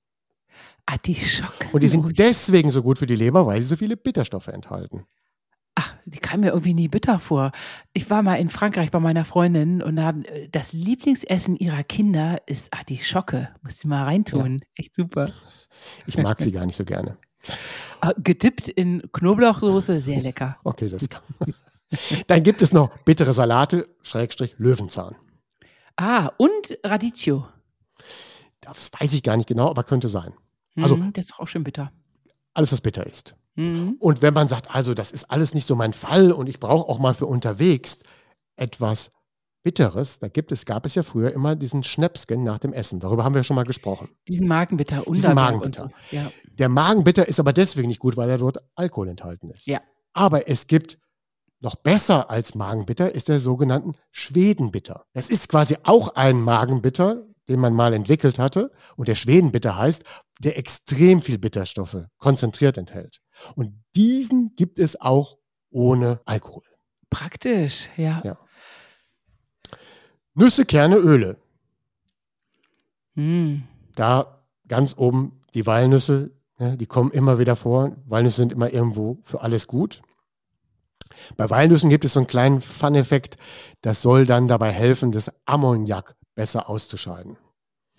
Artischocken. 0.86 1.70
Und 1.72 1.84
die 1.84 1.88
sind 1.88 2.18
deswegen 2.20 2.70
so 2.70 2.84
gut 2.84 3.00
für 3.00 3.08
die 3.08 3.16
Leber, 3.16 3.46
weil 3.46 3.62
sie 3.62 3.68
so 3.68 3.76
viele 3.76 3.98
Bitterstoffe 3.98 4.48
enthalten. 4.48 5.06
Ach, 5.76 5.96
die 6.06 6.20
kam 6.20 6.42
mir 6.42 6.50
irgendwie 6.50 6.76
nie 6.76 6.88
bitter 6.88 7.18
vor. 7.18 7.52
Ich 7.94 8.10
war 8.10 8.22
mal 8.22 8.36
in 8.36 8.50
Frankreich 8.50 8.92
bei 8.92 9.00
meiner 9.00 9.26
Freundin 9.26 9.82
und 9.82 10.00
haben, 10.00 10.24
das 10.52 10.72
Lieblingsessen 10.72 11.58
ihrer 11.58 11.84
Kinder 11.84 12.42
ist 12.46 12.72
Artischocke. 12.72 13.50
Muss 13.64 13.80
sie 13.80 13.88
mal 13.88 14.04
reintun. 14.04 14.62
Echt 14.76 14.96
super. 14.96 15.30
Ich 16.06 16.18
mag 16.18 16.42
sie 16.42 16.52
gar 16.52 16.66
nicht 16.66 16.76
so 16.76 16.86
gerne. 16.86 17.18
Ah, 18.00 18.14
Gedippt 18.18 18.70
in 18.70 19.02
Knoblauchsoße, 19.12 20.00
sehr 20.00 20.22
lecker. 20.22 20.58
Okay, 20.64 20.88
das 20.88 21.10
kann. 21.10 21.22
Dann 22.28 22.44
gibt 22.44 22.62
es 22.62 22.72
noch 22.74 22.90
bittere 23.00 23.34
Salate, 23.34 23.88
Schrägstrich 24.02 24.56
Löwenzahn. 24.58 25.16
Ah, 25.96 26.32
und 26.38 26.78
Radicchio. 26.84 27.46
Das 28.62 28.92
weiß 29.00 29.14
ich 29.14 29.24
gar 29.24 29.38
nicht 29.38 29.48
genau, 29.48 29.70
aber 29.70 29.84
könnte 29.84 30.10
sein. 30.10 30.34
Also- 30.78 30.98
Mhm, 30.98 31.14
das 31.14 31.26
ist 31.26 31.32
doch 31.34 31.40
auch 31.40 31.48
schön 31.48 31.64
bitter. 31.64 31.92
Alles, 32.54 32.72
was 32.72 32.82
bitter 32.82 33.06
ist. 33.06 33.36
Mhm. 33.56 33.98
Und 34.00 34.22
wenn 34.22 34.34
man 34.34 34.48
sagt, 34.48 34.74
also 34.74 34.94
das 34.94 35.12
ist 35.12 35.30
alles 35.30 35.54
nicht 35.54 35.68
so 35.68 35.76
mein 35.76 35.94
Fall 35.94 36.32
und 36.32 36.50
ich 36.50 36.60
brauche 36.60 36.90
auch 36.90 37.00
mal 37.00 37.14
für 37.14 37.26
unterwegs 37.28 38.00
etwas 38.56 39.12
Bitteres, 39.64 40.20
da 40.20 40.28
gibt 40.28 40.52
es, 40.52 40.66
gab 40.66 40.86
es 40.86 40.96
ja 40.96 41.04
früher 41.04 41.32
immer 41.32 41.56
diesen 41.56 41.84
Schnäpsken 41.84 42.44
nach 42.44 42.60
dem 42.60 42.74
Essen. 42.74 43.00
Darüber 43.00 43.24
haben 43.24 43.34
wir 43.36 43.44
schon 43.44 43.56
mal 43.56 43.64
gesprochen. 43.64 44.10
Diesen 44.28 44.48
Magenbitter, 44.48 44.98
Diesen 44.98 45.08
Unterberg 45.30 45.36
Magenbitter. 45.36 45.84
und 45.86 45.94
so. 46.10 46.16
Ja. 46.18 46.32
Der 46.60 46.70
Magenbitter 46.70 47.28
ist 47.28 47.40
aber 47.40 47.54
deswegen 47.54 47.88
nicht 47.88 48.00
gut, 48.00 48.18
weil 48.18 48.30
er 48.30 48.38
dort 48.40 48.58
Alkohol 48.76 49.08
enthalten 49.10 49.50
ist. 49.52 49.68
Ja. 49.68 49.82
Aber 50.14 50.50
es 50.50 50.68
gibt 50.68 50.98
noch 51.64 51.76
besser 51.76 52.30
als 52.30 52.56
Magenbitter 52.56 53.16
ist 53.16 53.30
der 53.30 53.40
sogenannten 53.40 53.94
Schwedenbitter. 54.12 55.06
Das 55.14 55.30
ist 55.30 55.48
quasi 55.48 55.78
auch 55.84 56.16
ein 56.16 56.42
Magenbitter, 56.42 57.26
den 57.48 57.62
man 57.62 57.74
mal 57.74 57.94
entwickelt 57.94 58.38
hatte. 58.38 58.70
Und 58.98 59.08
der 59.08 59.16
Schwedenbitter 59.16 59.78
heißt, 59.78 60.04
der 60.40 60.58
extrem 60.58 61.22
viel 61.22 61.38
Bitterstoffe 61.38 62.06
konzentriert 62.18 62.78
enthält. 62.78 63.22
Und 63.56 63.82
diesen 63.96 64.54
gibt 64.56 64.78
es 64.78 65.00
auch 65.00 65.38
ohne 65.70 66.20
Alkohol. 66.26 66.64
Praktisch, 67.10 67.90
ja. 67.96 68.22
Ja. 68.26 68.38
Nüsse, 70.34 70.66
Kerne, 70.66 70.98
Öle. 70.98 71.38
Hm. 73.16 73.64
Da 73.96 74.44
ganz 74.68 74.96
oben 74.98 75.42
die 75.54 75.66
Walnüsse, 75.66 76.32
ne, 76.58 76.76
die 76.76 76.88
kommen 76.88 77.12
immer 77.12 77.40
wieder 77.40 77.56
vor. 77.56 77.96
Walnüsse 78.06 78.38
sind 78.38 78.52
immer 78.52 78.74
irgendwo 78.74 79.20
für 79.24 79.42
alles 79.42 79.68
gut. 79.68 80.02
Bei 81.38 81.50
Walnüssen 81.50 81.90
gibt 81.90 82.06
es 82.06 82.14
so 82.14 82.20
einen 82.20 82.28
kleinen 82.28 82.62
Fun-Effekt, 82.62 83.38
das 83.82 84.02
soll 84.02 84.26
dann 84.26 84.48
dabei 84.48 84.72
helfen, 84.72 85.12
das 85.12 85.32
Ammoniak 85.46 86.16
besser 86.36 86.70
auszuscheiden. 86.70 87.38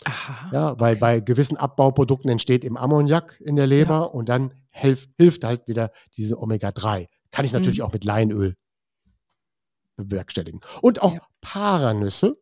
Aha. 0.04 0.50
Ja, 0.52 0.80
weil 0.80 0.96
bei 0.96 1.20
gewissen 1.20 1.56
Abbauprodukten 1.56 2.28
entsteht 2.30 2.64
eben 2.64 2.76
Ammoniak 2.76 3.40
in 3.40 3.56
der 3.56 3.66
Leber 3.66 3.94
Ja. 3.94 4.00
und 4.02 4.28
dann 4.28 4.52
hilft, 4.70 5.10
hilft 5.16 5.44
halt 5.44 5.66
wieder 5.68 5.90
diese 6.16 6.38
Omega-3. 6.40 7.06
Kann 7.30 7.44
ich 7.44 7.52
natürlich 7.52 7.78
Mhm. 7.78 7.84
auch 7.86 7.92
mit 7.92 8.04
Leinöl 8.04 8.54
bewerkstelligen. 9.96 10.60
Und 10.82 11.02
auch 11.02 11.14
Ja. 11.14 11.20
Paranüsse. 11.40 12.36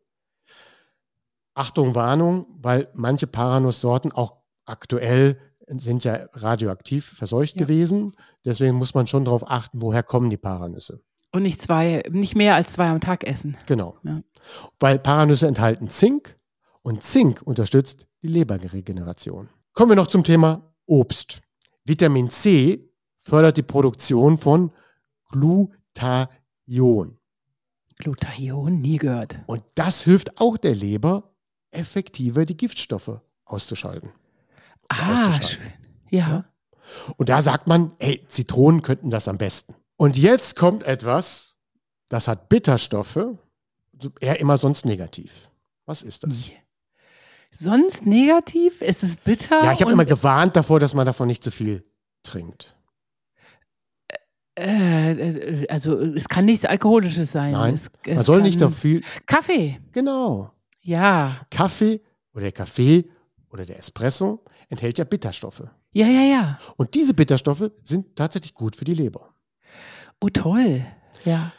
Achtung, 1.53 1.93
Warnung, 1.93 2.47
weil 2.61 2.89
manche 2.93 3.27
Paranusssorten 3.27 4.11
auch 4.11 4.37
aktuell 4.65 5.39
sind 5.79 6.03
ja 6.03 6.27
radioaktiv 6.33 7.05
verseucht 7.05 7.55
Ja. 7.55 7.59
gewesen. 7.65 8.13
Deswegen 8.45 8.75
muss 8.75 8.93
man 8.93 9.07
schon 9.07 9.25
darauf 9.25 9.49
achten, 9.49 9.81
woher 9.81 10.03
kommen 10.03 10.29
die 10.29 10.37
Paranüsse. 10.37 11.01
Und 11.31 11.43
nicht 11.43 11.61
zwei, 11.61 12.03
nicht 12.11 12.35
mehr 12.35 12.55
als 12.55 12.73
zwei 12.73 12.89
am 12.89 13.01
Tag 13.01 13.23
essen. 13.23 13.57
Genau. 13.65 13.97
Ja. 14.03 14.19
Weil 14.79 14.99
Paranüsse 14.99 15.47
enthalten 15.47 15.89
Zink 15.89 16.37
und 16.81 17.01
Zink 17.03 17.41
unterstützt 17.43 18.07
die 18.21 18.27
Leberregeneration. 18.27 19.49
Kommen 19.73 19.89
wir 19.91 19.95
noch 19.95 20.07
zum 20.07 20.23
Thema 20.23 20.73
Obst. 20.85 21.41
Vitamin 21.85 22.29
C 22.29 22.89
fördert 23.17 23.57
die 23.57 23.63
Produktion 23.63 24.37
von 24.37 24.71
Glutathion. 25.29 27.17
Glutathion, 27.97 28.81
nie 28.81 28.97
gehört. 28.97 29.39
Und 29.45 29.63
das 29.75 30.03
hilft 30.03 30.39
auch 30.41 30.57
der 30.57 30.75
Leber, 30.75 31.33
effektiver 31.71 32.45
die 32.45 32.57
Giftstoffe 32.57 33.19
auszuschalten. 33.45 34.09
Ah, 34.89 35.31
schön. 35.41 35.59
Ja. 36.09 36.45
Und 37.17 37.29
da 37.29 37.41
sagt 37.41 37.67
man, 37.67 37.93
hey, 37.99 38.23
Zitronen 38.27 38.81
könnten 38.81 39.09
das 39.09 39.27
am 39.27 39.37
besten. 39.37 39.73
Und 39.97 40.17
jetzt 40.17 40.55
kommt 40.57 40.83
etwas, 40.83 41.55
das 42.09 42.27
hat 42.27 42.49
Bitterstoffe, 42.49 43.19
eher 44.19 44.39
immer 44.39 44.57
sonst 44.57 44.85
negativ. 44.85 45.49
Was 45.85 46.01
ist 46.01 46.23
das? 46.23 46.33
Nie. 46.33 46.53
Sonst 47.51 48.05
negativ? 48.05 48.81
Ist 48.81 49.03
es 49.03 49.15
bitter? 49.15 49.63
Ja, 49.63 49.71
ich 49.71 49.81
habe 49.81 49.91
immer 49.91 50.05
gewarnt 50.05 50.55
davor, 50.55 50.79
dass 50.79 50.93
man 50.93 51.05
davon 51.05 51.27
nicht 51.27 51.43
zu 51.43 51.51
viel 51.51 51.85
trinkt. 52.23 52.75
äh, 54.57 55.11
äh, 55.11 55.67
also 55.67 55.97
es 55.99 56.27
kann 56.29 56.45
nichts 56.45 56.65
Alkoholisches 56.65 57.31
sein. 57.31 57.53
Nein, 57.53 57.73
es, 57.75 57.89
Man 58.05 58.17
es 58.17 58.25
soll 58.25 58.37
kann- 58.37 58.43
nicht 58.45 58.59
so 58.59 58.69
viel. 58.69 59.03
Kaffee. 59.25 59.79
Genau. 59.91 60.51
Ja. 60.81 61.37
Kaffee 61.49 62.01
oder 62.33 62.43
der 62.43 62.51
Kaffee 62.51 63.09
oder 63.49 63.65
der 63.65 63.77
Espresso 63.79 64.43
enthält 64.73 64.97
ja 64.97 65.05
Bitterstoffe. 65.05 65.63
Ja, 65.93 66.07
ja, 66.07 66.21
ja. 66.21 66.59
Und 66.77 66.93
diese 66.95 67.13
Bitterstoffe 67.13 67.71
sind 67.83 68.15
tatsächlich 68.15 68.53
gut 68.53 68.75
für 68.75 68.85
die 68.85 68.93
Leber. 68.93 69.33
Oh, 70.19 70.29
toll. 70.29 70.85
Ja. 71.23 71.51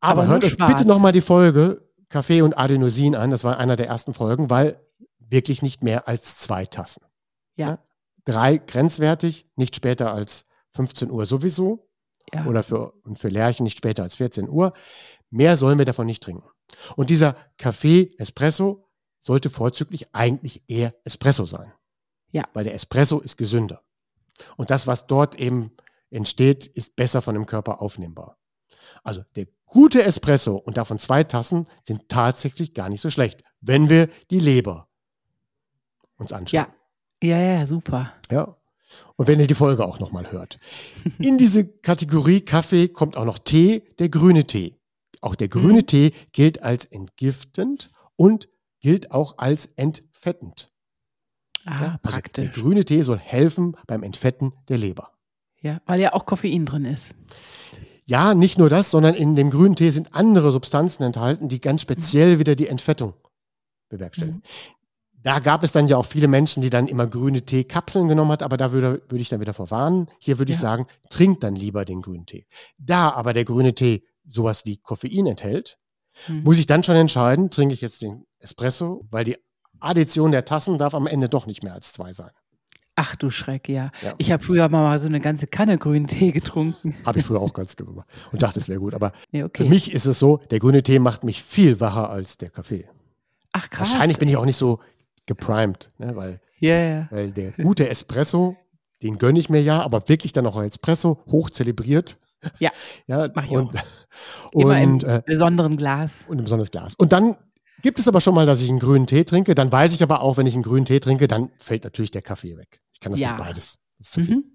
Aber, 0.00 0.22
Aber 0.22 0.30
hört 0.32 0.44
euch 0.44 0.52
schwarz. 0.52 0.70
bitte 0.72 0.86
nochmal 0.88 1.12
die 1.12 1.20
Folge 1.20 1.82
Kaffee 2.08 2.42
und 2.42 2.58
Adenosin 2.58 3.14
an. 3.14 3.30
Das 3.30 3.44
war 3.44 3.58
einer 3.58 3.76
der 3.76 3.86
ersten 3.86 4.14
Folgen, 4.14 4.50
weil 4.50 4.80
wirklich 5.18 5.62
nicht 5.62 5.82
mehr 5.82 6.08
als 6.08 6.36
zwei 6.36 6.66
Tassen. 6.66 7.02
Ja. 7.56 7.78
Drei 8.24 8.58
grenzwertig, 8.58 9.46
nicht 9.56 9.76
später 9.76 10.12
als 10.12 10.46
15 10.70 11.10
Uhr 11.10 11.26
sowieso. 11.26 11.88
ja. 12.32 12.46
oder 12.46 12.62
für, 12.62 12.92
und 13.04 13.18
für 13.18 13.28
Lerchen 13.28 13.64
nicht 13.64 13.76
später 13.78 14.02
als 14.02 14.16
14 14.16 14.48
Uhr. 14.48 14.72
Mehr 15.30 15.56
sollen 15.56 15.78
wir 15.78 15.84
davon 15.84 16.06
nicht 16.06 16.22
trinken. 16.22 16.48
Und 16.96 17.10
dieser 17.10 17.36
Kaffee 17.58 18.10
Espresso 18.18 18.88
sollte 19.20 19.50
vorzüglich 19.50 20.14
eigentlich 20.14 20.62
eher 20.68 20.94
Espresso 21.04 21.46
sein. 21.46 21.72
Ja. 22.34 22.44
Weil 22.52 22.64
der 22.64 22.74
Espresso 22.74 23.20
ist 23.20 23.36
gesünder. 23.36 23.82
Und 24.56 24.70
das, 24.70 24.86
was 24.88 25.06
dort 25.06 25.36
eben 25.36 25.70
entsteht, 26.10 26.66
ist 26.66 26.96
besser 26.96 27.22
von 27.22 27.34
dem 27.34 27.46
Körper 27.46 27.80
aufnehmbar. 27.80 28.36
Also 29.04 29.22
der 29.36 29.46
gute 29.66 30.02
Espresso 30.02 30.56
und 30.56 30.76
davon 30.76 30.98
zwei 30.98 31.22
Tassen 31.22 31.68
sind 31.84 32.08
tatsächlich 32.08 32.74
gar 32.74 32.88
nicht 32.88 33.00
so 33.00 33.08
schlecht, 33.08 33.42
wenn 33.60 33.88
wir 33.88 34.08
die 34.30 34.40
Leber 34.40 34.88
uns 36.16 36.32
anschauen. 36.32 36.66
Ja. 36.66 36.74
Ja, 37.22 37.38
ja, 37.38 37.66
super. 37.66 38.12
Ja. 38.30 38.56
Und 39.16 39.28
wenn 39.28 39.38
ihr 39.40 39.46
die 39.46 39.54
Folge 39.54 39.86
auch 39.86 40.00
nochmal 40.00 40.30
hört. 40.32 40.58
In 41.18 41.38
diese 41.38 41.66
Kategorie 41.66 42.40
Kaffee 42.40 42.88
kommt 42.88 43.16
auch 43.16 43.24
noch 43.24 43.38
Tee, 43.38 43.84
der 43.98 44.08
grüne 44.08 44.44
Tee. 44.46 44.76
Auch 45.20 45.36
der 45.36 45.48
grüne 45.48 45.80
Mhm. 45.80 45.86
Tee 45.86 46.10
gilt 46.32 46.62
als 46.62 46.84
entgiftend 46.84 47.90
und 48.16 48.48
gilt 48.80 49.12
auch 49.12 49.38
als 49.38 49.66
entfettend. 49.76 50.70
Ah, 51.66 51.98
also 52.02 52.16
praktisch. 52.16 52.50
der 52.52 52.62
grüne 52.62 52.84
Tee 52.84 53.02
soll 53.02 53.18
helfen 53.18 53.76
beim 53.86 54.02
Entfetten 54.02 54.52
der 54.68 54.78
Leber. 54.78 55.10
Ja, 55.60 55.80
weil 55.86 56.00
ja 56.00 56.12
auch 56.12 56.26
Koffein 56.26 56.66
drin 56.66 56.84
ist. 56.84 57.14
Ja, 58.04 58.34
nicht 58.34 58.58
nur 58.58 58.68
das, 58.68 58.90
sondern 58.90 59.14
in 59.14 59.34
dem 59.34 59.48
grünen 59.50 59.76
Tee 59.76 59.88
sind 59.90 60.14
andere 60.14 60.52
Substanzen 60.52 61.02
enthalten, 61.04 61.48
die 61.48 61.60
ganz 61.60 61.80
speziell 61.80 62.38
wieder 62.38 62.54
die 62.54 62.68
Entfettung 62.68 63.14
bewerkstelligen. 63.88 64.42
Da 65.22 65.38
gab 65.38 65.62
es 65.62 65.72
dann 65.72 65.88
ja 65.88 65.96
auch 65.96 66.04
viele 66.04 66.28
Menschen, 66.28 66.60
die 66.60 66.68
dann 66.68 66.86
immer 66.86 67.06
grüne 67.06 67.40
Teekapseln 67.42 68.08
genommen 68.08 68.30
hat, 68.30 68.42
aber 68.42 68.58
da 68.58 68.72
würde, 68.72 69.00
würde 69.08 69.22
ich 69.22 69.30
dann 69.30 69.40
wieder 69.40 69.54
vorwarnen. 69.54 70.08
Hier 70.18 70.38
würde 70.38 70.52
ich 70.52 70.58
Ja. 70.58 70.62
sagen, 70.62 70.86
trinkt 71.08 71.42
dann 71.42 71.56
lieber 71.56 71.86
den 71.86 72.02
grünen 72.02 72.26
Tee. 72.26 72.46
Da 72.76 73.08
aber 73.10 73.32
der 73.32 73.46
grüne 73.46 73.74
Tee 73.74 74.04
sowas 74.26 74.66
wie 74.66 74.76
Koffein 74.76 75.26
enthält, 75.26 75.78
Hm. 76.26 76.42
muss 76.44 76.58
ich 76.58 76.66
dann 76.66 76.82
schon 76.82 76.94
entscheiden, 76.96 77.50
trinke 77.50 77.72
ich 77.74 77.80
jetzt 77.80 78.02
den 78.02 78.26
Espresso, 78.38 79.06
weil 79.10 79.24
die 79.24 79.36
Addition 79.84 80.32
der 80.32 80.44
Tassen 80.44 80.78
darf 80.78 80.94
am 80.94 81.06
Ende 81.06 81.28
doch 81.28 81.46
nicht 81.46 81.62
mehr 81.62 81.74
als 81.74 81.92
zwei 81.92 82.12
sein. 82.12 82.30
Ach 82.96 83.16
du 83.16 83.30
Schreck, 83.30 83.68
ja. 83.68 83.90
Ja. 84.02 84.14
Ich 84.18 84.30
habe 84.30 84.42
früher 84.42 84.68
mal 84.68 84.96
so 84.98 85.08
eine 85.08 85.20
ganze 85.20 85.48
Kanne 85.48 85.78
grünen 85.78 86.06
Tee 86.06 86.30
getrunken. 86.30 86.94
Habe 87.04 87.18
ich 87.18 87.24
früher 87.24 87.40
auch 87.40 87.52
ganz 87.52 87.74
gemacht 87.74 88.06
und 88.30 88.40
dachte, 88.40 88.60
es 88.60 88.68
wäre 88.68 88.78
gut. 88.78 88.94
Aber 88.94 89.10
Ja, 89.32 89.46
okay. 89.46 89.64
für 89.64 89.68
mich 89.68 89.92
ist 89.92 90.06
es 90.06 90.20
so, 90.20 90.36
der 90.50 90.60
grüne 90.60 90.82
Tee 90.82 91.00
macht 91.00 91.24
mich 91.24 91.42
viel 91.42 91.80
wacher 91.80 92.10
als 92.10 92.38
der 92.38 92.50
Kaffee. 92.50 92.88
Ach 93.52 93.68
krass. 93.68 93.90
Wahrscheinlich 93.90 94.18
bin 94.18 94.28
ich 94.28 94.36
auch 94.36 94.44
nicht 94.44 94.56
so 94.56 94.78
geprimed, 95.26 95.90
ne? 95.98 96.14
weil, 96.14 96.40
ja. 96.60 97.08
weil 97.10 97.32
der 97.32 97.50
gute 97.52 97.88
Espresso, 97.88 98.56
den 99.02 99.18
gönne 99.18 99.40
ich 99.40 99.48
mir 99.48 99.60
ja, 99.60 99.82
aber 99.82 100.08
wirklich 100.08 100.32
dann 100.32 100.46
auch 100.46 100.62
Espresso 100.62 101.20
hoch 101.28 101.50
zelebriert. 101.50 102.18
Ja, 102.60 102.70
ja 103.08 103.28
mach 103.34 103.44
ich 103.44 103.50
und, 103.50 103.76
Immer 104.52 104.80
im 104.80 104.92
und, 104.94 105.04
äh, 105.04 105.20
besonderen 105.26 105.76
Glas. 105.76 106.24
und 106.28 106.38
ein 106.38 106.44
besonderes 106.44 106.70
Glas. 106.70 106.94
Und 106.96 107.12
dann 107.12 107.36
gibt 107.84 107.98
es 107.98 108.08
aber 108.08 108.22
schon 108.22 108.34
mal, 108.34 108.46
dass 108.46 108.62
ich 108.62 108.70
einen 108.70 108.78
grünen 108.78 109.06
Tee 109.06 109.24
trinke. 109.24 109.54
Dann 109.54 109.70
weiß 109.70 109.92
ich 109.92 110.02
aber 110.02 110.22
auch, 110.22 110.38
wenn 110.38 110.46
ich 110.46 110.54
einen 110.54 110.62
grünen 110.62 110.86
Tee 110.86 111.00
trinke, 111.00 111.28
dann 111.28 111.52
fällt 111.58 111.84
natürlich 111.84 112.10
der 112.10 112.22
Kaffee 112.22 112.56
weg. 112.56 112.80
Ich 112.94 112.98
kann 113.00 113.12
das 113.12 113.20
Ja. 113.20 113.32
nicht 113.32 113.38
beides. 113.44 113.78
Das 113.98 114.06
ist 114.08 114.12
zu 114.14 114.20
viel. 114.22 114.36
Mhm. 114.36 114.54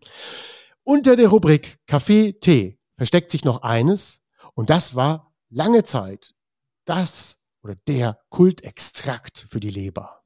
Unter 0.84 1.16
der 1.16 1.28
Rubrik 1.30 1.78
Kaffee, 1.86 2.34
Tee 2.34 2.80
versteckt 2.98 3.30
sich 3.30 3.46
noch 3.46 3.62
eines 3.62 4.22
und 4.56 4.72
das 4.72 4.96
war 4.96 5.32
lange 5.50 5.84
Zeit 5.84 6.34
das 6.86 7.38
oder 7.62 7.76
der 7.88 8.20
Kultextrakt 8.30 9.46
für 9.48 9.60
die 9.60 9.70
Leber. 9.70 10.24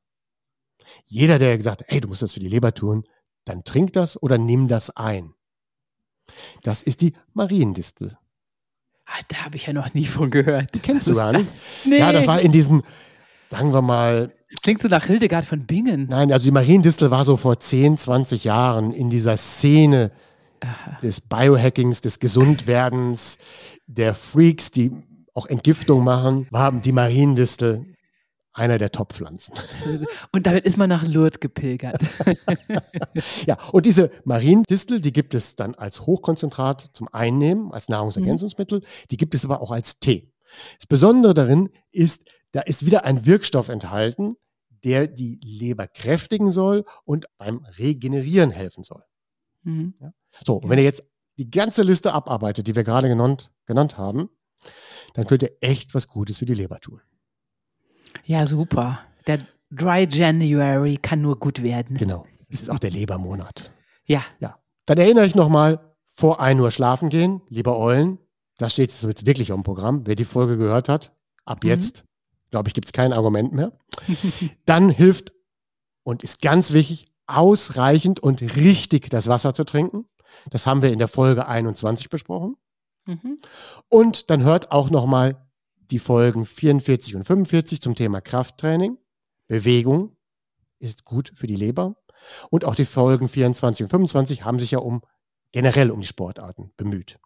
Jeder, 1.06 1.40
der 1.40 1.58
gesagt 1.58 1.82
hat, 1.82 1.90
hey, 1.90 2.00
du 2.00 2.08
musst 2.08 2.22
das 2.22 2.32
für 2.32 2.40
die 2.40 2.48
Leber 2.48 2.74
tun, 2.74 3.04
dann 3.44 3.66
trink 3.66 3.92
das 3.92 4.22
oder 4.24 4.38
nimm 4.38 4.70
das 4.70 4.92
ein. 4.96 5.34
Das 6.62 6.82
ist 6.82 7.02
die 7.02 7.14
Mariendistel. 7.34 8.18
Ah, 9.06 9.20
da 9.28 9.46
habe 9.46 9.56
ich 9.58 9.66
ja 9.68 9.74
noch 9.74 9.94
nie 9.94 10.06
von 10.06 10.32
gehört. 10.32 10.74
Die 10.76 10.80
kennst 10.80 11.08
Was 11.08 11.14
du 11.14 11.20
gar 11.20 11.32
nicht? 11.32 11.46
das? 11.46 11.86
Nee. 11.86 12.00
Ja, 12.00 12.12
das 12.12 12.26
war 12.28 12.40
in 12.40 12.52
diesen, 12.52 12.84
sagen 13.50 13.74
wir 13.74 13.82
mal, 13.82 14.32
das 14.52 14.62
klingt 14.62 14.82
so 14.82 14.88
nach 14.88 15.06
Hildegard 15.06 15.46
von 15.46 15.66
Bingen. 15.66 16.08
nein, 16.10 16.32
also 16.32 16.46
die 16.46 16.52
Mariendistel 16.52 17.10
war 17.10 17.26
so 17.26 17.38
vor 17.38 17.60
10, 17.60 17.98
20 17.98 18.44
Jahren 18.44 18.94
in 18.94 19.10
dieser 19.10 19.36
Szene 19.36 20.12
Aha. 20.62 21.00
des 21.02 21.22
Biohackings, 21.22 22.02
des 22.02 22.20
Gesundwerdens, 22.20 23.40
der 23.88 24.14
Freaks, 24.14 24.70
die 24.72 24.92
auch 25.34 25.48
Entgiftung 25.48 26.04
machen, 26.04 26.48
war 26.52 26.72
die 26.72 26.92
Mariendistel 26.92 27.93
einer 28.54 28.78
der 28.78 28.92
Top-Pflanzen. 28.92 29.54
Und 30.32 30.46
damit 30.46 30.64
ist 30.66 30.78
man 30.78 30.90
nach 30.90 31.06
Lourdes 31.06 31.40
gepilgert. 31.40 32.00
Ja, 33.46 33.58
und 33.72 33.86
diese 33.86 34.10
Mariendistel, 34.24 35.02
die 35.02 35.12
gibt 35.12 35.34
es 35.34 35.56
dann 35.56 35.76
als 35.76 36.06
Hochkonzentrat 36.06 36.90
zum 36.94 37.08
Einnehmen, 37.12 37.72
als 37.72 37.90
Nahrungsergänzungsmittel, 37.90 38.82
die 39.12 39.18
gibt 39.18 39.36
es 39.36 39.46
aber 39.46 39.62
auch 39.62 39.72
als 39.72 40.00
Tee. 40.00 40.32
Das 40.78 40.88
Besondere 40.88 41.34
darin 41.34 41.70
ist, 41.92 42.26
da 42.52 42.62
ist 42.62 42.86
wieder 42.86 43.06
ein 43.06 43.26
Wirkstoff 43.26 43.70
enthalten, 43.70 44.36
der 44.84 45.08
die 45.08 45.40
Leber 45.44 45.88
kräftigen 45.88 46.52
soll 46.52 46.86
und 47.06 47.26
beim 47.38 47.66
Regenerieren 47.78 48.52
helfen 48.52 48.84
soll. 48.84 49.04
Mhm. 49.64 49.94
So, 50.46 50.58
und 50.58 50.70
wenn 50.70 50.78
ihr 50.78 50.86
jetzt 50.86 51.04
die 51.38 51.50
ganze 51.50 51.84
Liste 51.84 52.14
abarbeitet, 52.14 52.68
die 52.68 52.76
wir 52.76 52.84
gerade 52.84 53.08
genannt, 53.08 53.52
genannt 53.66 53.98
haben, 53.98 54.30
dann 55.14 55.26
könnt 55.26 55.44
ihr 55.44 55.52
echt 55.62 55.94
was 55.94 56.08
Gutes 56.08 56.38
für 56.38 56.46
die 56.46 56.54
Leber 56.54 56.80
tun. 56.80 57.02
Ja, 58.26 58.46
super. 58.46 59.00
Der 59.28 59.40
Dry 59.72 60.08
January 60.10 60.98
kann 60.98 61.22
nur 61.22 61.40
gut 61.40 61.64
werden. 61.64 61.98
Genau. 61.98 62.26
Es 62.50 62.62
ist 62.62 62.70
auch 62.70 62.80
der 62.80 62.92
Lebermonat. 62.92 63.72
Ja, 64.06 64.24
Ja. 64.40 64.58
Dann 64.86 64.98
erinnere 64.98 65.26
ich 65.26 65.34
nochmal, 65.36 65.96
vor 66.06 66.40
1 66.42 66.60
Uhr 66.60 66.70
schlafen 66.70 67.10
gehen, 67.10 67.42
lieber 67.50 67.78
Eulen. 67.78 68.20
Das 68.58 68.74
steht 68.74 68.92
jetzt 68.92 69.26
wirklich 69.26 69.52
auf 69.52 69.58
dem 69.58 69.64
Programm. 69.64 70.06
Wer 70.06 70.16
die 70.16 70.26
Folge 70.26 70.58
gehört 70.58 70.90
hat, 70.90 71.14
ab 71.46 71.64
Mhm. 71.64 71.70
jetzt 71.70 72.06
glaube 72.52 72.68
ich, 72.68 72.74
gibt 72.76 72.86
es 72.86 72.92
kein 72.94 73.14
Argument 73.14 73.52
mehr. 73.54 73.72
Dann 74.66 74.90
hilft 74.92 75.34
und 76.04 76.24
ist 76.24 76.42
ganz 76.42 76.72
wichtig, 76.74 77.12
ausreichend 77.26 78.20
und 78.20 78.42
richtig 78.42 79.10
das 79.10 79.28
Wasser 79.28 79.54
zu 79.56 79.64
trinken. 79.64 80.06
Das 80.52 80.68
haben 80.68 80.82
wir 80.84 80.92
in 80.92 81.00
der 81.00 81.08
Folge 81.08 81.48
21 81.48 82.10
besprochen. 82.10 82.56
Mhm. 83.06 83.40
Und 83.90 84.30
dann 84.30 84.44
hört 84.44 84.72
auch 84.72 84.90
nochmal 84.90 85.38
die 85.92 86.00
Folgen 86.00 86.46
44 86.46 87.16
und 87.16 87.24
45 87.24 87.82
zum 87.82 87.96
Thema 87.96 88.22
Krafttraining. 88.22 88.98
Bewegung 89.48 90.16
ist 90.80 91.04
gut 91.04 91.32
für 91.36 91.48
die 91.48 91.56
Leber. 91.56 91.96
Und 92.50 92.66
auch 92.66 92.76
die 92.76 92.86
Folgen 92.86 93.28
24 93.28 93.86
und 93.86 93.90
25 93.90 94.46
haben 94.46 94.60
sich 94.60 94.72
ja 94.72 94.80
um 94.80 95.02
generell 95.52 95.92
um 95.92 96.02
die 96.02 96.08
Sportarten 96.08 96.72
bemüht. 96.78 97.20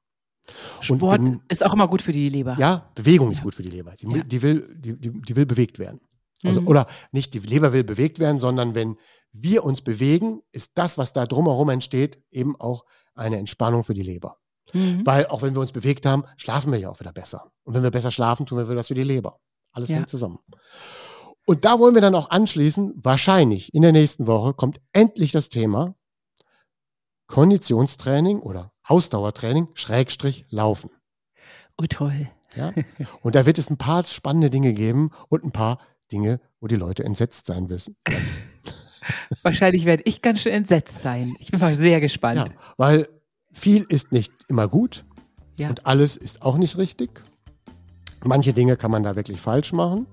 Sport 0.82 1.28
dem, 1.28 1.42
ist 1.50 1.66
auch 1.66 1.74
immer 1.74 1.88
gut 1.88 2.02
für 2.02 2.12
die 2.12 2.30
Leber. 2.30 2.56
Ja, 2.58 2.90
Bewegung 2.96 3.32
ist 3.32 3.40
ja. 3.40 3.44
gut 3.44 3.56
für 3.56 3.64
die 3.64 3.70
Leber. 3.70 3.96
Die, 4.00 4.08
ja. 4.08 4.24
die 4.24 4.42
will, 4.42 4.76
die, 4.78 5.00
die, 5.00 5.22
die, 5.22 5.36
will 5.36 5.46
bewegt 5.46 5.78
werden. 5.78 6.00
Also, 6.44 6.62
mhm. 6.62 6.68
Oder 6.68 6.86
nicht 7.12 7.34
die 7.34 7.40
Leber 7.40 7.74
will 7.74 7.84
bewegt 7.84 8.20
werden, 8.20 8.40
sondern 8.40 8.76
wenn 8.76 8.96
wir 9.32 9.64
uns 9.66 9.82
bewegen, 9.82 10.42
ist 10.52 10.78
das, 10.78 10.98
was 10.98 11.12
da 11.12 11.26
drumherum 11.26 11.70
entsteht, 11.70 12.24
eben 12.32 12.56
auch 12.60 12.86
eine 13.14 13.38
Entspannung 13.38 13.84
für 13.84 13.94
die 13.94 14.04
Leber. 14.04 14.38
Mhm. 14.74 15.06
Weil 15.06 15.28
auch 15.28 15.42
wenn 15.42 15.56
wir 15.56 15.62
uns 15.62 15.72
bewegt 15.72 16.06
haben, 16.06 16.24
schlafen 16.36 16.72
wir 16.72 16.80
ja 16.80 16.90
auch 16.90 17.00
wieder 17.00 17.14
besser. 17.14 17.52
Und 17.64 17.74
wenn 17.74 17.84
wir 17.84 17.92
besser 17.92 18.12
schlafen, 18.12 18.46
tun 18.46 18.58
wir 18.58 18.66
wieder 18.66 18.76
das 18.76 18.88
für 18.88 18.96
die 18.96 19.04
Leber. 19.04 19.40
Alles 19.72 19.90
ja. 19.90 19.98
hängt 19.98 20.10
zusammen. 20.10 20.40
Und 21.46 21.64
da 21.64 21.80
wollen 21.80 21.96
wir 21.96 22.02
dann 22.02 22.16
auch 22.16 22.30
anschließen, 22.30 22.94
wahrscheinlich 22.98 23.74
in 23.74 23.82
der 23.82 23.94
nächsten 23.94 24.28
Woche 24.28 24.54
kommt 24.54 24.82
endlich 24.92 25.32
das 25.32 25.50
Thema 25.50 25.96
Konditionstraining 27.28 28.40
oder 28.40 28.74
Ausdauertraining, 28.84 29.70
Schrägstrich, 29.74 30.46
Laufen. 30.50 30.90
Oh 31.78 31.86
toll. 31.88 32.30
Ja? 32.56 32.74
Und 33.22 33.36
da 33.36 33.46
wird 33.46 33.60
es 33.60 33.70
ein 33.70 33.78
paar 33.78 34.06
spannende 34.06 34.50
Dinge 34.50 34.74
geben 34.74 35.12
und 35.30 35.44
ein 35.44 35.52
paar 35.52 35.80
Dinge, 36.12 36.40
wo 36.60 36.68
die 36.68 36.76
Leute 36.76 37.04
entsetzt 37.04 37.46
sein 37.46 37.70
wissen. 37.70 37.96
Wahrscheinlich 39.44 39.86
werde 39.86 40.04
ich 40.06 40.22
ganz 40.22 40.42
schön 40.42 40.54
entsetzt 40.54 41.02
sein. 41.02 41.34
Ich 41.40 41.52
bin 41.52 41.60
mal 41.60 41.76
sehr 41.76 42.02
gespannt. 42.02 42.38
Ja, 42.38 42.46
weil 42.78 43.08
viel 43.58 43.86
ist 43.90 44.12
nicht 44.12 44.32
immer 44.48 44.68
gut 44.68 45.06
ja. 45.58 45.70
und 45.70 45.86
alles 45.86 46.18
ist 46.18 46.42
auch 46.42 46.58
nicht 46.58 46.78
richtig. 46.78 47.24
Manche 48.24 48.54
Dinge 48.54 48.78
kann 48.78 48.92
man 48.92 49.04
da 49.04 49.16
wirklich 49.16 49.40
falsch 49.42 49.74
machen 49.74 50.08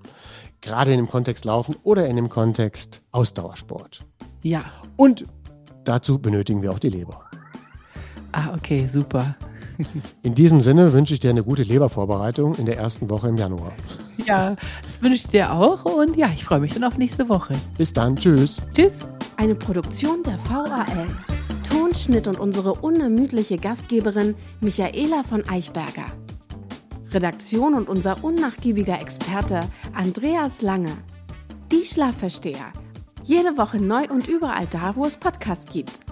gerade 0.65 0.93
in 0.93 0.99
dem 0.99 1.09
Kontext 1.09 1.45
Laufen 1.45 1.77
oder 1.83 2.09
in 2.09 2.17
dem 2.17 2.29
Kontext 2.29 3.03
Ausdauersport. 3.13 4.01
Ja. 4.43 4.65
Und 4.97 5.27
dazu 5.85 6.19
benötigen 6.19 6.63
wir 6.63 6.73
auch 6.73 6.79
die 6.79 6.89
Leber. 6.89 7.25
Ah, 8.33 8.53
okay, 8.55 8.87
super. 8.87 9.37
In 10.23 10.35
diesem 10.35 10.61
Sinne 10.61 10.93
wünsche 10.93 11.15
ich 11.15 11.21
dir 11.21 11.31
eine 11.31 11.43
gute 11.43 11.63
Lebervorbereitung 11.63 12.55
in 12.57 12.67
der 12.67 12.79
ersten 12.79 13.11
Woche 13.11 13.29
im 13.29 13.37
Januar. 13.37 13.73
Ja, 14.25 14.57
das 14.87 15.03
wünsche 15.03 15.17
ich 15.17 15.27
dir 15.27 15.53
auch 15.53 15.85
und 15.85 16.17
ja, 16.17 16.29
ich 16.29 16.45
freue 16.45 16.61
mich 16.61 16.73
schon 16.73 16.85
auf 16.85 16.97
nächste 16.97 17.29
Woche. 17.29 17.55
Bis 17.77 17.93
dann, 17.93 18.17
tschüss. 18.17 18.59
Tschüss. 18.73 19.01
Eine 19.37 19.55
Produktion 19.55 20.23
der 20.23 20.39
VAL. 20.49 21.07
Tonschnitt 21.65 22.29
und 22.29 22.39
unsere 22.39 22.75
unermüdliche 22.75 23.57
Gastgeberin 23.57 24.37
Michaela 24.61 25.23
von 25.23 25.47
Eichberger. 25.49 26.07
Redaktion 27.11 27.75
und 27.75 27.89
unser 27.89 28.23
unnachgiebiger 28.23 29.01
Experte 29.01 29.61
Andreas 29.95 30.63
Lange. 30.63 30.97
Die 31.73 31.85
Schlafversteher. 31.85 32.73
Jede 33.25 33.57
Woche 33.57 33.79
neu 33.79 34.07
und 34.09 34.29
überall 34.29 34.67
da, 34.67 34.95
wo 34.95 35.05
es 35.07 35.17
Podcasts 35.17 35.73
gibt. 35.73 36.04